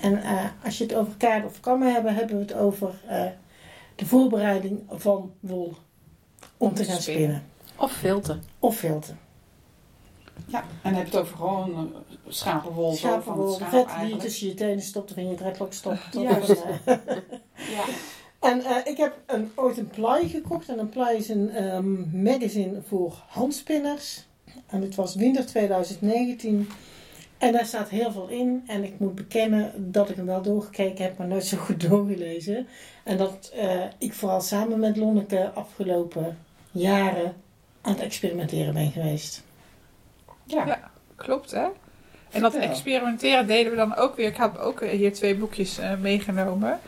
En 0.00 0.22
eh, 0.22 0.44
als 0.64 0.78
je 0.78 0.84
het 0.84 0.94
over 0.94 1.12
kaarden 1.16 1.48
of 1.50 1.60
kammen 1.60 1.92
hebben, 1.92 2.14
hebben 2.14 2.36
we 2.36 2.42
het 2.42 2.54
over 2.54 2.94
eh, 3.08 3.24
de 3.94 4.06
voorbereiding 4.06 4.80
van 4.88 5.32
wol 5.40 5.74
om 6.56 6.74
te 6.74 6.84
gaan 6.84 7.00
Spinnen. 7.00 7.22
spinnen. 7.24 7.46
Of 7.76 7.92
filter. 7.92 8.38
Of 8.58 8.76
filten. 8.76 9.18
Ja, 10.46 10.60
en 10.60 10.66
dan 10.82 10.94
heb 10.94 11.06
je 11.06 11.16
het 11.16 11.20
over 11.20 11.36
gewoon 11.36 11.92
eh, 11.94 12.00
schapenwol. 12.28 12.90
zo 12.90 12.96
Schapenwol, 12.96 13.52
schaap 13.52 13.70
vet 13.70 13.86
die 14.00 14.08
je 14.08 14.16
tussen 14.16 14.48
je 14.48 14.54
tenen 14.54 14.82
stopt 14.82 15.10
of 15.10 15.16
in 15.16 15.28
je 15.28 15.34
dreadlock 15.34 15.72
stopt. 15.72 15.98
Juist. 16.12 16.48
een, 16.48 16.56
eh, 16.84 16.96
Ja. 17.76 17.84
En 18.42 18.64
eh, 18.64 18.76
ik 18.84 18.96
heb 18.96 19.20
een, 19.26 19.50
ooit 19.54 19.78
een 19.78 19.88
plei 19.88 20.28
gekocht. 20.28 20.68
En 20.68 20.78
een 20.78 20.88
plei 20.88 21.16
is 21.16 21.28
een 21.28 21.50
ehm, 21.50 22.22
magazine 22.22 22.80
voor 22.88 23.22
handspinners. 23.28 24.24
En 24.66 24.80
dit 24.80 24.94
was 24.94 25.14
winter 25.14 25.46
2019. 25.46 26.68
En 27.38 27.52
daar 27.52 27.66
staat 27.66 27.88
heel 27.88 28.12
veel 28.12 28.28
in. 28.28 28.62
En 28.66 28.84
ik 28.84 28.98
moet 28.98 29.14
bekennen 29.14 29.92
dat 29.92 30.10
ik 30.10 30.16
hem 30.16 30.26
wel 30.26 30.42
doorgekeken 30.42 31.04
heb, 31.04 31.18
maar 31.18 31.26
nooit 31.26 31.44
zo 31.44 31.56
goed 31.56 31.80
doorgelezen. 31.88 32.66
En 33.04 33.16
dat 33.16 33.52
eh, 33.54 33.84
ik 33.98 34.14
vooral 34.14 34.40
samen 34.40 34.78
met 34.78 34.96
Lonneke 34.96 35.50
afgelopen 35.54 36.38
jaren 36.70 37.34
aan 37.80 37.92
het 37.92 38.02
experimenteren 38.02 38.74
ben 38.74 38.90
geweest. 38.90 39.42
Ja. 40.52 40.66
Ja. 40.66 40.90
Klopt, 41.16 41.50
hè? 41.50 41.66
En 42.30 42.40
dat 42.40 42.54
experimenteren 42.54 43.46
deden 43.46 43.70
we 43.70 43.76
dan 43.76 43.96
ook 43.96 44.16
weer. 44.16 44.26
Ik 44.26 44.36
had 44.36 44.58
ook 44.58 44.80
hier 44.84 45.12
twee 45.12 45.34
boekjes 45.34 45.78
eh, 45.78 45.94
meegenomen. 45.94 46.80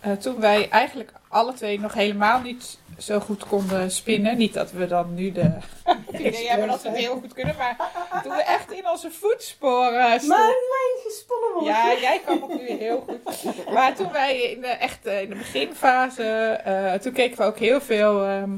Eh, 0.00 0.12
toen 0.12 0.40
wij 0.40 0.68
eigenlijk 0.68 1.12
alle 1.28 1.52
twee 1.52 1.80
nog 1.80 1.94
helemaal 1.94 2.40
niet 2.40 2.78
zo 2.98 3.20
goed 3.20 3.46
konden 3.46 3.90
spinnen. 3.90 4.36
Niet 4.38 4.54
dat 4.54 4.70
we 4.72 4.86
dan 4.86 5.14
nu 5.14 5.32
de 5.32 5.54
idee 6.12 6.48
hebben 6.48 6.68
dat 6.68 6.82
we 6.82 6.88
het 6.88 6.98
heel 6.98 7.18
goed 7.20 7.32
kunnen. 7.32 7.54
Maar 7.58 7.76
toen 8.22 8.32
we 8.36 8.42
echt 8.42 8.72
in 8.72 8.88
onze 8.88 9.10
voetsporen 9.10 9.92
Maar 9.92 10.18
stonden. 10.20 10.46
mijn 10.46 11.04
gesponnen. 11.04 11.64
Ja, 11.64 12.00
jij 12.00 12.20
kan 12.26 12.42
het 12.42 12.60
nu 12.60 12.70
heel 12.76 13.04
goed. 13.08 13.72
Maar 13.72 13.94
toen 13.94 14.12
wij 14.12 14.42
in 14.42 14.60
de, 14.60 14.66
echt 14.66 15.06
eh, 15.06 15.22
in 15.22 15.28
de 15.28 15.34
beginfase, 15.34 16.98
toen 17.02 17.12
keken 17.12 17.38
we 17.38 17.44
ook 17.44 17.58
heel 17.58 17.80
veel 17.80 18.24
ehm, 18.24 18.50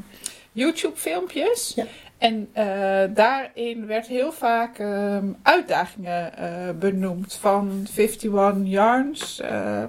YouTube 0.53 0.97
filmpjes. 0.97 1.73
Ja. 1.75 1.85
En 2.25 2.49
eh, 2.53 3.15
daarin 3.15 3.87
werd 3.87 4.07
heel 4.07 4.33
vaak 4.33 4.79
ehm, 4.79 5.27
uitdagingen 5.43 6.37
eh, 6.37 6.71
benoemd 6.79 7.35
van 7.35 7.87
51 7.97 8.55
Yarns. 8.63 9.41
eh, 9.41 9.83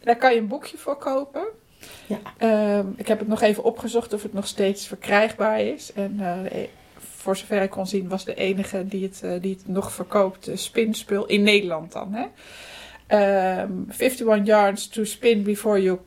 daar 0.00 0.16
kan 0.16 0.34
je 0.34 0.40
een 0.40 0.48
boekje 0.48 0.76
voor 0.78 0.96
kopen. 0.96 1.44
Ja. 2.06 2.18
Ehm, 2.38 2.86
ik 2.96 3.08
heb 3.08 3.18
het 3.18 3.28
nog 3.28 3.42
even 3.42 3.64
opgezocht 3.64 4.12
of 4.12 4.22
het 4.22 4.32
nog 4.32 4.46
steeds 4.46 4.86
verkrijgbaar 4.86 5.60
is. 5.60 5.92
En 5.92 6.20
voor 6.98 7.36
zover 7.36 7.62
ik 7.62 7.70
kon 7.70 7.86
zien 7.86 8.08
was 8.08 8.24
de 8.24 8.34
enige 8.34 8.86
die 8.86 9.02
het, 9.02 9.42
die 9.42 9.54
het 9.54 9.68
nog 9.68 9.92
verkoopt, 9.92 10.50
spinspul 10.54 11.26
in 11.26 11.42
Nederland 11.42 11.92
dan. 11.92 12.12
Hè? 12.14 12.26
Ehm 13.06 13.72
51 13.88 14.46
yards 14.46 14.88
to 14.88 15.04
spin 15.04 15.42
before 15.42 15.82
you 15.82 15.98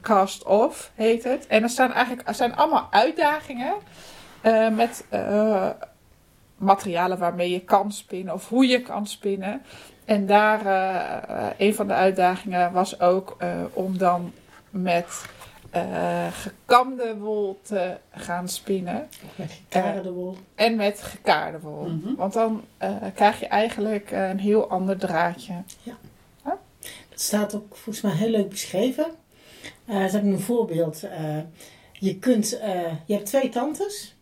cast 0.00 0.44
off 0.44 0.90
heet 0.94 1.24
het. 1.24 1.46
En 1.46 1.62
er 1.62 1.68
staan 1.68 1.92
eigenlijk 1.92 2.28
er 2.28 2.34
zijn 2.34 2.56
allemaal 2.56 2.88
uitdagingen 2.90 3.74
eh, 4.40 4.68
met 4.68 5.04
eh, 5.08 5.68
materialen 6.56 7.18
waarmee 7.18 7.50
je 7.50 7.60
kan 7.60 7.92
spinnen 7.92 8.34
of 8.34 8.48
hoe 8.48 8.66
je 8.66 8.82
kan 8.82 9.06
spinnen. 9.06 9.62
En 10.04 10.26
daar, 10.26 10.66
eh, 10.66 11.46
een 11.58 11.74
van 11.74 11.86
de 11.86 11.94
uitdagingen 11.94 12.72
was 12.72 13.00
ook 13.00 13.36
om 13.72 13.98
dan 13.98 14.32
met 14.70 15.24
gekamde 16.30 17.16
wol 17.16 17.60
te 17.62 17.96
gaan 18.10 18.48
spinnen. 18.48 19.08
Met 19.34 19.52
gekaarde 19.52 20.12
wol. 20.12 20.36
En 20.54 20.76
met 20.76 21.02
gekaarde 21.02 21.60
wol. 21.60 21.84
Mhm. 21.84 22.14
Want 22.14 22.32
dan 22.32 22.64
krijg 23.14 23.40
je 23.40 23.46
eigenlijk 23.46 24.10
een 24.10 24.38
heel 24.38 24.70
ander 24.70 24.98
draadje. 24.98 25.54
Dat 27.10 27.20
staat 27.20 27.54
ook 27.54 27.76
volgens 27.76 28.00
mij 28.00 28.12
heel 28.12 28.30
leuk 28.30 28.48
beschreven. 28.48 29.06
Eh 29.86 30.04
ze 30.04 30.10
hebben 30.10 30.32
een 30.32 30.40
voorbeeld. 30.40 31.04
Je, 31.92 32.18
kunt, 32.18 32.48
je 33.06 33.14
hebt 33.14 33.26
twee 33.26 33.48
tantes. 33.48 34.14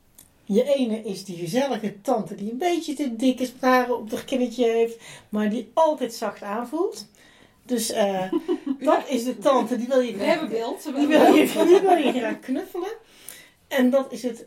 Je 0.48 0.64
ene 0.64 1.02
is 1.02 1.24
die 1.24 1.36
gezellige 1.36 2.00
tante 2.00 2.34
die 2.34 2.50
een 2.50 2.58
beetje 2.58 2.94
te 2.94 3.16
dikke 3.16 3.46
sparen 3.46 3.96
op 3.96 4.10
haar 4.10 4.24
kinnetje 4.24 4.64
heeft, 4.64 4.96
maar 5.28 5.50
die 5.50 5.70
altijd 5.74 6.14
zacht 6.14 6.42
aanvoelt. 6.42 7.06
Dus 7.62 7.90
eh, 7.90 8.32
dat 8.80 9.08
is 9.08 9.24
de 9.24 9.38
tante, 9.38 9.76
die 9.76 9.86
wil 9.86 10.00
je 10.00 10.16
We 10.16 10.24
hebben 10.24 10.48
beeld. 10.48 10.84
we 10.84 10.92
die 10.92 11.06
wil, 11.06 11.34
je, 11.34 11.66
die 11.66 11.80
wil 11.80 11.96
je 11.96 12.12
graag 12.12 12.40
knuffelen. 12.40 12.92
En 13.68 13.90
dat 13.90 14.12
is 14.12 14.22
het 14.22 14.46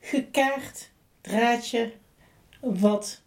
gekaard 0.00 0.90
draadje 1.20 1.92
wat 2.60 3.21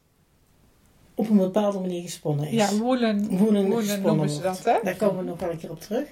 op 1.15 1.29
een 1.29 1.37
bepaalde 1.37 1.79
manier 1.79 2.01
gesponnen 2.01 2.47
is. 2.47 2.53
Ja, 2.53 2.77
woelen, 2.77 3.27
Woelen 3.27 3.65
woelen 3.65 3.83
gesponnen 3.83 4.01
noemen 4.15 4.29
ze 4.29 4.41
dat, 4.41 4.63
hè? 4.63 4.77
Daar 4.83 4.95
komen 4.95 5.17
we 5.23 5.29
nog 5.29 5.39
wel 5.39 5.49
een 5.49 5.57
keer 5.57 5.71
op 5.71 5.79
terug. 5.81 6.07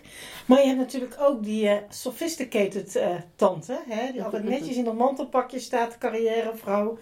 Maar 0.46 0.60
je 0.60 0.66
hebt 0.68 0.80
natuurlijk 0.80 1.16
ook 1.20 1.44
die 1.44 1.68
eh, 1.70 1.78
sophisticated 1.90 2.96
eh, 2.96 3.08
tante. 3.36 3.80
Hè, 3.90 4.12
die 4.12 4.24
altijd 4.24 4.44
netjes 4.44 4.76
in 4.76 4.86
een 4.86 4.96
mantelpakje 4.96 5.60
staat, 5.60 5.98
carrièrevrouw. 5.98 6.98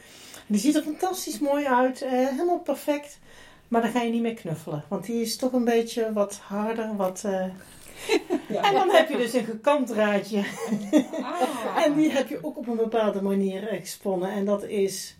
Die 0.47 0.59
ziet 0.59 0.75
er 0.75 0.83
fantastisch 0.83 1.39
mooi 1.39 1.65
uit. 1.65 2.01
eh, 2.01 2.09
helemaal 2.11 2.59
perfect. 2.59 3.19
Maar 3.67 3.81
dan 3.81 3.91
ga 3.91 4.01
je 4.01 4.11
niet 4.11 4.21
meer 4.21 4.33
knuffelen. 4.33 4.83
Want 4.87 5.05
die 5.05 5.21
is 5.21 5.35
toch 5.37 5.51
een 5.51 5.63
beetje 5.65 6.13
wat 6.13 6.35
harder. 6.43 6.95
Wat, 6.95 7.23
Ja. 8.47 8.61
En 8.63 8.73
dan 8.73 8.89
heb 8.89 9.09
je 9.09 9.17
dus 9.17 9.33
een 9.33 9.45
gekant 9.45 9.87
draadje. 9.87 10.43
Ah. 11.21 11.83
En 11.85 11.95
die 11.95 12.11
heb 12.11 12.29
je 12.29 12.39
ook 12.41 12.57
op 12.57 12.67
een 12.67 12.75
bepaalde 12.75 13.21
manier 13.21 13.67
gesponnen. 13.81 14.31
En 14.31 14.45
dat 14.45 14.63
is 14.63 15.17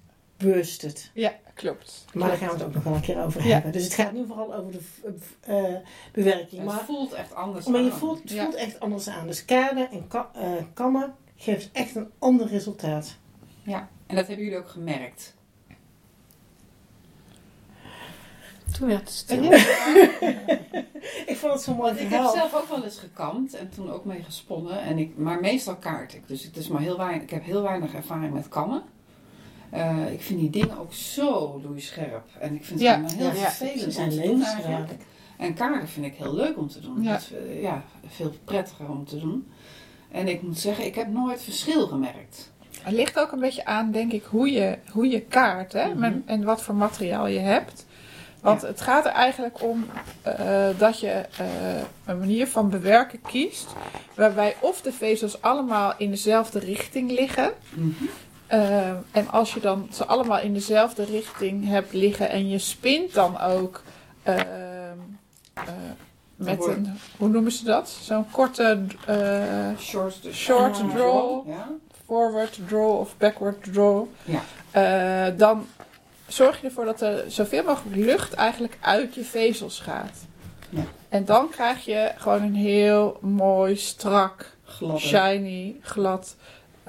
Ja, 1.13 1.33
klopt. 1.53 2.05
Maar 2.13 2.27
daar 2.27 2.37
gaan 2.37 2.47
we 2.47 2.53
het 2.53 2.63
ook 2.63 2.73
nog 2.73 2.83
wel 2.83 2.93
een 2.93 3.01
keer 3.01 3.23
over 3.23 3.45
Ja. 3.45 3.53
hebben. 3.53 3.71
Dus 3.71 3.83
het 3.83 3.93
gaat 3.93 4.11
nu 4.13 4.25
vooral 4.27 4.53
over 4.55 4.71
de 4.71 4.81
v- 4.81 5.03
eh, 5.47 5.63
bewerking. 6.11 6.61
Het 6.61 6.63
Maar 6.71 6.83
voelt 6.85 7.13
echt 7.13 7.33
anders 7.35 7.65
Maar 7.65 7.81
je 7.81 7.91
aan. 7.91 7.97
voelt, 7.97 8.21
het 8.21 8.31
Ja. 8.31 8.43
voelt 8.43 8.55
echt 8.55 8.79
anders 8.79 9.07
aan. 9.07 9.27
Dus 9.27 9.45
kaarden 9.45 9.91
en 9.91 10.07
ka- 10.07 10.29
eh, 10.33 10.51
kammen 10.73 11.15
geeft 11.35 11.69
echt 11.71 11.95
een 11.95 12.09
ander 12.19 12.47
resultaat. 12.47 13.15
Ja, 13.63 13.89
en 14.07 14.15
dat 14.15 14.27
hebben 14.27 14.45
jullie 14.45 14.59
ook 14.59 14.69
gemerkt. 14.69 15.33
Toen 18.77 18.87
werd 18.87 18.99
het 18.99 19.09
stil. 19.11 19.43
Ik 21.25 21.37
vond 21.37 21.53
het 21.53 21.61
zo'n 21.61 21.75
mooi 21.75 21.87
Want 21.93 22.03
ik 22.03 22.09
heb 22.09 22.23
zelf 22.33 22.55
ook 22.55 22.67
wel 22.69 22.83
eens 22.83 22.97
gekamd 22.99 23.53
en 23.53 23.69
toen 23.69 23.91
ook 23.91 24.05
mee 24.05 24.23
gesponnen. 24.23 24.81
En 24.81 24.97
ik, 24.97 25.17
maar 25.17 25.39
meestal 25.39 25.75
kaart 25.75 26.13
ik. 26.13 26.27
Dus 26.27 26.43
het 26.43 26.57
is 26.57 26.67
maar 26.67 26.81
heel 26.81 26.97
weinig, 26.97 27.21
ik 27.21 27.29
heb 27.29 27.43
heel 27.43 27.61
weinig 27.61 27.93
ervaring 27.93 28.33
met 28.33 28.49
kammen. 28.49 28.83
Eh, 29.71 30.11
ik 30.11 30.21
vind 30.21 30.39
die 30.39 30.49
dingen 30.49 30.79
ook 30.79 30.93
zo 30.93 31.61
loeischerp. 31.63 32.25
En 32.39 32.55
ik 32.55 32.65
vind 32.65 32.79
het 32.79 32.87
Ja, 32.89 32.93
allemaal 32.93 33.11
heel 33.11 33.25
ja, 33.25 33.33
vervelend 33.33 33.79
ze 33.79 33.85
om 33.85 33.91
zijn 33.91 34.09
te 34.09 34.15
doen 34.15 34.23
eigenlijk. 34.23 34.39
levensgevaarlijk. 34.39 35.01
En 35.37 35.53
kaarten 35.53 35.87
vind 35.87 36.05
ik 36.05 36.13
heel 36.15 36.33
leuk 36.33 36.57
om 36.57 36.67
te 36.67 36.79
doen. 36.79 37.03
Ja. 37.03 37.11
Dat 37.11 37.21
is, 37.21 37.61
ja, 37.61 37.83
veel 38.07 38.33
prettiger 38.43 38.89
om 38.89 39.05
te 39.05 39.19
doen. 39.19 39.47
En 40.11 40.27
ik 40.27 40.41
moet 40.41 40.59
zeggen, 40.59 40.85
ik 40.85 40.95
heb 40.95 41.07
nooit 41.07 41.41
verschil 41.43 41.87
gemerkt. 41.87 42.51
Het 42.81 42.93
ligt 42.93 43.19
ook 43.19 43.31
een 43.31 43.39
beetje 43.39 43.65
aan, 43.65 43.91
denk 43.91 44.11
ik, 44.11 44.23
hoe 44.23 44.51
je, 44.51 44.77
hoe 44.91 45.07
je 45.07 45.21
kaart 45.21 45.73
hè? 45.73 45.93
Mhm. 45.93 46.17
En 46.25 46.43
wat 46.43 46.61
voor 46.61 46.75
materiaal 46.75 47.27
je 47.27 47.39
hebt. 47.39 47.85
Want 48.41 48.61
het 48.61 48.81
gaat 48.81 49.05
er 49.05 49.11
eigenlijk 49.11 49.63
om 49.63 49.85
eh, 50.21 50.67
dat 50.77 50.99
je 50.99 51.09
eh, 51.09 51.81
een 52.05 52.17
manier 52.19 52.47
van 52.47 52.69
bewerken 52.69 53.21
kiest. 53.21 53.67
Waarbij 54.15 54.55
of 54.59 54.81
de 54.81 54.91
vezels 54.91 55.41
allemaal 55.41 55.93
in 55.97 56.09
dezelfde 56.09 56.59
richting 56.59 57.11
liggen. 57.11 57.51
Eh, 58.51 58.89
en 59.11 59.29
als 59.29 59.53
je 59.53 59.59
dan 59.59 59.87
ze 59.91 60.05
allemaal 60.05 60.39
in 60.39 60.53
dezelfde 60.53 61.03
richting 61.03 61.67
hebt 61.67 61.93
liggen 61.93 62.29
en 62.29 62.49
je 62.49 62.59
spint 62.59 63.13
dan 63.13 63.39
ook 63.39 63.81
eh, 64.23 64.39
eh, 64.39 64.45
met 66.35 66.65
een, 66.65 66.99
hoe 67.17 67.29
noemen 67.29 67.51
ze 67.51 67.63
dat? 67.63 67.89
Zo'n 67.89 68.31
korte 68.31 68.79
Short, 69.79 70.19
short 70.31 70.75
draw 70.75 71.47
Ja. 71.47 71.69
forward 72.05 72.59
draw 72.67 72.99
of 72.99 73.17
backward 73.17 73.63
draw. 73.73 74.05
Ja. 74.71 75.29
Dan 75.29 75.67
zorg 76.27 76.61
je 76.61 76.67
ervoor 76.67 76.85
dat 76.85 77.01
er 77.01 77.31
zoveel 77.31 77.63
mogelijk 77.63 77.95
lucht 77.95 78.33
eigenlijk 78.33 78.77
uit 78.81 79.15
je 79.15 79.23
vezels 79.23 79.79
gaat. 79.79 80.17
Ja. 80.69 80.83
En 81.09 81.25
dan 81.25 81.49
krijg 81.49 81.85
je 81.85 82.11
gewoon 82.17 82.41
een 82.41 82.55
heel 82.55 83.17
mooi, 83.21 83.75
strak, 83.75 84.55
shiny, 84.97 85.75
glad 85.81 86.35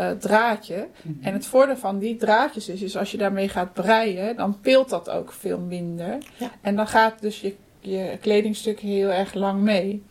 eh, 0.03 0.11
draadje. 0.11 0.89
Mhm. 1.03 1.25
En 1.25 1.33
het 1.33 1.47
voordeel 1.47 1.77
van 1.77 1.99
die 1.99 2.17
draadjes 2.17 2.69
is, 2.69 2.83
is 2.83 2.97
als 2.97 3.11
je 3.11 3.19
daarmee 3.19 3.49
gaat 3.49 3.73
breien, 3.73 4.37
dan 4.37 4.61
pilt 4.61 4.89
dat 4.89 5.11
ook 5.11 5.33
veel 5.33 5.59
minder. 5.59 6.19
Ja. 6.37 6.51
En 6.61 6.77
dan 6.77 6.87
gaat 6.87 7.21
dus 7.21 7.41
je, 7.41 7.55
je 7.81 8.19
kledingstuk 8.21 8.81
heel 8.81 9.09
erg 9.09 9.35
lang 9.35 9.61
mee. 9.61 10.03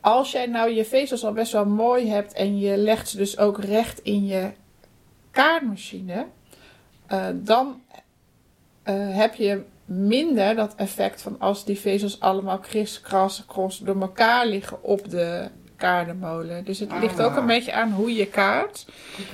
Als 0.00 0.32
jij 0.32 0.46
nou 0.46 0.70
je 0.70 0.84
vezels 0.84 1.24
al 1.24 1.32
best 1.32 1.52
wel 1.52 1.66
mooi 1.66 2.08
hebt 2.08 2.32
en 2.32 2.58
je 2.58 2.76
legt 2.76 3.08
ze 3.08 3.16
dus 3.16 3.38
ook 3.38 3.58
recht 3.58 3.98
in 3.98 4.26
je 4.26 4.50
kaartmachine, 5.30 6.26
eh, 7.06 7.26
dan 7.34 7.82
eh, 8.82 9.16
heb 9.16 9.34
je 9.34 9.62
minder 9.84 10.54
dat 10.54 10.74
effect 10.74 11.22
van 11.22 11.38
als 11.38 11.64
die 11.64 11.78
vezels 11.78 12.20
allemaal 12.20 12.58
kriskras 12.58 13.44
cross 13.46 13.78
door 13.78 14.00
elkaar 14.00 14.46
liggen 14.46 14.82
op 14.82 15.10
de 15.10 15.48
kaardenmolen. 15.84 16.64
Dus 16.64 16.78
het 16.78 16.92
ligt 17.00 17.22
ook 17.22 17.36
een 17.36 17.46
beetje 17.46 17.72
aan 17.72 17.92
hoe 17.92 18.14
je 18.14 18.26
kaart. 18.26 18.86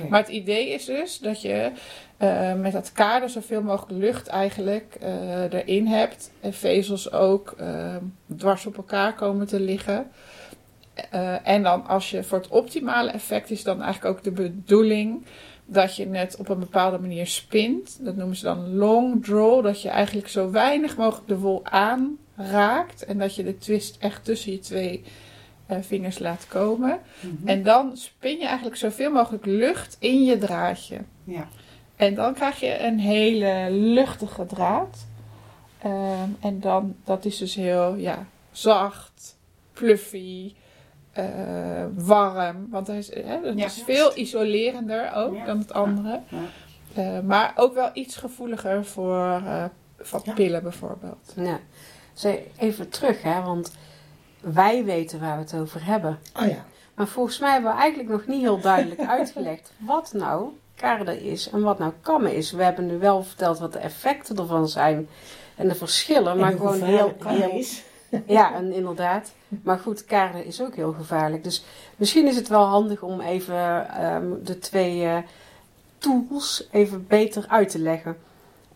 Maar 0.09 0.19
het 0.19 0.29
idee 0.29 0.69
is 0.69 0.85
dus 0.85 1.19
dat 1.19 1.41
je 1.41 1.71
eh, 2.17 2.53
met 2.53 2.71
dat 2.71 2.91
kader 2.91 3.29
zoveel 3.29 3.61
mogelijk 3.61 3.99
lucht 3.99 4.27
eigenlijk 4.27 4.95
eh, 5.01 5.53
erin 5.53 5.87
hebt. 5.87 6.31
En 6.39 6.53
vezels 6.53 7.11
ook 7.11 7.53
eh, 7.57 7.95
dwars 8.37 8.65
op 8.65 8.77
elkaar 8.77 9.13
komen 9.15 9.47
te 9.47 9.59
liggen. 9.59 10.11
Eh, 11.09 11.47
en 11.47 11.63
dan 11.63 11.87
als 11.87 12.09
je 12.09 12.23
voor 12.23 12.37
het 12.37 12.47
optimale 12.47 13.11
effect 13.11 13.51
is 13.51 13.63
dan 13.63 13.81
eigenlijk 13.81 14.17
ook 14.17 14.23
de 14.23 14.31
bedoeling 14.31 15.25
dat 15.65 15.95
je 15.95 16.05
net 16.05 16.35
op 16.37 16.49
een 16.49 16.59
bepaalde 16.59 16.99
manier 16.99 17.27
spint. 17.27 18.05
Dat 18.05 18.15
noemen 18.15 18.35
ze 18.35 18.43
dan 18.43 18.75
long 18.75 19.25
draw. 19.25 19.63
Dat 19.63 19.81
je 19.81 19.89
eigenlijk 19.89 20.27
zo 20.27 20.51
weinig 20.51 20.97
mogelijk 20.97 21.27
de 21.27 21.37
wol 21.37 21.61
aanraakt. 21.63 23.05
En 23.05 23.17
dat 23.17 23.35
je 23.35 23.43
de 23.43 23.57
twist 23.57 23.97
echt 23.99 24.25
tussen 24.25 24.51
je 24.51 24.59
twee 24.59 25.03
vingers 25.81 26.19
laat 26.19 26.47
komen. 26.47 26.99
Mhm. 27.19 27.47
En 27.47 27.63
dan 27.63 27.97
spin 27.97 28.37
je 28.37 28.45
eigenlijk 28.45 28.75
zoveel 28.75 29.11
mogelijk 29.11 29.45
lucht 29.45 29.95
in 29.99 30.23
je 30.23 30.37
draadje. 30.37 30.97
Ja. 31.23 31.47
En 31.95 32.15
dan 32.15 32.33
krijg 32.33 32.59
je 32.59 32.79
een 32.79 32.99
hele 32.99 33.67
luchtige 33.71 34.45
draad. 34.45 35.05
Ehm, 35.81 36.29
en 36.39 36.59
dan, 36.59 36.95
dat 37.03 37.25
is 37.25 37.37
dus 37.37 37.55
heel 37.55 37.95
ja, 37.95 38.25
zacht, 38.51 39.37
fluffy, 39.73 40.53
eh, 41.11 41.25
warm. 41.95 42.67
Want 42.69 42.87
hij 42.87 42.97
is, 42.97 43.13
hè, 43.13 43.33
Ja. 43.33 43.65
is 43.65 43.81
veel 43.85 44.17
isolerender 44.17 45.13
ook 45.15 45.35
Ja. 45.35 45.45
dan 45.45 45.57
het 45.57 45.73
andere. 45.73 46.19
Ja. 46.29 46.37
Eh, 46.93 47.19
maar 47.19 47.53
ook 47.55 47.73
wel 47.73 47.89
iets 47.93 48.15
gevoeliger 48.15 48.85
voor 48.85 49.41
eh, 49.45 49.65
van 49.99 50.21
Ja. 50.23 50.33
pillen 50.33 50.63
bijvoorbeeld. 50.63 51.33
Ja. 51.35 51.59
Even 52.57 52.89
terug, 52.89 53.21
hè, 53.21 53.41
want 53.41 53.73
wij 54.41 54.83
weten 54.83 55.19
waar 55.19 55.35
we 55.35 55.41
het 55.41 55.53
over 55.53 55.85
hebben. 55.85 56.19
Oh 56.39 56.47
ja. 56.47 56.65
Maar 56.95 57.07
volgens 57.07 57.39
mij 57.39 57.51
hebben 57.51 57.71
we 57.71 57.77
eigenlijk 57.77 58.09
nog 58.09 58.27
niet 58.27 58.41
heel 58.41 58.59
duidelijk 58.59 59.01
uitgelegd 59.17 59.71
wat 59.77 60.13
nou 60.13 60.49
kaarden 60.75 61.21
is 61.21 61.49
en 61.49 61.61
wat 61.61 61.79
nou 61.79 61.93
kammen 62.01 62.35
is. 62.35 62.51
We 62.51 62.63
hebben 62.63 62.85
nu 62.85 62.97
wel 62.97 63.23
verteld 63.23 63.59
wat 63.59 63.73
de 63.73 63.79
effecten 63.79 64.37
ervan 64.37 64.67
zijn 64.67 65.07
en 65.55 65.67
de 65.67 65.75
verschillen, 65.75 66.37
maar 66.37 66.51
gewoon 66.51 66.81
heel, 66.81 67.15
heel 67.25 67.51
is. 67.51 67.83
Ja, 68.25 68.53
en 68.53 68.71
inderdaad. 68.71 69.31
Maar 69.63 69.79
goed, 69.79 70.05
kaarden 70.05 70.45
is 70.45 70.61
ook 70.61 70.75
heel 70.75 70.91
gevaarlijk. 70.91 71.43
Dus 71.43 71.63
misschien 71.95 72.27
is 72.27 72.35
het 72.35 72.47
wel 72.47 72.63
handig 72.63 73.01
om 73.01 73.21
even 73.21 73.89
ehm, 73.89 74.25
de 74.43 74.59
twee 74.59 75.03
eh, 75.03 75.17
tools 75.97 76.67
even 76.71 77.07
beter 77.07 77.45
uit 77.47 77.69
te 77.69 77.79
leggen. 77.79 78.17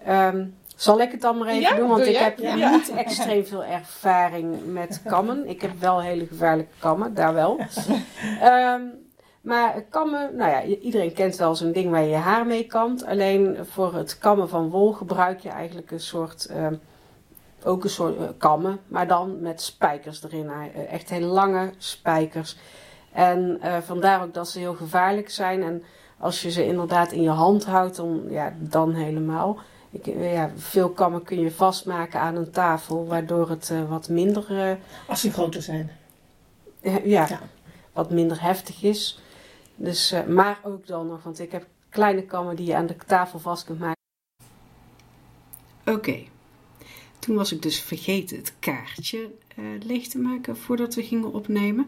Ehm, 0.03 0.45
zal 0.75 1.01
ik 1.01 1.11
het 1.11 1.21
dan 1.21 1.37
maar 1.37 1.47
even 1.47 1.61
Ja, 1.61 1.75
doen? 1.75 1.87
Want 1.87 1.99
doe 2.03 2.09
ik 2.09 2.17
heb 2.17 2.39
Ja. 2.39 2.69
niet 2.71 2.91
extreem 2.95 3.45
veel 3.45 3.63
ervaring 3.63 4.55
met 4.65 5.01
kammen. 5.05 5.49
Ik 5.49 5.61
heb 5.61 5.79
wel 5.79 6.01
hele 6.01 6.25
gevaarlijke 6.27 6.73
kammen, 6.79 7.13
daar 7.13 7.33
wel. 7.33 7.59
Ehm, 8.41 8.81
maar 9.41 9.81
kammen, 9.89 10.35
nou 10.35 10.49
ja, 10.51 10.63
iedereen 10.63 11.13
kent 11.13 11.35
wel 11.35 11.55
zo'n 11.55 11.71
ding 11.71 11.91
waar 11.91 12.01
je 12.01 12.09
je 12.09 12.15
haar 12.15 12.45
mee 12.45 12.63
kamt. 12.67 13.05
Alleen 13.05 13.57
voor 13.69 13.93
het 13.93 14.17
kammen 14.17 14.49
van 14.49 14.69
wol 14.69 14.91
gebruik 14.91 15.39
je 15.39 15.49
eigenlijk 15.49 15.91
een 15.91 15.99
soort, 15.99 16.45
ehm, 16.45 16.75
ook 17.63 17.83
een 17.83 17.89
soort 17.89 18.17
eh, 18.17 18.23
kammen, 18.37 18.79
maar 18.87 19.07
dan 19.07 19.41
met 19.41 19.61
spijkers 19.61 20.23
erin. 20.23 20.49
Eh, 20.49 20.91
Echt 20.93 21.09
hele 21.09 21.25
lange 21.25 21.69
spijkers. 21.77 22.57
En 23.13 23.57
eh, 23.61 23.77
vandaar 23.85 24.23
ook 24.23 24.33
dat 24.33 24.49
ze 24.49 24.59
heel 24.59 24.73
gevaarlijk 24.73 25.29
zijn. 25.29 25.63
En 25.63 25.83
als 26.19 26.41
je 26.41 26.51
ze 26.51 26.65
inderdaad 26.65 27.11
in 27.11 27.21
je 27.21 27.29
hand 27.29 27.65
houdt, 27.65 27.95
dan, 27.95 28.21
ja, 28.29 28.53
dan 28.57 28.93
helemaal. 28.93 29.57
Ik, 29.95 30.07
eh, 30.07 30.33
ja, 30.33 30.51
veel 30.55 30.89
kammen 30.89 31.23
kun 31.23 31.39
je 31.39 31.51
vastmaken 31.51 32.19
aan 32.19 32.35
een 32.35 32.51
tafel, 32.51 33.05
waardoor 33.07 33.49
het 33.49 33.69
eh, 33.69 33.89
wat 33.89 34.09
minder 34.09 34.57
eh, 34.69 34.75
Als 35.07 35.21
ze 35.21 35.31
groter 35.31 35.61
zijn. 35.61 35.91
ja, 36.81 36.99
Ja. 37.03 37.39
wat 37.93 38.11
minder 38.11 38.41
heftig 38.41 38.83
is. 38.83 39.19
Dus, 39.75 40.11
eh, 40.11 40.25
maar 40.25 40.59
ook 40.63 40.87
dan 40.87 41.07
nog, 41.07 41.23
want 41.23 41.39
ik 41.39 41.51
heb 41.51 41.65
kleine 41.89 42.23
kammen 42.23 42.55
die 42.55 42.65
je 42.65 42.75
aan 42.75 42.85
de 42.85 42.95
tafel 43.07 43.39
vast 43.39 43.63
kunt 43.65 43.79
maken. 43.79 43.93
Oké, 45.85 46.23
toen 47.19 47.35
was 47.35 47.51
ik 47.51 47.61
dus 47.61 47.79
vergeten 47.81 48.37
het 48.37 48.53
kaartje 48.59 49.29
eh, 49.55 49.63
leeg 49.83 50.07
te 50.07 50.17
maken 50.19 50.57
voordat 50.57 50.95
we 50.95 51.03
gingen 51.03 51.33
opnemen. 51.33 51.87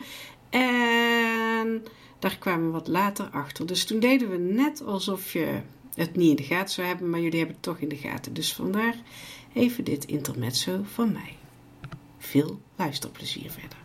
En 0.49 1.85
daar 2.19 2.37
kwamen 2.39 2.65
we 2.65 2.71
wat 2.71 2.87
later 2.87 3.29
achter. 3.31 3.65
Dus 3.65 3.85
toen 3.85 3.99
deden 3.99 4.29
we 4.29 4.37
net 4.37 4.83
alsof 4.85 5.33
je 5.33 5.59
het 5.97 6.15
niet 6.15 6.29
in 6.29 6.35
de 6.35 6.53
gaten 6.53 6.73
zou 6.73 6.87
hebben, 6.87 7.09
maar 7.09 7.19
jullie 7.19 7.37
hebben 7.37 7.55
het 7.55 7.65
toch 7.65 7.79
in 7.79 7.89
de 7.89 7.97
gaten. 7.97 8.33
Dus 8.33 8.53
vandaar 8.53 8.95
even 9.53 9.83
dit 9.83 10.05
intermezzo 10.05 10.81
van 10.83 11.11
mij. 11.11 11.35
Veel 12.17 12.59
luisterplezier 12.75 13.51
verder. 13.51 13.77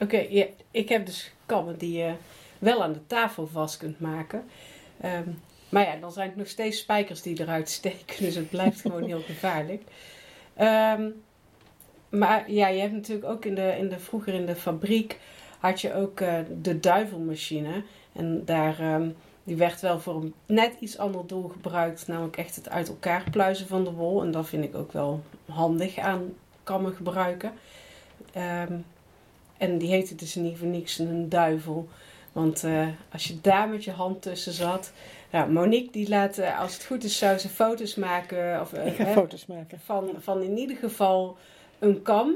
Oké, 0.00 0.26
ja, 0.28 0.46
ik 0.70 0.88
heb 0.88 1.06
dus 1.06 1.32
kammen 1.46 1.78
die 1.78 1.98
je 1.98 2.14
wel 2.58 2.82
aan 2.82 2.92
de 2.92 3.06
tafel 3.06 3.46
vast 3.46 3.76
kunt 3.76 4.00
maken. 4.00 4.44
Ehm, 5.00 5.28
maar 5.68 5.86
ja, 5.86 5.96
dan 5.96 6.12
zijn 6.12 6.28
het 6.28 6.36
nog 6.36 6.48
steeds 6.48 6.78
spijkers 6.78 7.22
die 7.22 7.40
eruit 7.40 7.68
steken, 7.68 8.24
dus 8.24 8.34
het 8.34 8.50
blijft 8.50 8.80
gewoon 8.90 9.04
heel 9.04 9.20
gevaarlijk. 9.20 9.82
Ehm, 10.54 11.10
maar 12.08 12.50
ja, 12.50 12.68
je 12.68 12.80
hebt 12.80 12.92
natuurlijk 12.92 13.28
ook 13.28 13.44
in 13.44 13.54
de, 13.54 13.76
in 13.78 13.88
de, 13.88 13.98
vroeger 13.98 14.34
in 14.34 14.46
de 14.46 14.56
fabriek 14.56 15.18
had 15.60 15.80
je 15.80 15.94
ook 15.94 16.20
eh, 16.20 16.38
de 16.62 16.80
duivelmachine. 16.80 17.82
En 18.12 18.44
daar, 18.44 18.80
ehm, 18.80 19.08
die 19.44 19.56
werd 19.56 19.80
wel 19.80 20.00
voor 20.00 20.14
een 20.14 20.34
net 20.46 20.76
iets 20.80 20.98
ander 20.98 21.26
doel 21.26 21.48
gebruikt, 21.48 22.06
namelijk 22.06 22.36
echt 22.36 22.56
het 22.56 22.68
uit 22.68 22.88
elkaar 22.88 23.24
pluizen 23.30 23.66
van 23.66 23.84
de 23.84 23.90
wol. 23.90 24.22
En 24.22 24.30
dat 24.30 24.48
vind 24.48 24.64
ik 24.64 24.74
ook 24.74 24.92
wel 24.92 25.22
handig 25.48 25.98
aan 25.98 26.32
kammen 26.62 26.94
gebruiken. 26.94 27.52
Ehm, 28.32 28.72
en 29.56 29.78
die 29.78 29.88
heette 29.88 30.14
dus 30.14 30.34
niet 30.34 30.58
voor 30.58 30.66
niks 30.66 30.98
een 30.98 31.28
duivel. 31.28 31.88
Want 32.32 32.64
eh, 32.64 32.86
als 33.12 33.24
je 33.24 33.40
daar 33.40 33.68
met 33.68 33.84
je 33.84 33.90
hand 33.90 34.22
tussen 34.22 34.52
zat. 34.52 34.92
Nou, 35.30 35.50
Monique 35.50 35.92
die 35.92 36.08
laat, 36.08 36.38
eh, 36.38 36.60
als 36.60 36.74
het 36.74 36.84
goed 36.84 37.04
is, 37.04 37.18
zou 37.18 37.38
ze 37.38 37.48
foto's 37.48 37.94
maken. 37.94 38.60
Of, 38.60 38.72
Ik 38.72 38.94
ga 38.94 39.04
hè, 39.04 39.12
foto's 39.12 39.46
maken. 39.46 39.80
van, 39.84 40.10
van 40.18 40.42
in 40.42 40.58
ieder 40.58 40.76
geval 40.76 41.36
een 41.78 42.02
kam 42.02 42.34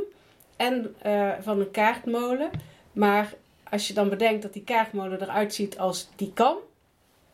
en 0.57 0.95
van 1.41 1.61
een 1.61 1.71
kaartmolen. 1.71 2.51
Maar 2.95 3.35
als 3.71 3.89
je 3.89 3.95
dan 3.95 4.09
bedenkt 4.09 4.43
dat 4.43 4.53
die 4.53 4.63
kaartmolen 4.65 5.23
eruit 5.23 5.55
ziet 5.55 5.79
als 5.79 6.09
die 6.17 6.31
kam, 6.35 6.57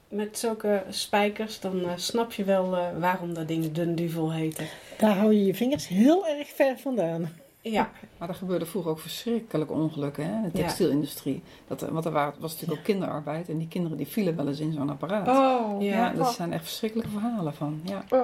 met 0.08 0.38
zulke 0.38 0.82
spijkers, 0.88 1.60
dan 1.60 1.84
eh, 1.84 1.90
snap 1.96 2.32
je 2.32 2.44
wel 2.44 2.76
eh, 2.76 2.86
waarom 2.98 3.34
dat 3.34 3.48
ding 3.48 3.72
de 3.72 3.94
duvel 3.94 4.32
heette. 4.32 4.62
Daar 4.98 5.16
hou 5.16 5.32
je 5.34 5.44
je 5.44 5.54
vingers 5.54 5.88
heel 5.88 6.26
erg 6.28 6.48
ver 6.48 6.78
vandaan. 6.78 7.32
Ja, 7.60 7.90
Maar 8.18 8.28
er 8.28 8.34
gebeurde 8.34 8.66
vroeger 8.66 8.90
ook 8.90 8.98
verschrikkelijke 9.00 9.72
ongelukken 9.72 10.24
hè, 10.24 10.34
in 10.36 10.50
de 10.52 10.58
Ja. 10.58 10.64
textielindustrie. 10.64 11.42
Dat, 11.66 11.80
want 11.80 12.04
er 12.04 12.10
waren, 12.12 12.34
was 12.38 12.52
natuurlijk 12.52 12.78
ook 12.78 12.84
kinderarbeid 12.86 13.48
en 13.48 13.58
die 13.58 13.68
kinderen 13.68 13.96
die 13.96 14.06
vielen 14.06 14.36
wel 14.36 14.48
eens 14.48 14.60
in 14.60 14.72
zo'n 14.72 14.90
apparaat. 14.90 15.28
Oh, 15.28 15.82
Ja, 15.82 15.96
Ja, 15.96 16.12
dat 16.12 16.32
zijn 16.32 16.52
echt 16.52 16.62
verschrikkelijke 16.64 17.12
verhalen 17.12 17.54
van. 17.54 17.80
Ja. 17.84 18.04
Oh. 18.10 18.20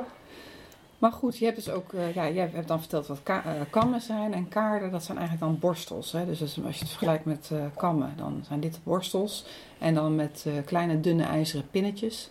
Maar 0.99 1.13
goed, 1.13 1.39
je 1.39 1.45
hebt 1.45 1.57
dus 1.57 1.71
ook, 1.71 1.93
eh, 1.93 2.15
ja, 2.15 2.31
jij 2.31 2.51
hebt 2.53 2.69
dan 2.69 2.79
verteld 2.81 3.07
wat 3.07 3.23
ka- 3.23 3.45
eh, 3.45 3.53
kammen 3.71 4.01
zijn 4.01 4.35
en 4.35 4.49
kaarden, 4.49 4.91
dat 4.91 5.05
zijn 5.05 5.19
eigenlijk 5.19 5.47
dan 5.51 5.59
borstels. 5.61 6.13
Hè? 6.13 6.27
Dus 6.27 6.41
als 6.41 6.55
je 6.55 6.61
het 6.63 6.89
vergelijkt 6.89 7.25
met 7.25 7.51
eh, 7.53 7.65
kammen, 7.77 8.13
dan 8.17 8.43
zijn 8.47 8.61
dit 8.61 8.79
borstels. 8.83 9.47
En 9.79 9.95
dan 9.95 10.15
met 10.15 10.47
kleine 10.65 11.01
dunne 11.01 11.25
ijzeren 11.25 11.69
pinnetjes. 11.71 12.31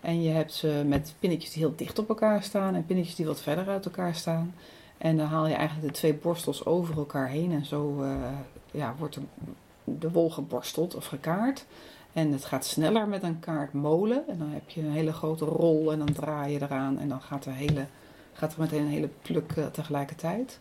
En 0.00 0.22
je 0.22 0.30
hebt 0.30 0.52
ze 0.52 0.82
met 0.86 1.14
pinnetjes 1.18 1.52
die 1.52 1.62
heel 1.62 1.76
dicht 1.76 1.98
op 1.98 2.08
elkaar 2.08 2.42
staan 2.42 2.74
en 2.74 2.86
pinnetjes 2.86 3.14
die 3.16 3.26
wat 3.26 3.40
verder 3.40 3.68
uit 3.68 3.84
elkaar 3.84 4.14
staan. 4.14 4.54
En 4.98 5.16
dan 5.16 5.26
haal 5.26 5.46
je 5.46 5.54
eigenlijk 5.54 5.88
de 5.88 5.94
twee 5.98 6.14
borstels 6.14 6.64
over 6.64 6.96
elkaar 6.96 7.28
heen 7.28 7.52
en 7.52 7.64
zo 7.64 8.04
ja, 8.70 8.94
wordt 8.98 9.14
de, 9.14 9.20
de 9.84 10.10
wol 10.10 10.30
geborsteld 10.30 10.94
of 10.94 11.06
gekaard. 11.06 11.66
En 12.12 12.32
het 12.32 12.44
gaat 12.44 12.64
sneller 12.64 13.08
met 13.08 13.22
een 13.22 13.40
kaartmolen. 13.40 14.28
En 14.28 14.38
dan 14.38 14.50
heb 14.50 14.70
je 14.70 14.80
een 14.80 14.92
hele 14.92 15.12
grote 15.12 15.44
rol 15.44 15.92
en 15.92 15.98
dan 15.98 16.12
draai 16.12 16.52
je 16.52 16.62
eraan. 16.62 16.98
En 16.98 17.08
dan 17.08 17.20
gaat 17.20 17.44
er, 17.44 17.52
hele, 17.52 17.86
gaat 18.36 18.52
er 18.52 18.60
meteen 18.60 18.80
een 18.80 18.88
hele 18.88 19.10
pluk 19.22 19.52
eh, 19.56 19.66
tegelijkertijd. 19.66 20.60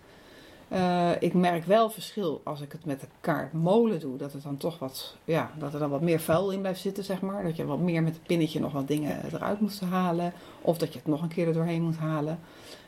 Eh, 0.67 1.11
ik 1.19 1.33
merk 1.33 1.65
wel 1.65 1.89
verschil 1.89 2.41
als 2.43 2.61
ik 2.61 2.71
het 2.71 2.85
met 2.85 2.99
de 2.99 3.07
kaartmolen 3.21 3.99
doe. 3.99 4.17
Dat, 4.17 4.33
het 4.33 4.43
dan 4.43 4.57
toch 4.57 4.79
wat, 4.79 5.15
ja, 5.23 5.51
dat 5.57 5.73
er 5.73 5.79
dan 5.79 5.89
wat 5.89 6.01
meer 6.01 6.19
vuil 6.19 6.51
in 6.51 6.59
blijft 6.59 6.81
zitten, 6.81 7.03
zeg 7.03 7.21
maar. 7.21 7.43
Dat 7.43 7.55
je 7.55 7.65
wat 7.65 7.79
meer 7.79 8.03
met 8.03 8.13
het 8.13 8.23
pinnetje 8.23 8.59
nog 8.59 8.71
wat 8.71 8.87
dingen 8.87 9.33
eruit 9.33 9.59
moet 9.59 9.79
halen. 9.79 10.33
Of 10.61 10.77
dat 10.77 10.93
je 10.93 10.99
het 10.99 11.07
nog 11.07 11.21
een 11.21 11.27
keer 11.27 11.47
er 11.47 11.53
doorheen 11.53 11.83
moet 11.83 11.97
halen. 11.97 12.39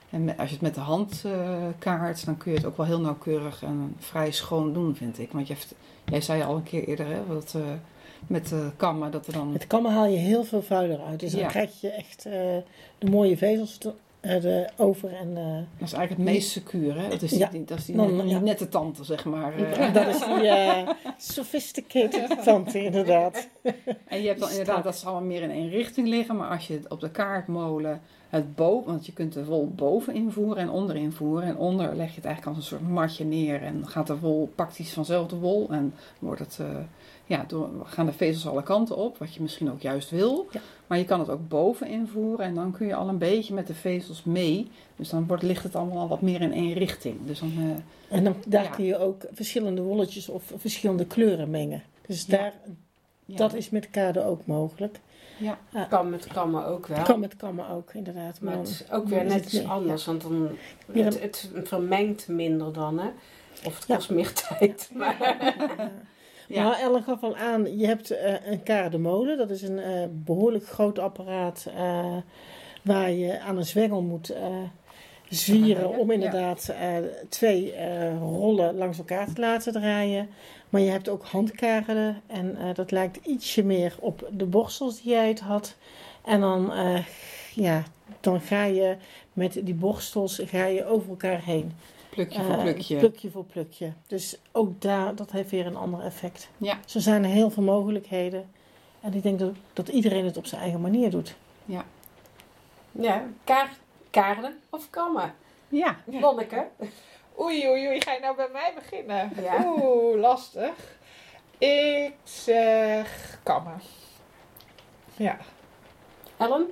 En 0.10 0.38
als 0.38 0.48
je 0.48 0.54
het 0.54 0.64
met 0.64 0.76
de 0.76 0.82
hand 0.82 1.24
eh, 1.26 1.66
kaart, 1.80 2.26
dan 2.26 2.38
kun 2.38 2.52
je 2.52 2.58
het 2.58 2.68
ook 2.68 2.78
wel 2.78 2.86
heel 2.86 3.02
nauwkeurig 3.02 3.64
en 3.64 3.96
vrij 3.98 4.32
schoon 4.32 4.74
doen, 4.74 4.96
vind 4.96 5.20
ik. 5.20 5.32
Want 5.32 5.48
je 5.48 5.54
hebt, 5.54 5.76
jij 6.06 6.22
zei 6.22 6.44
al 6.44 6.56
een 6.56 6.64
keer 6.64 6.88
eerder, 6.88 7.08
hè, 7.08 7.28
dat, 7.28 7.54
eh, 7.56 7.62
met 8.28 8.48
de 8.48 8.72
kammen, 8.78 9.12
dat 9.12 9.28
er 9.28 9.34
dan... 9.34 9.52
Met 9.52 9.68
kammen 9.68 9.92
haal 9.92 10.06
je 10.06 10.18
heel 10.18 10.44
veel 10.44 10.62
vuil 10.62 10.90
eruit. 10.90 11.20
Dus 11.20 11.32
dan 11.32 11.48
krijg 11.48 11.82
je 11.82 11.90
echt 11.90 12.24
de 12.98 13.10
mooie 13.10 13.38
vezels 13.38 13.78
de 14.28 14.68
over 14.78 15.14
en 15.14 15.38
eh, 15.38 15.44
Dat 15.54 15.88
is 15.88 15.94
eigenlijk 15.94 16.10
het 16.10 16.20
meest 16.34 16.50
secuur, 16.52 17.00
hè? 17.02 17.10
Dat 17.10 17.22
is 17.22 17.30
die, 17.30 17.40
Ja. 17.40 17.50
dat 17.66 17.78
is 17.78 17.86
die, 17.86 17.96
net- 17.96 18.08
die 18.22 18.28
ja. 18.28 18.40
nette 18.40 18.70
tante, 18.70 19.04
zeg 19.04 19.26
maar. 19.26 19.54
eh. 19.56 19.94
dat 19.94 20.08
is 20.08 20.20
die 20.20 20.48
eh, 20.48 20.90
sophisticated 21.18 22.38
tante 22.44 22.84
inderdaad. 22.84 23.48
En 24.08 24.22
je 24.22 24.28
hebt 24.28 24.40
dan 24.40 24.50
inderdaad, 24.50 24.84
dat 24.84 24.98
zal 24.98 25.22
meer 25.22 25.42
in 25.42 25.52
één 25.52 25.70
richting 25.70 26.08
liggen. 26.08 26.36
Maar 26.36 26.50
als 26.50 26.68
je 26.68 26.74
het 26.74 26.90
op 26.90 27.00
de 27.00 27.10
kaartmolen 27.12 28.02
het 28.30 28.56
boven, 28.56 28.86
want 28.92 29.06
je 29.06 29.14
kunt 29.14 29.34
de 29.34 29.46
wol 29.46 29.68
boven 29.76 30.14
invoeren 30.14 30.58
en 30.64 30.70
onder 30.70 30.96
invoeren. 30.96 31.48
En 31.48 31.58
onder 31.58 31.96
leg 31.96 32.10
je 32.10 32.16
het 32.16 32.26
eigenlijk 32.26 32.46
als 32.58 32.58
een 32.72 32.78
soort 32.78 32.90
matje 32.92 33.26
neer. 33.26 33.62
En 33.64 33.88
gaat 33.88 34.08
de 34.08 34.20
wol, 34.20 34.52
pakt 34.56 34.80
iets 34.80 34.92
vanzelf 34.94 35.28
de 35.28 35.36
wol. 35.38 35.68
En 35.70 35.94
wordt 36.20 36.40
het, 36.40 36.58
eh, 36.62 36.68
ja, 37.28 37.44
door, 37.48 37.70
gaan 37.84 38.06
de 38.06 38.14
vezels 38.14 38.48
alle 38.48 38.64
kanten 38.64 38.96
op. 38.98 39.18
Wat 39.18 39.34
je 39.34 39.42
misschien 39.42 39.72
ook 39.72 39.82
juist 39.82 40.10
wil. 40.10 40.48
Ja. 40.52 40.60
Maar 40.88 40.98
je 40.98 41.06
kan 41.06 41.20
het 41.20 41.30
ook 41.30 41.48
boven 41.48 41.88
invoeren. 41.88 42.46
En 42.46 42.54
dan 42.56 42.72
kun 42.72 42.88
je 42.88 42.96
al 42.96 43.08
een 43.10 43.18
beetje 43.18 43.54
met 43.54 43.68
de 43.68 43.74
vezels 43.74 44.24
mee. 44.24 44.72
Dus 44.96 45.10
dan 45.10 45.28
wordt, 45.28 45.44
ligt 45.44 45.64
het 45.64 45.76
allemaal 45.76 45.98
al 45.98 46.08
wat 46.08 46.22
meer 46.22 46.42
in 46.42 46.54
één 46.54 46.74
richting. 46.74 47.18
Dus 47.26 47.40
dan, 47.40 47.54
eh, 47.58 48.18
En 48.18 48.24
dan, 48.24 48.36
daar 48.48 48.64
Ja. 48.64 48.70
kun 48.70 48.86
je 48.86 48.98
ook 48.98 49.22
verschillende 49.34 49.82
wolletjes 49.82 50.30
of 50.30 50.44
verschillende 50.56 51.06
kleuren 51.06 51.50
mengen. 51.50 51.84
Dus 52.08 52.26
Ja. 52.26 52.38
daar, 52.38 52.54
ja. 53.26 53.36
dat 53.38 53.54
is 53.54 53.70
met 53.70 53.90
kade 53.90 54.24
ook 54.26 54.46
mogelijk. 54.46 55.00
Ja. 55.40 55.58
Kan 55.90 56.10
met 56.10 56.28
kammen 56.28 56.66
ook 56.66 56.88
wel. 56.88 57.04
Kan 57.04 57.20
met 57.20 57.36
kammen 57.36 57.70
ook 57.70 57.94
inderdaad. 57.94 58.42
Maar 58.42 58.54
Maar 58.54 58.64
het 58.64 58.70
is 58.72 58.92
ook 58.92 59.08
weer 59.08 59.26
net 59.26 59.46
iets 59.46 59.64
anders, 59.66 60.06
want 60.06 60.22
dan, 60.22 60.50
het, 60.94 61.50
vermengt 61.64 62.28
minder 62.28 62.74
dan, 62.74 63.00
hè. 63.00 63.08
Of 63.66 63.76
het 63.76 63.88
Ja. 63.88 63.96
kost 63.96 64.10
meer 64.10 64.34
tijd. 64.48 64.90
Maar, 64.94 65.38
Ja. 66.48 66.80
Ellen 66.80 67.04
gaf 67.04 67.24
al 67.24 67.36
aan, 67.36 67.78
je 67.78 67.86
hebt 67.86 68.12
eh, 68.12 68.34
een 68.46 68.64
kaardemolen. 68.64 69.38
Dat 69.38 69.50
is 69.50 69.62
een 69.62 69.80
eh, 69.80 70.04
behoorlijk 70.10 70.68
groot 70.68 71.00
apparaat 71.00 71.68
eh, 71.76 72.16
waar 72.84 73.12
je 73.12 73.40
aan 73.40 73.58
een 73.58 73.66
zwengel 73.66 74.02
moet 74.02 74.34
zwieren 75.30 75.98
om 75.98 76.12
inderdaad 76.12 76.74
twee 77.30 77.74
rollen 78.20 78.76
langs 78.76 78.98
elkaar 78.98 79.34
te 79.34 79.42
laten 79.42 79.74
draaien. 79.74 80.30
Maar 80.70 80.82
je 80.82 80.90
hebt 80.90 81.10
ook 81.10 81.26
handkaarden 81.26 82.22
en 82.28 82.58
dat 82.74 82.92
lijkt 82.92 83.26
ietsje 83.26 83.64
meer 83.64 83.96
op 84.00 84.30
de 84.32 84.46
borstels 84.46 85.02
die 85.02 85.12
jij 85.12 85.28
het 85.28 85.40
had. 85.40 85.76
En 86.26 86.40
dan, 86.40 86.72
ja, 87.54 87.84
dan 88.20 88.42
ga 88.42 88.64
je 88.64 88.96
met 89.34 89.60
die 89.64 89.74
borstels 89.74 90.42
ga 90.46 90.66
je 90.66 90.86
over 90.86 91.10
elkaar 91.10 91.44
heen. 91.44 91.72
Plukje 92.18 92.44
voor 92.44 92.54
Eh, 92.56 92.62
plukje. 92.62 92.98
plukje 92.98 93.32
voor 93.32 93.46
plukje. 93.46 93.94
Dus 94.08 94.38
ook 94.52 94.82
daar, 94.82 95.16
dat 95.16 95.32
heeft 95.32 95.50
weer 95.50 95.66
een 95.66 95.76
ander 95.76 96.00
effect. 96.02 96.50
Ja. 96.58 96.80
Zo 96.86 97.00
zijn 97.00 97.24
er 97.24 97.30
heel 97.30 97.50
veel 97.50 97.64
mogelijkheden. 97.64 98.50
En 99.00 99.14
ik 99.14 99.24
denk 99.24 99.40
dat, 99.40 99.52
dat 99.74 99.88
iedereen 99.88 100.26
het 100.26 100.38
op 100.38 100.46
zijn 100.46 100.62
eigen 100.62 100.82
manier 100.82 101.10
doet. 101.10 101.36
ja, 102.92 103.24
kaar, 103.44 103.70
kaarden 104.10 104.60
of 104.70 104.90
kammen. 104.90 105.34
Ja. 105.70 105.96
Lonneke. 106.06 106.68
Oei, 107.40 107.68
oei, 107.70 107.88
oei. 107.88 108.02
Ga 108.02 108.12
je 108.14 108.20
nou 108.20 108.36
bij 108.36 108.50
mij 108.52 108.72
beginnen? 108.76 109.32
Ja. 109.42 109.64
Oeh, 109.66 110.20
lastig. 110.20 110.98
Ik 111.58 112.14
zeg 112.24 113.40
kammen. 113.44 113.82
Ja. 115.16 115.38
Ellen? 116.38 116.68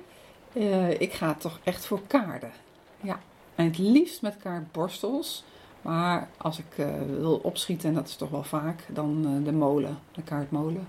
Eh, 0.52 1.00
ik 1.00 1.12
ga 1.12 1.34
toch 1.34 1.60
echt 1.64 1.86
voor 1.86 2.00
kaarden. 2.06 2.52
Ja. 3.00 3.18
En 3.56 3.64
het 3.64 3.78
liefst 3.78 4.22
met 4.22 4.36
kaartborstels. 4.36 5.44
Maar 5.82 6.28
als 6.36 6.58
ik 6.58 6.78
eh, 6.78 6.86
wil 7.18 7.40
opschieten, 7.42 7.88
en 7.88 7.94
dat 7.94 8.08
is 8.08 8.16
toch 8.16 8.30
wel 8.30 8.42
vaak, 8.42 8.84
dan 8.88 9.26
eh, 9.26 9.44
de 9.44 9.52
molen, 9.52 9.98
de 10.14 10.22
kaartmolen. 10.22 10.88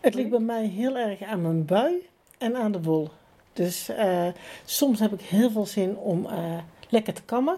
Het 0.00 0.14
ligt 0.14 0.30
bij 0.30 0.38
mij 0.38 0.66
heel 0.66 0.96
erg 0.96 1.22
aan 1.22 1.42
mijn 1.42 1.64
bui 1.64 2.08
en 2.38 2.56
aan 2.56 2.72
de 2.72 2.82
wol. 2.82 3.08
Dus 3.52 3.88
eh, 3.88 4.26
soms 4.64 5.00
heb 5.00 5.12
ik 5.12 5.20
heel 5.20 5.50
veel 5.50 5.66
zin 5.66 5.96
om 5.96 6.26
lekker 6.88 7.12
te 7.12 7.22
kammen. 7.22 7.56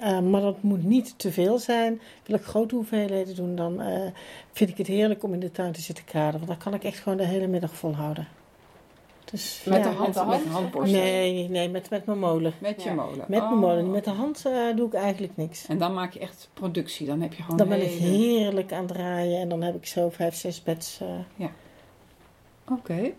Maar 0.00 0.40
dat 0.40 0.62
moet 0.62 0.84
niet 0.84 1.18
te 1.18 1.32
veel 1.32 1.58
zijn. 1.58 2.00
Wil 2.26 2.36
ik 2.36 2.44
grote 2.44 2.74
hoeveelheden 2.74 3.34
doen, 3.34 3.56
dan 3.56 3.82
vind 4.52 4.70
ik 4.70 4.78
het 4.78 4.86
heerlijk 4.86 5.22
om 5.22 5.32
in 5.32 5.40
de 5.40 5.50
tuin 5.50 5.72
te 5.72 5.80
zitten 5.80 6.04
kaden. 6.04 6.32
Want 6.32 6.46
dan 6.46 6.58
kan 6.58 6.74
ik 6.74 6.84
echt 6.84 6.98
gewoon 6.98 7.18
de 7.18 7.24
hele 7.24 7.46
middag 7.46 7.74
volhouden. 7.74 8.28
Dus, 9.30 9.62
Met, 9.64 9.76
ja, 9.78 9.82
de 9.82 9.88
hand, 9.96 10.06
met 10.06 10.14
de 10.14 10.20
met 10.24 10.28
hand? 10.34 10.44
de 10.44 10.50
handborstel. 10.50 11.00
Nee, 11.00 11.48
nee 11.48 11.68
met, 11.68 11.90
met 11.90 12.06
mijn 12.06 12.18
molen. 12.18 12.52
Met 12.58 12.82
je 12.82 12.88
Ja. 12.88 12.94
molen. 12.94 13.24
Met 13.28 13.40
Oh. 13.40 13.48
mijn 13.48 13.60
molen. 13.60 13.90
Met 13.90 14.04
de 14.04 14.10
hand 14.10 14.46
eh, 14.46 14.76
doe 14.76 14.86
ik 14.86 14.94
eigenlijk 14.94 15.36
niks. 15.36 15.66
En 15.66 15.78
dan 15.78 15.94
maak 15.94 16.12
je 16.12 16.18
echt 16.20 16.48
productie. 16.54 17.06
Dan 17.06 17.20
heb 17.20 17.32
je 17.34 17.42
gewoon 17.42 17.56
Dan 17.56 17.68
ben 17.68 17.82
ik 17.82 17.98
heerlijk 17.98 18.72
aan 18.72 18.84
het 18.84 18.88
draaien 18.94 19.40
en 19.40 19.48
dan 19.48 19.62
heb 19.62 19.74
ik 19.74 19.86
zo 19.86 20.08
vijf, 20.10 20.34
zes 20.34 20.62
beds. 20.62 21.00
eh, 21.38 21.46
Oké. 22.72 23.10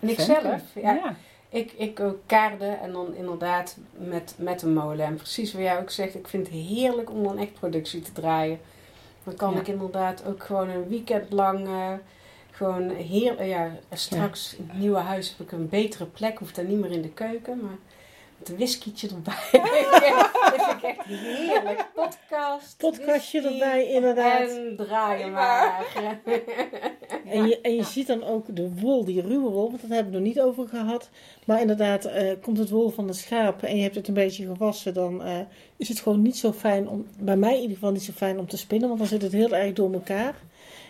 En 0.00 0.08
ik 0.08 0.20
zelf? 0.20 0.62
Ja, 0.74 0.92
ja. 0.92 1.16
Ik, 1.48 1.72
ik 1.72 2.00
ook 2.00 2.16
kaarden 2.26 2.80
en 2.80 2.92
dan 2.92 3.14
inderdaad 3.14 3.76
met, 3.92 4.34
met 4.38 4.62
een 4.62 4.74
molen. 4.74 5.06
En 5.06 5.14
precies 5.14 5.52
wat 5.52 5.62
jij 5.62 5.78
ook 5.78 5.90
zegt, 5.90 6.14
ik 6.14 6.28
vind 6.28 6.46
het 6.46 6.56
heerlijk 6.56 7.10
om 7.10 7.22
dan 7.22 7.38
echt 7.38 7.52
productie 7.52 8.00
te 8.02 8.12
draaien. 8.12 8.58
Dan 9.24 9.34
kan 9.34 9.52
Ja. 9.54 9.60
ik 9.60 9.68
inderdaad 9.68 10.24
ook 10.26 10.42
gewoon 10.44 10.68
een 10.68 10.88
weekend 10.88 11.32
lang 11.32 11.66
eh, 11.66 11.92
gewoon 12.56 12.90
heel, 12.90 13.42
ja, 13.42 13.70
straks 13.92 14.56
in 14.56 14.68
het 14.68 14.78
nieuwe 14.78 14.98
huis 14.98 15.28
heb 15.28 15.46
ik 15.46 15.52
een 15.52 15.68
betere 15.68 16.06
plek, 16.06 16.38
hoef 16.38 16.52
dan 16.52 16.66
niet 16.66 16.78
meer 16.78 16.90
in 16.90 17.02
de 17.02 17.12
keuken, 17.12 17.60
maar 17.60 17.78
met 18.38 18.48
een 18.48 18.56
whiskietje 18.56 19.08
erbij. 19.08 19.48
dat 20.56 20.64
vind 20.64 20.82
ik 20.82 20.82
echt 20.82 21.04
heerlijk. 21.04 21.88
Podcast. 21.94 22.76
Podcastje 22.78 23.40
whisky 23.40 23.60
erbij, 23.60 23.86
inderdaad. 23.86 24.48
En 24.48 24.74
draaien 24.76 25.32
maar. 25.32 25.84
En 27.26 27.46
je, 27.46 27.60
en 27.60 27.74
je 27.74 27.84
ziet 27.84 28.06
dan 28.06 28.24
ook 28.24 28.56
de 28.56 28.74
wol, 28.80 29.04
die 29.04 29.20
ruwe 29.20 29.50
wol, 29.50 29.68
want 29.68 29.80
dat 29.80 29.90
hebben 29.90 30.12
we 30.12 30.18
nog 30.18 30.26
niet 30.26 30.40
over 30.40 30.68
gehad. 30.68 31.10
Maar 31.44 31.60
inderdaad, 31.60 32.04
eh, 32.04 32.32
komt 32.42 32.58
het 32.58 32.70
wol 32.70 32.90
van 32.90 33.06
de 33.06 33.12
schaap 33.12 33.62
en 33.62 33.76
je 33.76 33.82
hebt 33.82 33.94
het 33.94 34.08
een 34.08 34.14
beetje 34.14 34.46
gewassen, 34.46 34.94
dan 34.94 35.22
eh, 35.22 35.38
is 35.76 35.88
het 35.88 36.00
gewoon 36.00 36.22
niet 36.22 36.36
zo 36.36 36.52
fijn 36.52 36.88
om, 36.88 37.06
bij 37.18 37.36
mij 37.36 37.54
in 37.54 37.60
ieder 37.60 37.74
geval 37.74 37.92
niet 37.92 38.02
zo 38.02 38.12
fijn 38.12 38.38
om 38.38 38.48
te 38.48 38.56
spinnen, 38.56 38.88
want 38.88 39.00
dan 39.00 39.08
zit 39.08 39.22
het 39.22 39.32
heel 39.32 39.54
erg 39.54 39.72
door 39.72 39.92
elkaar. 39.92 40.34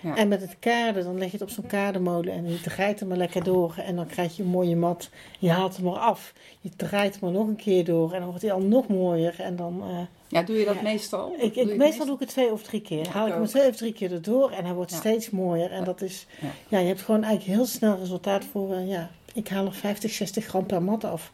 Ja. 0.02 0.16
En 0.16 0.28
met 0.28 0.40
het 0.40 0.56
kaarden, 0.58 1.04
dan 1.04 1.18
leg 1.18 1.26
je 1.26 1.32
het 1.32 1.42
op 1.42 1.50
zo'n 1.50 1.66
kaardemolen 1.66 2.32
en 2.32 2.50
je 2.50 2.60
draait 2.60 2.98
hem 3.00 3.08
maar 3.08 3.16
lekker 3.16 3.44
door. 3.44 3.74
En 3.76 3.96
dan 3.96 4.06
krijg 4.06 4.36
je 4.36 4.42
een 4.42 4.48
mooie 4.48 4.76
mat. 4.76 5.10
Je 5.38 5.50
haalt 5.50 5.76
hem 5.76 5.86
eraf. 5.86 6.32
Je 6.60 6.70
draait 6.76 7.20
hem 7.20 7.28
er 7.28 7.34
nog 7.34 7.46
een 7.46 7.56
keer 7.56 7.84
door 7.84 8.12
en 8.12 8.18
dan 8.18 8.28
wordt 8.28 8.42
hij 8.42 8.52
al 8.52 8.60
nog 8.60 8.88
mooier. 8.88 9.40
En 9.40 9.56
dan, 9.56 9.82
eh, 9.82 9.98
Ja, 10.28 10.42
doe 10.42 10.56
je 10.58 10.64
dat 10.64 10.74
Ja. 10.74 10.82
meestal? 10.82 11.34
ik, 11.38 11.56
ik, 11.56 11.76
meestal 11.76 12.06
doe 12.06 12.14
ik 12.14 12.20
het 12.20 12.28
twee 12.28 12.52
of 12.52 12.62
drie 12.62 12.80
keer. 12.80 13.04
Ja, 13.04 13.10
Haal 13.10 13.26
ik 13.26 13.32
hem 13.32 13.46
twee 13.46 13.68
of 13.68 13.76
drie 13.76 13.92
keer 13.92 14.12
erdoor 14.12 14.50
en 14.50 14.64
hij 14.64 14.74
wordt 14.74 14.90
Ja. 14.90 14.96
steeds 14.96 15.30
mooier. 15.30 15.70
En 15.70 15.78
Ja. 15.78 15.84
dat 15.84 16.00
is, 16.00 16.26
Ja. 16.40 16.48
ja. 16.68 16.78
je 16.78 16.86
hebt 16.86 17.02
gewoon 17.02 17.22
eigenlijk 17.24 17.56
heel 17.56 17.66
snel 17.66 17.96
resultaat 17.98 18.44
voor, 18.44 18.74
eh, 18.74 18.88
ja, 18.88 19.10
ik 19.34 19.48
haal 19.48 19.66
er 19.66 19.72
50, 19.74 20.12
60 20.12 20.44
gram 20.44 20.66
per 20.66 20.82
mat 20.82 21.04
af. 21.04 21.32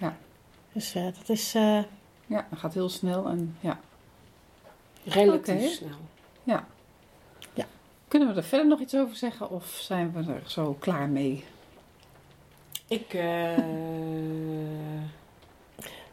Ja. 0.00 0.16
Dus 0.72 0.94
eh, 0.94 1.04
dat 1.04 1.28
is, 1.28 1.54
eh, 1.54 1.78
Ja, 2.26 2.46
dat 2.50 2.58
gaat 2.58 2.74
heel 2.74 2.88
snel 2.88 3.26
en 3.26 3.56
ja. 3.60 3.80
Relatief 5.04 5.70
snel. 5.70 6.60
Kunnen 8.12 8.28
we 8.28 8.34
er 8.40 8.44
verder 8.44 8.66
nog 8.68 8.80
iets 8.80 8.94
over 8.94 9.16
zeggen 9.16 9.50
of 9.50 9.66
zijn 9.80 10.12
we 10.12 10.32
er 10.32 10.42
zo 10.46 10.76
klaar 10.78 11.08
mee? 11.08 11.44
Ik, 12.88 13.14
eh, 13.14 13.58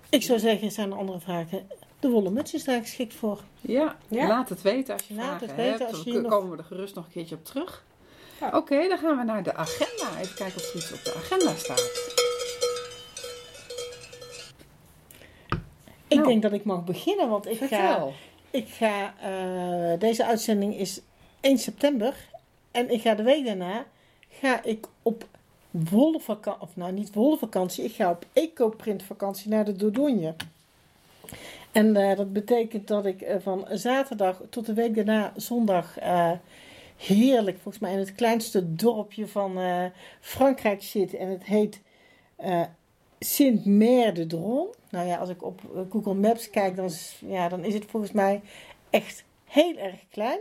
ik 0.10 0.24
zou 0.24 0.39
zeggen, 0.39 0.72
zijn 0.72 0.91
er 0.91 0.97
andere 0.97 1.20
vragen? 1.20 1.68
De 2.00 2.10
wollen 2.10 2.34
muts 2.34 2.54
is 2.54 2.64
daar 2.64 2.82
geschikt 2.82 3.14
voor. 3.14 3.41
Ja, 3.62 3.95
Ja. 4.08 4.28
laat 4.28 4.50
het 4.50 4.62
weten 4.62 4.93
als 4.93 5.08
je 5.08 5.14
Laat 5.14 5.26
vragen 5.26 5.47
het 5.47 5.56
weten 5.56 5.80
hebt. 5.80 5.91
als 5.93 6.04
Dan 6.04 6.14
je 6.14 6.20
nog- 6.20 6.32
komen 6.32 6.52
we 6.52 6.58
er 6.58 6.64
gerust 6.64 6.95
nog 6.95 7.06
een 7.06 7.12
keertje 7.12 7.36
op 7.36 7.45
terug. 7.45 7.84
Ja. 8.39 8.50
Oké, 8.58 8.88
dan 8.88 8.97
gaan 8.97 9.18
we 9.18 9.24
naar 9.24 9.43
de 9.43 9.56
agenda. 9.56 10.20
Even 10.22 10.36
kijken 10.36 10.56
of 10.62 10.70
er 10.70 10.76
iets 10.76 10.93
op 10.93 11.04
de 11.04 11.14
agenda 11.16 11.54
staat. 11.56 12.18
Ik 16.08 16.18
Nou. 16.18 16.28
denk 16.28 16.41
dat 16.41 16.52
ik 16.54 16.64
mag 16.64 16.84
beginnen, 16.84 17.30
want 17.30 17.45
ik 17.47 17.58
ga, 17.58 17.68
Vertel. 17.68 18.14
ik 18.50 18.68
ga 18.68 19.14
eh, 19.22 20.00
deze 20.00 20.26
uitzending 20.26 20.76
is 20.78 21.02
1 21.42 21.58
september. 21.58 22.16
En 22.72 22.90
ik 22.92 23.02
ga 23.02 23.16
de 23.16 23.24
week 23.24 23.46
daarna, 23.46 23.86
ga 24.30 24.64
ik 24.64 24.88
op 25.02 25.28
wolvakantie, 25.70 26.62
of 26.62 26.76
nou 26.76 26.92
niet 26.92 27.14
wolvakantie, 27.14 27.84
ik 27.84 27.94
ga 27.94 28.10
op 28.10 28.26
ecoprint 28.34 29.04
vakantie 29.04 29.50
naar 29.50 29.66
de 29.66 29.76
Dordogne. 29.76 30.36
En 31.72 31.96
eh, 31.96 32.18
dat 32.18 32.34
betekent 32.34 32.88
dat 32.88 33.06
ik 33.06 33.22
eh, 33.22 33.36
van 33.40 33.68
zaterdag 33.72 34.42
tot 34.50 34.66
de 34.66 34.74
week 34.74 34.96
daarna, 34.96 35.34
zondag, 35.36 35.98
eh, 35.98 36.32
heerlijk, 36.98 37.58
volgens 37.62 37.84
mij 37.84 37.92
in 37.92 38.00
het 38.00 38.16
kleinste 38.16 38.76
dorpje 38.76 39.28
van 39.28 39.60
Frankrijk 40.20 40.84
zit. 40.84 41.14
En 41.14 41.30
het 41.30 41.44
heet 41.44 41.82
Sint-Mer-de-Dron. 43.20 44.68
Nou 44.90 45.08
ja, 45.08 45.18
als 45.18 45.30
ik 45.30 45.44
op 45.44 45.62
Google 45.90 46.14
Maps 46.14 46.50
kijk, 46.50 46.76
dan 46.76 46.86
is, 46.86 47.22
ja, 47.26 47.50
dan 47.50 47.64
is 47.64 47.74
het 47.74 47.86
volgens 47.86 48.12
mij 48.12 48.42
echt 48.90 49.24
heel 49.46 49.78
erg 49.78 50.00
klein. 50.10 50.40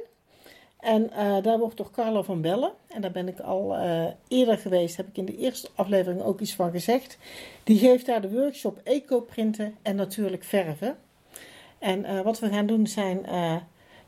En 0.78 1.10
eh, 1.12 1.42
daar 1.42 1.58
wordt 1.58 1.76
door 1.76 1.90
Carlo 1.90 2.22
van 2.22 2.40
Bellen, 2.40 2.72
en 2.86 3.00
daar 3.00 3.10
ben 3.10 3.28
ik 3.28 3.40
al 3.40 3.76
eh, 3.76 4.04
eerder 4.28 4.58
geweest, 4.58 4.96
heb 4.96 5.08
ik 5.08 5.16
in 5.16 5.24
de 5.24 5.36
eerste 5.36 5.68
aflevering 5.74 6.22
ook 6.22 6.40
iets 6.40 6.54
van 6.54 6.70
gezegd. 6.70 7.18
Die 7.64 7.78
geeft 7.78 8.06
daar 8.06 8.20
de 8.20 8.30
workshop 8.30 8.80
eco-printen 8.84 9.74
en 9.82 9.96
natuurlijk 9.96 10.44
verven. 10.44 10.96
En 11.78 12.04
eh, 12.04 12.20
wat 12.20 12.38
we 12.38 12.48
gaan 12.48 12.66
doen 12.66 12.86
zijn, 12.86 13.26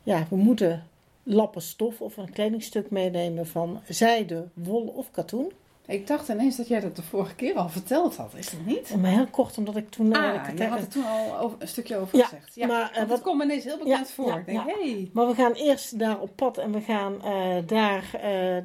ja, 0.02 0.26
we 0.30 0.36
moeten 0.36 0.86
lappen 1.22 1.62
stof 1.62 2.00
of 2.00 2.16
een 2.16 2.32
kledingstuk 2.32 2.90
meenemen 2.90 3.46
van 3.46 3.80
zijde, 3.88 4.48
wol 4.54 4.86
of 4.86 5.10
katoen. 5.10 5.52
Ik 5.90 6.06
dacht 6.06 6.28
ineens 6.28 6.56
dat 6.56 6.68
jij 6.68 6.80
dat 6.80 6.96
de 6.96 7.02
vorige 7.02 7.34
keer 7.34 7.54
al 7.54 7.68
verteld 7.68 8.16
had. 8.16 8.32
Is 8.36 8.50
dat 8.50 8.60
niet? 8.64 8.96
Maar 9.00 9.10
heel 9.10 9.26
kort, 9.26 9.58
omdat 9.58 9.76
ik 9.76 9.90
toen... 9.90 10.12
eh, 10.12 10.22
Ah, 10.22 10.34
ik 10.34 10.40
het- 10.46 10.58
je 10.58 10.64
had 10.66 10.78
er 10.80 10.88
toen 10.88 11.06
al 11.06 11.38
over, 11.38 11.56
een 11.60 11.68
stukje 11.68 11.96
over 11.96 12.18
Ja, 12.18 12.24
gezegd. 12.24 12.54
Ja, 12.54 12.66
maar, 12.66 12.90
eh, 12.94 13.08
dat 13.08 13.20
komt 13.22 13.38
me 13.38 13.44
ineens 13.44 13.64
heel 13.64 13.78
bekend 13.78 14.08
Ja, 14.08 14.14
voor. 14.14 14.26
ja, 14.28 14.36
ik 14.36 14.46
denk, 14.46 14.60
hey. 14.66 15.10
Maar 15.12 15.26
we 15.26 15.34
gaan 15.34 15.52
eerst 15.52 15.98
daar 15.98 16.20
op 16.20 16.30
pad 16.36 16.58
en 16.58 16.72
we 16.72 16.80
gaan 16.80 17.22
eh, 17.24 17.56
daar 17.66 18.10
eh, 18.14 18.22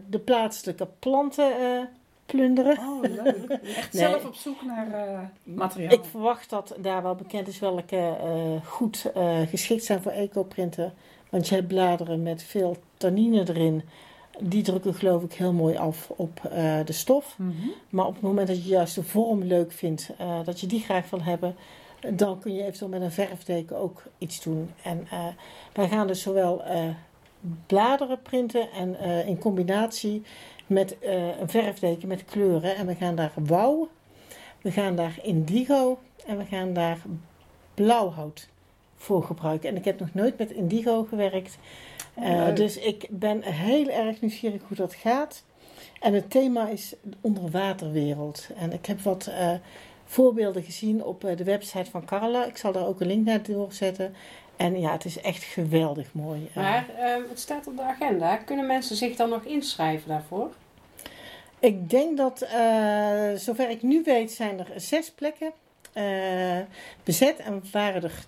de 0.09 0.19
plaatselijke 0.23 0.88
planten 0.99 1.51
eh, 1.59 1.80
plunderen. 2.26 2.78
Oh, 2.78 3.01
leuk. 3.01 3.47
Echt 3.49 3.93
Nee. 3.93 4.01
zelf 4.09 4.26
op 4.26 4.36
zoek 4.36 4.61
naar 4.65 4.91
eh, 5.07 5.19
materiaal. 5.43 5.91
Ik 5.93 6.03
verwacht 6.11 6.49
dat 6.49 6.76
daar 6.78 7.03
wel 7.03 7.15
bekend 7.15 7.47
is 7.47 7.59
welke 7.59 7.97
eh, 7.97 8.65
goed 8.65 9.11
eh, 9.15 9.38
geschikt 9.49 9.84
zijn 9.84 10.01
voor 10.01 10.11
ecoprinten. 10.11 10.93
Want 11.30 11.47
je 11.47 11.55
hebt 11.55 11.67
bladeren 11.67 12.23
met 12.23 12.43
veel 12.43 12.78
tannine 12.97 13.43
erin. 13.49 13.84
Die 14.39 14.63
drukken 14.63 14.93
geloof 14.93 15.23
ik 15.23 15.33
heel 15.33 15.53
mooi 15.53 15.75
af 15.77 16.09
op 16.15 16.45
eh, 16.45 16.79
de 16.86 16.93
stof. 16.93 17.36
Mhm. 17.38 17.51
Maar 17.89 18.05
op 18.05 18.13
het 18.13 18.21
moment 18.21 18.47
dat 18.47 18.63
je 18.63 18.69
juist 18.69 18.95
de 18.95 19.03
vorm 19.03 19.43
leuk 19.43 19.71
vindt, 19.71 20.09
eh, 20.17 20.39
dat 20.43 20.59
je 20.59 20.67
die 20.67 20.79
graag 20.79 21.09
wil 21.09 21.21
hebben, 21.21 21.55
dan 22.13 22.39
kun 22.39 22.53
je 22.53 22.61
eventueel 22.61 22.89
met 22.89 23.01
een 23.01 23.11
verfdeken 23.11 23.77
ook 23.77 24.03
iets 24.17 24.43
doen. 24.43 24.69
En 24.83 25.07
eh, 25.11 25.25
wij 25.73 25.88
gaan 25.88 26.07
dus 26.07 26.21
zowel 26.21 26.61
bladeren 27.65 28.21
printen 28.21 28.71
en 28.71 28.99
in 29.27 29.38
combinatie 29.38 30.21
met 30.67 30.97
een 31.39 31.49
verfdeken 31.49 32.07
met 32.07 32.25
kleuren. 32.25 32.75
En 32.75 32.86
we 32.86 32.95
gaan 32.95 33.15
daar 33.15 33.31
wauw, 33.36 33.88
we 34.61 34.71
gaan 34.71 34.95
daar 34.95 35.19
indigo 35.21 35.97
en 36.25 36.38
we 36.38 36.45
gaan 36.45 36.73
daar 36.73 37.01
blauwhout 37.73 38.47
voor 38.95 39.23
gebruiken. 39.23 39.69
En 39.69 39.75
ik 39.75 39.85
heb 39.85 39.99
nog 39.99 40.13
nooit 40.13 40.37
met 40.37 40.51
indigo 40.51 41.03
gewerkt. 41.03 41.57
Eh, 42.13 42.55
dus 42.55 42.77
ik 42.77 43.07
ben 43.09 43.41
heel 43.41 43.89
erg 43.89 44.21
nieuwsgierig 44.21 44.61
hoe 44.67 44.77
dat 44.77 44.93
gaat. 44.93 45.43
En 45.99 46.13
het 46.13 46.29
thema 46.29 46.67
is 46.67 46.93
de 47.01 47.17
onderwaterwereld. 47.21 48.47
En 48.57 48.73
ik 48.73 48.85
heb 48.85 49.01
wat 49.01 49.27
eh, 49.27 49.51
voorbeelden 50.05 50.63
gezien 50.63 51.03
op 51.03 51.23
eh, 51.23 51.37
de 51.37 51.43
website 51.43 51.91
van 51.91 52.05
Carla. 52.05 52.45
Ik 52.45 52.57
zal 52.57 52.71
daar 52.71 52.85
ook 52.85 53.01
een 53.01 53.07
link 53.07 53.25
naar 53.25 53.43
doorzetten. 53.43 54.15
En 54.55 54.79
ja, 54.79 54.91
het 54.91 55.05
is 55.05 55.21
echt 55.21 55.43
geweldig 55.43 56.13
mooi. 56.13 56.49
Maar 56.55 56.89
eh, 56.97 57.13
het 57.29 57.39
staat 57.39 57.67
op 57.67 57.77
de 57.77 57.83
agenda. 57.83 58.35
Kunnen 58.35 58.65
mensen 58.65 58.95
zich 58.95 59.15
dan 59.15 59.29
nog 59.29 59.43
inschrijven 59.43 60.07
daarvoor? 60.07 60.49
Ik 61.59 61.89
denk 61.89 62.17
dat, 62.17 62.47
zover 63.35 63.69
ik 63.69 63.81
nu 63.81 64.01
weet, 64.03 64.31
zijn 64.31 64.59
er 64.59 64.67
zes 64.75 65.11
plekken 65.11 65.51
bezet 67.03 67.37
en 67.37 67.63
waren 67.71 68.03
er 68.03 68.25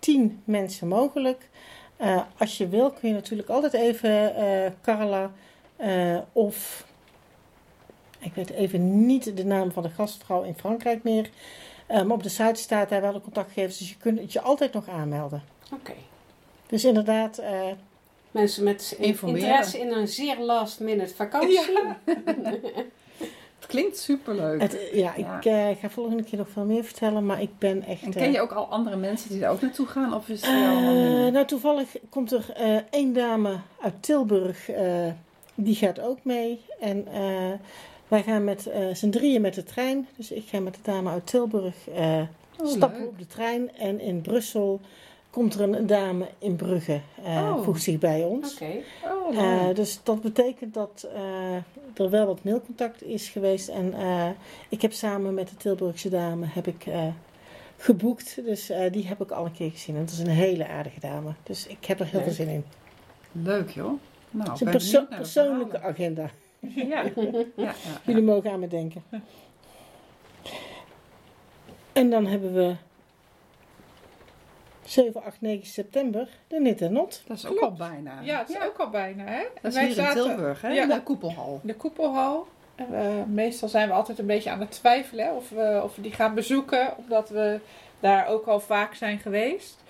tien 0.00 0.42
mensen 0.44 0.88
mogelijk. 0.88 1.48
Eh, 1.96 2.20
als 2.38 2.58
je 2.58 2.68
wil 2.68 2.90
kun 2.90 3.08
je 3.08 3.14
natuurlijk 3.14 3.48
altijd 3.48 3.72
even 3.72 4.36
eh 4.36 4.70
Carla 4.82 5.30
eh, 5.76 6.18
of 6.32 6.86
ik 8.18 8.34
weet 8.34 8.50
even 8.50 9.06
niet 9.06 9.36
de 9.36 9.44
naam 9.44 9.72
van 9.72 9.82
de 9.82 9.88
gastvrouw 9.88 10.42
in 10.42 10.54
Frankrijk 10.54 11.02
meer. 11.02 11.30
Maar 11.88 12.10
op 12.10 12.22
de 12.22 12.28
site 12.28 12.60
staat 12.60 12.88
daar 12.88 13.00
wel 13.00 13.12
de 13.12 13.20
contactgegevens, 13.20 13.78
dus 13.78 13.88
je 13.88 13.96
kunt 13.96 14.18
het 14.20 14.32
je 14.32 14.40
altijd 14.40 14.72
nog 14.72 14.88
aanmelden. 14.88 15.42
Oké. 15.72 15.94
Dus 16.66 16.84
inderdaad, 16.84 17.42
Mensen 18.30 18.64
met 18.64 18.96
Informeren. 18.98 19.42
interesse 19.48 19.78
in 19.78 19.92
een 19.92 20.08
zeer 20.08 20.38
last 20.38 20.80
minute 20.80 21.14
vakantie. 21.14 21.60
klinkt 23.70 23.98
superleuk. 23.98 24.60
het, 24.60 24.78
ja, 24.92 25.12
Ja. 25.16 25.36
ik 25.38 25.44
eh, 25.44 25.68
ga 25.80 25.90
volgende 25.90 26.22
keer 26.22 26.38
nog 26.38 26.48
veel 26.48 26.64
meer 26.64 26.84
vertellen, 26.84 27.26
maar 27.26 27.42
ik 27.42 27.50
ben 27.58 27.82
echt... 27.84 28.02
En 28.02 28.12
eh, 28.12 28.22
ken 28.22 28.32
je 28.32 28.40
ook 28.40 28.52
al 28.52 28.66
andere 28.66 28.96
mensen 28.96 29.30
die 29.30 29.44
er 29.44 29.50
ook 29.50 29.60
naartoe 29.60 29.86
gaan? 29.86 30.14
Of 30.14 30.28
is 30.28 30.40
het 30.40 30.50
Eh, 30.50 31.32
nou, 31.32 31.44
toevallig 31.46 31.88
komt 32.08 32.32
er 32.32 32.50
eh 32.54 32.76
één 32.90 33.12
dame 33.12 33.56
uit 33.80 33.94
Tilburg, 34.00 34.70
eh, 34.70 35.06
die 35.54 35.74
gaat 35.74 36.00
ook 36.00 36.18
mee. 36.22 36.60
En 36.80 37.06
eh, 37.12 37.50
wij 38.08 38.22
gaan 38.22 38.44
met 38.44 38.66
eh 38.66 38.94
z'n 38.94 39.10
drieën 39.10 39.40
met 39.40 39.54
de 39.54 39.62
trein. 39.64 40.08
Dus 40.16 40.30
ik 40.30 40.44
ga 40.48 40.60
met 40.60 40.74
de 40.74 40.80
dame 40.82 41.10
uit 41.10 41.26
Tilburg 41.26 41.74
eh, 41.94 42.20
Oh, 42.62 42.66
stappen 42.68 42.98
leuk. 43.00 43.08
op 43.08 43.18
de 43.18 43.26
trein. 43.26 43.76
En 43.76 44.00
in 44.00 44.20
Brussel 44.20 44.80
komt 45.30 45.54
er 45.54 45.60
een 45.60 45.86
dame 45.86 46.28
in 46.38 46.56
Brugge, 46.56 47.00
Oh. 47.24 47.62
voegt 47.62 47.82
zich 47.82 47.98
bij 47.98 48.24
ons. 48.24 48.54
Oké. 48.54 48.72
Oh, 49.04 49.36
Eh, 49.38 49.74
dus 49.74 50.00
dat 50.02 50.20
betekent 50.20 50.74
dat 50.74 51.08
eh, 51.14 51.54
er 52.04 52.10
wel 52.10 52.26
wat 52.26 52.44
mailcontact 52.44 53.02
is 53.02 53.28
geweest. 53.28 53.68
En 53.68 53.94
ik 54.68 54.82
heb 54.82 54.92
samen 54.92 55.34
met 55.34 55.48
de 55.48 55.56
Tilburgse 55.56 56.08
dame 56.08 56.46
heb 56.48 56.66
ik, 56.66 56.86
geboekt. 57.76 58.40
Dus 58.44 58.72
die 58.90 59.06
heb 59.06 59.20
ik 59.22 59.30
al 59.30 59.44
een 59.44 59.52
keer 59.52 59.70
gezien. 59.70 59.94
En 59.96 60.00
dat 60.04 60.10
is 60.10 60.18
een 60.18 60.28
hele 60.28 60.66
aardige 60.68 61.00
dame. 61.00 61.32
Dus 61.42 61.66
ik 61.66 61.84
heb 61.84 62.00
er 62.00 62.06
heel 62.06 62.22
veel 62.22 62.32
zin 62.32 62.48
in. 62.48 62.64
Leuk 63.32 63.70
joh. 63.70 63.92
Nou, 64.30 64.50
Het 64.50 64.54
is 64.60 64.60
een 64.66 64.70
perso- 64.70 65.04
persoonlijke 65.16 65.70
verhalen. 65.70 65.94
agenda. 65.94 66.30
Ja, 66.60 67.02
ja, 67.16 67.22
ja, 67.32 67.44
ja. 67.56 67.74
Jullie 68.04 68.22
mogen 68.22 68.50
aan 68.50 68.60
me 68.60 68.68
denken. 68.68 69.02
En 71.92 72.10
dan 72.10 72.26
hebben 72.26 72.54
we 72.54 72.74
7, 74.90 75.22
8, 75.24 75.40
9 75.40 75.66
september 75.66 76.28
de 76.48 76.60
Nit 76.60 76.80
en 76.80 76.92
Not. 76.92 77.22
Dat 77.26 77.36
is 77.36 77.46
ook 77.46 77.56
Klopt. 77.56 77.80
al 77.80 77.88
bijna. 77.88 78.20
Ja, 78.22 78.38
het 78.38 78.48
is 78.48 78.60
ook 78.60 78.76
al 78.78 78.90
bijna, 78.90 79.24
hè? 79.24 79.42
Dat 79.62 79.70
is 79.72 79.74
Wij 79.74 79.86
hier 79.86 79.96
in 79.98 80.04
zaten 80.04 80.22
Tilburg, 80.24 80.60
hè? 80.62 80.68
Ja. 80.68 80.82
In 80.82 80.88
de 80.88 81.02
koepelhal. 81.02 81.58
in 81.62 81.68
de 81.68 81.74
koepelhal. 81.74 82.46
En, 82.74 83.34
meestal 83.34 83.68
zijn 83.68 83.88
we 83.88 83.94
altijd 83.94 84.18
een 84.18 84.26
beetje 84.26 84.50
aan 84.50 84.60
het 84.60 84.70
twijfelen 84.70 85.24
hè, 85.24 85.32
of, 85.32 85.48
we, 85.50 85.80
of 85.84 85.96
we 85.96 86.02
die 86.02 86.12
gaan 86.12 86.34
bezoeken, 86.34 86.94
omdat 86.96 87.28
we 87.28 87.60
daar 88.00 88.26
ook 88.26 88.46
al 88.46 88.60
vaak 88.60 88.94
zijn 88.94 89.18
geweest. 89.18 89.82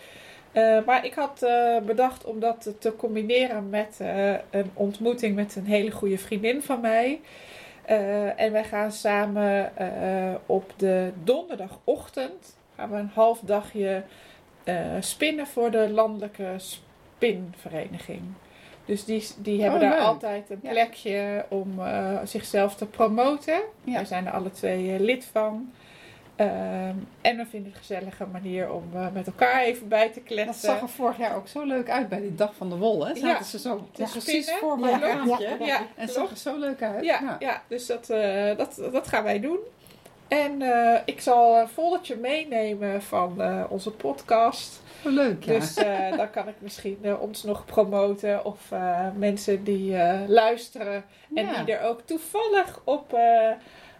Eh, 0.52 0.78
maar 0.86 1.04
ik 1.04 1.14
had 1.14 1.42
eh, 1.42 1.76
bedacht 1.78 2.24
om 2.24 2.40
dat 2.40 2.72
te- 2.78 2.96
combineren 2.96 3.68
met 3.70 3.96
eh, 4.00 4.30
een 4.50 4.70
ontmoeting 4.74 5.34
met 5.34 5.56
een 5.56 5.66
hele 5.66 5.90
goede 5.90 6.18
vriendin 6.18 6.62
van 6.62 6.80
mij. 6.80 7.20
Eh, 7.84 8.40
en 8.40 8.52
wij 8.52 8.64
gaan 8.64 8.92
samen 8.92 9.76
eh, 9.76 10.34
op 10.46 10.72
de 10.76 11.12
donderdagochtend 11.24 12.56
gaan 12.76 12.90
we 12.90 12.96
een 12.96 13.10
half 13.14 13.40
dagje 13.40 14.02
spinnen 15.00 15.46
voor 15.46 15.70
de 15.70 15.88
landelijke 15.90 16.54
spinvereniging. 16.56 18.20
Dus 18.84 19.04
die, 19.04 19.26
die 19.38 19.62
hebben 19.62 19.80
Oh, 19.80 19.86
daar 19.88 19.96
leuk. 19.98 20.06
altijd 20.06 20.50
een 20.50 20.58
Ja. 20.62 20.70
plekje 20.70 21.44
om 21.48 21.74
eh, 21.80 22.18
zichzelf 22.24 22.74
te 22.74 22.86
promoten. 22.86 23.60
Ja. 23.84 23.92
Wij 23.94 24.04
zijn 24.04 24.26
er 24.26 24.32
alle 24.32 24.50
twee 24.50 24.92
eh, 24.94 25.00
lid 25.00 25.24
van. 25.32 25.72
Ehm, 26.36 26.94
en 27.20 27.36
we 27.36 27.46
vinden 27.46 27.50
het 27.50 27.64
een 27.66 27.74
gezellige 27.74 28.26
manier 28.32 28.72
om 28.72 28.84
eh, 28.94 29.06
met 29.12 29.26
elkaar 29.26 29.62
even 29.62 29.88
bij 29.88 30.08
te 30.08 30.14
Dat 30.14 30.22
kletsen. 30.24 30.54
zag 30.68 30.80
er 30.80 30.88
vorig 30.88 31.18
jaar 31.18 31.36
ook 31.36 31.48
zo 31.48 31.64
leuk 31.64 31.90
uit 31.90 32.08
bij 32.08 32.20
die 32.20 32.34
dag 32.34 32.54
van 32.54 32.68
de 32.68 32.76
wol, 32.76 33.06
hè? 33.06 33.14
Zaten 33.14 33.28
Ja. 33.28 33.42
ze 33.42 33.58
zo 33.58 33.88
precies 33.92 34.50
voor 34.50 34.78
mijn 34.78 35.00
Ja, 35.00 35.78
En 35.78 35.86
het 35.94 36.10
zag 36.12 36.30
er 36.30 36.36
zo 36.36 36.58
leuk 36.58 36.82
uit. 36.82 37.04
Ja, 37.04 37.36
ja. 37.38 37.62
dus 37.68 37.86
dat, 37.86 38.10
eh, 38.10 38.56
dat, 38.56 38.80
dat 38.92 39.08
gaan 39.08 39.24
wij 39.24 39.40
doen. 39.40 39.58
En 40.30 40.62
eh, 40.62 41.00
ik 41.04 41.20
zal 41.20 41.58
een 41.58 41.68
foldertje 41.68 42.16
meenemen 42.16 43.02
van 43.02 43.40
eh, 43.42 43.64
onze 43.68 43.90
podcast. 43.90 44.82
Oh, 45.06 45.12
leuk, 45.12 45.42
ja. 45.44 45.52
Dus 45.52 45.74
eh, 45.76 46.16
dan 46.16 46.30
kan 46.30 46.48
ik 46.48 46.54
misschien 46.58 46.98
eh, 47.02 47.22
ons 47.22 47.42
nog 47.42 47.64
promoten. 47.64 48.44
Of 48.44 48.58
eh, 48.70 49.06
mensen 49.16 49.64
die 49.64 49.96
eh, 49.96 50.18
luisteren. 50.28 51.04
En 51.34 51.46
Ja. 51.46 51.62
die 51.64 51.74
er 51.74 51.88
ook 51.88 52.00
toevallig 52.04 52.80
op 52.84 53.12
eh, 53.12 53.50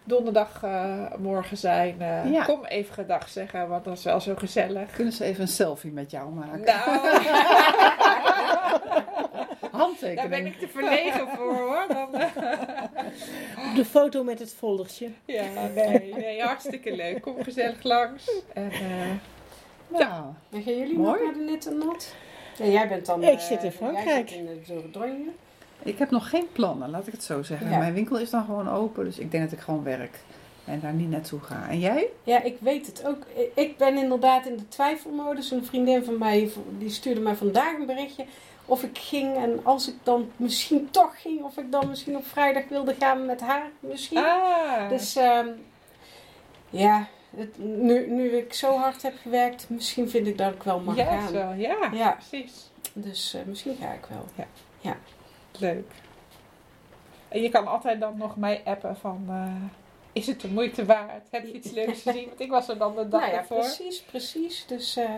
donderdagmorgen 0.03 1.57
zijn. 1.57 1.95
eh, 2.01 2.31
Ja. 2.31 2.43
Kom 2.43 2.65
even 2.65 2.93
gedag 2.93 3.29
zeggen, 3.29 3.67
want 3.69 3.83
dat 3.83 3.97
is 3.97 4.03
wel 4.03 4.19
zo 4.21 4.35
gezellig. 4.35 4.91
Kunnen 4.91 5.13
ze 5.13 5.23
even 5.25 5.41
een 5.41 5.47
selfie 5.47 5.91
met 5.91 6.11
jou 6.11 6.29
maken? 6.31 6.61
Nou, 6.63 7.19
Handtekening. 9.81 10.19
daar 10.19 10.29
ben 10.29 10.45
ik 10.45 10.59
te 10.59 10.67
verlegen 10.67 11.27
voor 11.27 11.53
hoor. 11.53 11.85
Dan, 11.87 12.15
eh, 12.21 13.75
De 13.75 13.85
foto 13.85 14.23
met 14.23 14.39
het 14.39 14.53
foldertje. 14.53 15.09
ja, 15.25 15.67
nee, 15.75 16.13
nee, 16.15 16.41
hartstikke 16.41 16.95
leuk. 16.95 17.21
Kom 17.21 17.43
gezellig 17.43 17.83
langs. 17.83 18.31
En, 18.53 18.71
eh, 18.71 18.79
Nou, 19.87 20.23
En 20.51 20.63
gaan 20.63 20.77
jullie 20.77 20.97
Mooi. 20.97 21.23
nog 21.23 21.23
naar 21.23 21.33
de 21.33 21.51
Nit 21.51 22.13
en 22.59 22.71
jij 22.71 22.87
bent 22.87 23.05
dan... 23.05 23.23
Ik 23.23 23.29
eh, 23.29 23.39
zit 23.39 23.63
in 23.63 23.71
Frankrijk. 23.71 24.07
Jij 24.07 24.27
zit 24.27 24.37
in 24.37 24.45
de 24.45 24.73
Dordogne. 24.73 25.29
ik 25.83 25.97
heb 25.97 26.11
nog 26.11 26.29
geen 26.29 26.47
plannen, 26.51 26.89
laat 26.89 27.07
ik 27.07 27.13
het 27.13 27.23
zo 27.23 27.43
zeggen. 27.43 27.69
Ja. 27.69 27.77
Mijn 27.77 27.93
winkel 27.93 28.19
is 28.19 28.29
dan 28.29 28.45
gewoon 28.45 28.69
open, 28.69 29.03
dus 29.03 29.19
ik 29.19 29.31
denk 29.31 29.43
dat 29.43 29.53
ik 29.59 29.59
gewoon 29.59 29.83
werk. 29.83 30.19
En 30.65 30.79
daar 30.79 30.93
niet 30.93 31.09
naartoe 31.09 31.39
ga. 31.39 31.69
En 31.69 31.79
jij? 31.79 32.07
Ja, 32.23 32.43
ik 32.43 32.57
weet 32.59 32.85
het 32.85 33.05
ook. 33.05 33.25
Ik 33.55 33.77
ben 33.77 33.97
inderdaad 33.97 34.45
in 34.45 34.57
de 34.57 34.67
twijfelmodus. 34.67 35.51
Een 35.51 35.65
vriendin 35.65 36.03
van 36.03 36.17
mij 36.17 36.49
die 36.77 36.89
stuurde 36.89 37.21
mij 37.21 37.35
vandaag 37.35 37.77
een 37.79 37.85
berichtje 37.85 38.25
of 38.71 38.83
ik 38.83 38.97
ging. 38.97 39.35
En 39.37 39.59
als 39.65 39.87
ik 39.87 39.95
dan 40.03 40.31
misschien 40.35 40.89
toch 40.91 41.21
ging, 41.21 41.43
of 41.43 41.57
ik 41.57 41.71
dan 41.71 41.87
misschien 41.87 42.15
op 42.17 42.25
vrijdag 42.27 42.63
wilde 42.69 42.95
gaan 42.99 43.25
met 43.25 43.41
haar. 43.41 43.69
Misschien. 43.79 44.17
ah, 44.17 44.89
Dus 44.89 45.15
ehm, 45.15 45.47
ja, 46.69 47.07
het, 47.35 47.57
nu, 47.57 48.09
nu 48.11 48.29
ik 48.37 48.53
zo 48.53 48.77
hard 48.77 49.01
heb 49.01 49.13
gewerkt, 49.21 49.69
misschien 49.69 50.09
vind 50.09 50.27
ik 50.27 50.37
dat 50.37 50.53
ik 50.53 50.63
wel 50.63 50.79
mag 50.79 50.95
ja, 50.95 51.05
gaan. 51.27 51.59
ja, 51.59 51.89
Ja. 51.93 52.11
precies. 52.11 52.69
Dus 52.93 53.33
eh, 53.33 53.41
misschien 53.45 53.75
ga 53.81 53.91
ik 53.91 54.05
wel. 54.09 54.25
Leuk. 55.59 55.91
En 57.27 57.41
je 57.41 57.49
kan 57.49 57.67
altijd 57.67 57.99
dan 57.99 58.17
nog 58.17 58.37
mij 58.37 58.61
appen 58.65 58.97
van... 58.97 59.25
eh, 59.29 59.53
is 60.11 60.27
het 60.27 60.41
de 60.41 60.47
moeite 60.47 60.85
waard? 60.85 61.27
Heb 61.31 61.45
je 61.45 61.53
iets 61.53 61.71
leuks 61.71 62.01
gezien? 62.01 62.27
Want 62.27 62.39
ik 62.39 62.49
was 62.49 62.67
er 62.69 62.77
dan 62.77 62.95
de 62.95 63.07
dag 63.07 63.21
nou 63.21 63.33
ja, 63.33 63.37
ervoor. 63.39 63.57
precies, 63.57 64.01
precies. 64.01 64.65
Dus 64.67 64.97
eh, 64.97 65.09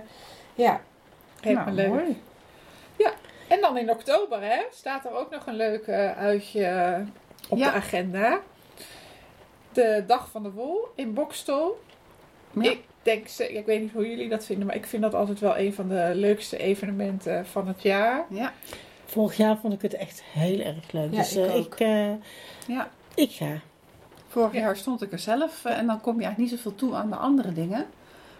ja. 0.55 0.81
Helemaal 1.41 1.65
nou, 1.65 1.75
leuk. 1.75 1.87
mooi. 1.89 2.21
En 3.53 3.61
dan 3.61 3.77
in 3.77 3.89
oktober 3.89 4.41
hè, 4.41 4.61
staat 4.71 5.05
er 5.05 5.15
ook 5.15 5.31
nog 5.31 5.45
een 5.47 5.55
leuk 5.55 5.87
eh, 5.87 6.17
uitje 6.17 6.65
eh, 6.65 6.99
op 7.49 7.57
Ja. 7.57 7.65
de 7.71 7.75
agenda. 7.77 8.39
de 9.73 10.03
Dag 10.07 10.29
van 10.31 10.43
de 10.43 10.51
Wol 10.51 10.87
in 10.95 11.13
Bokstel. 11.13 11.79
Ja. 12.51 12.71
Ik 12.71 12.79
denk, 13.01 13.27
ze- 13.27 13.53
ik 13.53 13.65
weet 13.65 13.81
niet 13.81 13.91
hoe 13.91 14.09
jullie 14.09 14.29
dat 14.29 14.45
vinden, 14.45 14.65
maar 14.67 14.75
ik 14.75 14.85
vind 14.85 15.01
dat 15.01 15.13
altijd 15.13 15.39
wel 15.39 15.57
een 15.57 15.73
van 15.73 15.87
de 15.87 16.11
leukste 16.13 16.57
evenementen 16.57 17.45
van 17.45 17.67
het 17.67 17.81
jaar. 17.81 18.25
Ja, 18.29 18.53
Vorig 19.05 19.37
jaar 19.37 19.57
vond 19.57 19.73
ik 19.73 19.81
het 19.81 19.93
echt 19.93 20.23
heel 20.23 20.59
erg 20.59 20.91
leuk. 20.91 21.11
Ja, 21.11 21.17
dus 21.17 21.35
ik 21.35 21.45
eh, 21.45 21.55
ook. 21.55 21.65
ik, 21.65 21.79
eh, 21.79 22.11
ja. 22.67 22.89
ik 23.15 23.31
ga. 23.31 23.59
Vorig 24.27 24.53
Ja. 24.53 24.59
jaar 24.59 24.77
stond 24.77 25.01
ik 25.01 25.11
er 25.11 25.19
zelf 25.19 25.65
eh, 25.65 25.77
en 25.77 25.85
dan 25.87 26.01
kom 26.01 26.15
je 26.19 26.23
eigenlijk 26.25 26.51
niet 26.51 26.59
zoveel 26.61 26.75
toe 26.79 26.95
aan 26.95 27.09
de 27.09 27.15
andere 27.15 27.53
dingen. 27.53 27.85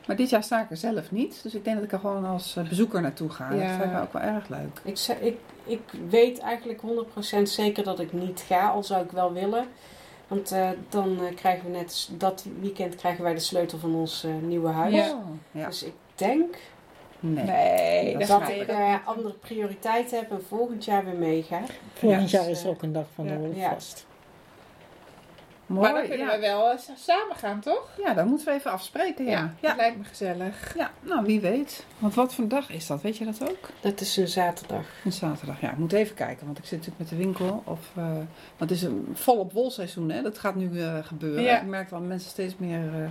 Maar 0.08 0.16
dit 0.16 0.30
jaar 0.30 0.44
sta 0.44 0.62
ik 0.62 0.70
er 0.70 0.78
zelf 0.78 1.12
niet. 1.12 1.40
Dus 1.44 1.56
ik 1.56 1.64
denk 1.64 1.76
dat 1.76 1.86
ik 1.86 1.92
er 1.92 2.00
gewoon 2.00 2.26
als 2.26 2.56
eh, 2.56 2.68
bezoeker 2.68 3.02
naartoe 3.02 3.30
ga. 3.30 3.50
Dat 3.50 3.60
vind 3.60 3.92
ik 3.92 4.00
ook 4.02 4.14
wel 4.14 4.22
erg 4.22 4.48
leuk. 4.48 4.82
Ik, 4.84 5.00
ik, 5.20 5.38
ik 5.64 5.82
weet 6.10 6.40
eigenlijk 6.40 6.82
100% 7.40 7.42
zeker 7.44 7.84
dat 7.84 8.00
ik 8.00 8.14
niet 8.14 8.44
ga, 8.48 8.70
al 8.70 8.84
zou 8.84 9.04
ik 9.04 9.12
wel 9.12 9.34
willen. 9.34 9.68
Want 10.28 10.52
eh, 10.52 10.70
dan 10.90 11.20
eh, 11.20 11.36
krijgen 11.36 11.72
we 11.72 11.78
net, 11.78 12.10
dat 12.18 12.46
weekend 12.60 12.96
krijgen 12.96 13.24
wij 13.24 13.34
de 13.34 13.40
sleutel 13.40 13.78
van 13.80 13.96
ons 13.96 14.24
eh, 14.24 14.32
nieuwe 14.42 14.70
huis. 14.70 14.94
Ja. 14.94 15.18
Ja. 15.52 15.66
Dus 15.68 15.84
ik 15.84 15.94
denk 16.16 16.56
Nee. 17.26 17.44
Nee, 17.44 18.18
Dat 18.18 18.28
dat 18.28 18.50
ik 18.50 18.68
eh, 18.68 18.96
andere 19.06 19.34
prioriteiten 19.34 20.18
heb 20.18 20.32
en 20.32 20.44
volgend 20.48 20.86
jaar 20.86 21.06
weer 21.06 21.16
meega. 21.16 21.62
Volgend 21.94 22.32
Ja, 22.32 22.38
jaar 22.38 22.48
dus, 22.48 22.58
is 22.58 22.64
er 22.64 22.70
ook 22.70 22.82
een 22.82 22.94
dag 22.94 23.06
van 23.16 23.26
de 23.26 23.32
ja, 23.34 23.38
wolf 23.38 23.56
ja. 23.56 23.70
vast. 23.74 24.06
Mooi. 25.74 25.92
Maar 25.92 26.00
dan 26.02 26.10
kunnen 26.10 26.28
ja. 26.28 26.34
we 26.34 26.40
wel 26.40 26.72
eh, 26.72 26.78
samen 26.96 27.36
gaan, 27.36 27.60
toch? 27.60 27.90
ja, 28.04 28.14
dat 28.14 28.26
moeten 28.26 28.48
we 28.48 28.54
even 28.54 28.72
afspreken. 28.72 29.26
Ja. 29.26 29.54
dat 29.60 29.76
lijkt 29.76 29.98
me 29.98 30.04
gezellig. 30.04 30.74
Ja, 30.78 30.92
nou 31.02 31.26
wie 31.26 31.40
weet. 31.42 31.86
Want 31.98 32.14
wat 32.14 32.34
voor 32.34 32.48
dag 32.48 32.70
is 32.70 32.88
dat? 32.88 33.02
Weet 33.02 33.18
je 33.18 33.26
dat 33.26 33.50
ook? 33.50 33.70
Dat 33.82 34.02
is 34.02 34.18
een 34.18 34.28
zaterdag. 34.28 34.86
Een 35.06 35.12
zaterdag. 35.12 35.62
Ja, 35.62 35.72
ik 35.72 35.78
moet 35.78 35.94
even 35.94 36.16
kijken. 36.16 36.46
Want 36.46 36.58
ik 36.58 36.66
zit 36.66 36.78
natuurlijk 36.80 37.00
met 37.00 37.10
de 37.10 37.24
winkel. 37.26 37.62
Of, 37.66 37.92
eh, 37.96 38.04
want 38.58 38.70
het 38.70 38.72
is 38.72 38.82
een 38.82 39.08
volop 39.14 39.52
wolseizoen. 39.52 40.10
Hè? 40.10 40.22
Dat 40.22 40.38
gaat 40.38 40.56
nu 40.56 40.82
eh, 40.82 40.98
gebeuren. 41.02 41.44
Ja. 41.44 41.60
Ik 41.60 41.68
merk 41.68 41.90
wel 41.90 42.00
dat 42.00 42.08
mensen 42.08 42.30
steeds 42.30 42.54
meer 42.58 42.94
eh, 42.94 43.10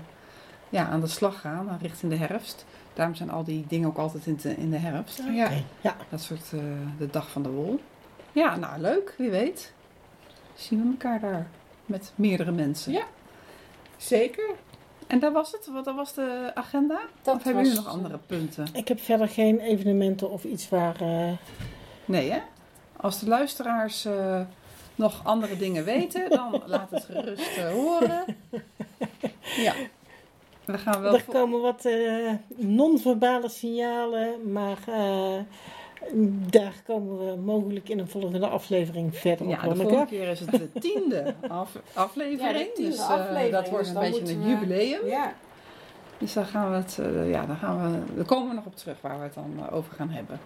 ja, 0.69 0.89
aan 0.89 1.01
de 1.01 1.07
slag 1.07 1.41
gaan. 1.41 1.79
Richting 1.81 2.13
de 2.13 2.19
herfst. 2.19 2.65
Daarom 2.95 3.15
zijn 3.15 3.31
al 3.31 3.45
die 3.45 3.65
dingen 3.69 3.89
ook 3.89 3.99
altijd 3.99 4.27
in 4.27 4.39
de, 4.43 4.55
in 4.57 4.71
de 4.71 4.77
herfst. 4.77 5.23
Ja. 5.33 5.45
Oké, 5.45 5.63
Ja, 5.81 5.97
Dat 6.09 6.21
soort 6.21 6.53
eh, 6.53 6.61
de 6.99 7.07
dag 7.11 7.31
van 7.31 7.43
de 7.43 7.49
wol. 7.49 7.81
Ja, 8.33 8.57
nou 8.57 8.81
leuk. 8.81 9.15
Wie 9.19 9.31
weet. 9.31 9.73
Zien 10.55 10.83
we 10.83 10.91
elkaar 10.91 11.21
daar. 11.21 11.47
Met 11.87 12.13
meerdere 12.15 12.51
mensen. 12.53 12.93
Ja. 12.93 13.05
Zeker. 13.97 14.51
En 15.07 15.19
daar 15.19 15.33
was 15.33 15.53
het? 15.53 15.67
Wat 15.73 15.85
dat 15.85 15.95
was 15.95 16.15
de 16.15 16.51
agenda? 16.55 17.01
Dat 17.23 17.35
of 17.37 17.43
hebben 17.43 17.63
was- 17.63 17.71
jullie 17.73 17.85
nog 17.87 17.95
andere 17.95 18.19
punten? 18.27 18.67
ik 18.73 18.89
heb 18.89 19.01
verder 19.01 19.29
geen 19.29 19.61
evenementen 19.61 20.31
of 20.31 20.45
iets 20.45 20.69
waar... 20.69 21.01
eh, 21.01 21.33
Nee, 22.05 22.31
hè? 22.31 22.39
Als 22.97 23.19
de 23.21 23.29
luisteraars 23.29 24.05
eh, 24.05 24.41
nog 24.95 25.21
andere 25.25 25.57
dingen 25.57 25.85
weten, 25.85 26.31
dan 26.31 26.63
laat 26.67 26.91
het 26.91 27.05
gerust 27.05 27.57
eh, 27.57 27.71
horen. 27.71 28.25
Ja. 29.57 29.73
We 30.65 30.79
gaan 30.79 31.01
wel 31.03 31.15
er 31.15 31.25
komen 31.25 31.61
wat 31.61 31.85
eh, 31.85 32.31
non-verbale 32.57 33.49
signalen, 33.49 34.53
maar 34.53 34.79
eh, 34.87 35.37
daar 36.51 36.75
komen 36.87 37.19
we 37.27 37.37
mogelijk 37.37 37.89
in 37.89 37.99
een 37.99 38.09
volgende 38.09 38.47
aflevering 38.47 39.17
verder 39.17 39.47
op. 39.47 39.53
Ja, 39.53 39.69
de 39.69 39.77
volgende 39.77 40.07
keer 40.07 40.29
is 40.29 40.41
het 40.41 40.51
de 40.51 40.69
tiende 40.81 41.35
af- 41.49 41.79
aflevering. 41.93 42.41
Ja, 42.41 42.59
de 42.59 42.71
tiende 42.75 42.91
dus 42.91 42.99
eh, 43.01 43.09
aflevering, 43.11 43.53
dat 43.53 43.69
wordt 43.69 43.85
dus 43.85 43.95
een 43.95 44.01
beetje 44.11 44.35
een 44.35 44.49
jubileum. 44.49 45.07
Ja, 45.07 45.33
Dus 46.19 46.33
daar 46.33 46.45
gaan 46.45 46.71
we 46.71 46.77
het, 46.77 46.99
eh, 46.99 47.31
ja, 47.31 47.47
daar 47.47 47.57
gaan 47.57 47.93
we, 48.07 48.15
daar 48.15 48.25
komen 48.25 48.49
we 48.49 48.55
nog 48.55 48.67
op 48.67 48.77
terug 48.77 49.01
waar 49.01 49.17
we 49.19 49.23
het 49.25 49.35
dan 49.35 49.55
eh, 49.69 49.75
over 49.77 49.95
gaan 49.95 50.09
hebben. 50.11 50.41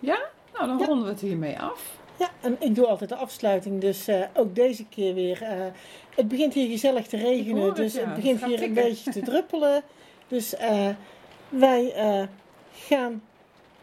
Ja? 0.00 0.18
Nou, 0.52 0.66
dan 0.66 0.78
Ja. 0.78 0.86
ronden 0.86 1.04
we 1.04 1.10
het 1.12 1.20
hiermee 1.20 1.58
af. 1.58 1.98
Ja, 2.18 2.28
en 2.40 2.56
ik 2.58 2.74
doe 2.74 2.86
altijd 2.86 3.10
de 3.10 3.16
afsluiting, 3.16 3.80
dus 3.80 4.08
eh, 4.08 4.20
ook 4.34 4.54
deze 4.54 4.84
keer 4.86 5.14
weer. 5.14 5.42
eh, 5.42 5.66
het 6.14 6.28
begint 6.28 6.54
hier 6.54 6.70
gezellig 6.70 7.06
te 7.06 7.16
regenen, 7.16 7.62
het, 7.62 7.76
dus 7.76 7.94
ja. 7.94 8.00
het 8.00 8.14
begint 8.14 8.40
Het 8.40 8.50
gaat 8.50 8.58
hier 8.58 8.68
een 8.68 8.74
beetje 8.74 9.10
te 9.10 9.20
druppelen. 9.22 9.82
Dus 10.28 10.56
eh, 10.56 10.88
wij 11.48 11.92
eh, 11.94 12.22
gaan 12.74 13.22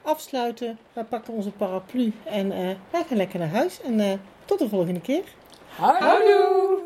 afsluiten. 0.07 0.77
Wij 0.93 1.03
pakken 1.03 1.33
onze 1.33 1.51
paraplu 1.51 2.13
en 2.23 2.51
eh, 2.51 2.75
wij 2.91 3.03
gaan 3.07 3.17
lekker 3.17 3.39
naar 3.39 3.49
huis. 3.49 3.81
En 3.81 3.99
eh, 3.99 4.13
tot 4.45 4.59
de 4.59 4.69
volgende 4.69 5.01
keer. 5.01 5.23
Houdoe! 5.75 6.79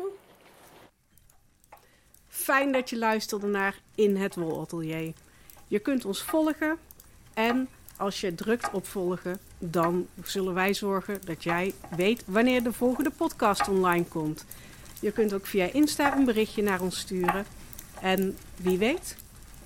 Fijn 2.28 2.72
dat 2.72 2.90
je 2.90 2.98
luisterde 2.98 3.46
naar 3.46 3.80
In 3.94 4.16
het 4.16 4.34
Wolatelier. 4.34 5.12
Je 5.66 5.78
kunt 5.78 6.04
ons 6.04 6.22
volgen 6.22 6.78
en 7.34 7.68
als 7.96 8.20
je 8.20 8.34
drukt 8.34 8.70
op 8.72 8.86
volgen, 8.86 9.38
dan 9.58 10.06
zullen 10.24 10.54
wij 10.54 10.74
zorgen 10.74 11.20
dat 11.24 11.42
jij 11.42 11.74
weet 11.96 12.22
wanneer 12.26 12.62
de 12.62 12.72
volgende 12.72 13.10
podcast 13.10 13.68
online 13.68 14.04
komt. 14.04 14.44
Je 15.00 15.12
kunt 15.12 15.32
ook 15.32 15.46
via 15.46 15.72
Insta 15.72 16.16
een 16.16 16.24
berichtje 16.24 16.62
naar 16.62 16.80
ons 16.80 16.98
sturen. 16.98 17.46
En 18.00 18.36
wie 18.56 18.78
weet, 18.78 19.16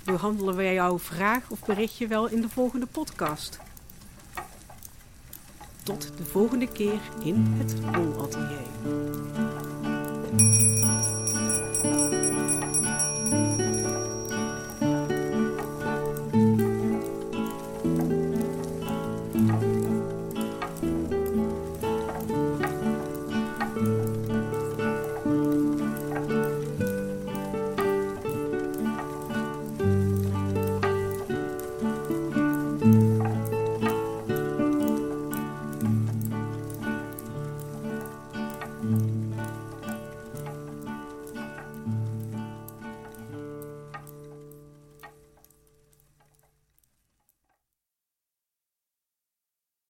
behandelen 0.07 0.57
wij 0.57 0.75
jouw 0.75 0.99
vraag 0.99 1.51
of 1.51 1.65
berichtje 1.65 2.07
wel 2.07 2.27
in 2.27 2.41
de 2.41 2.49
volgende 2.49 2.87
podcast. 2.87 3.59
Tot 5.83 6.13
de 6.17 6.25
volgende 6.25 6.69
keer 6.69 7.01
in 7.23 7.55
het 7.59 7.81
Wolatelier. 7.81 9.56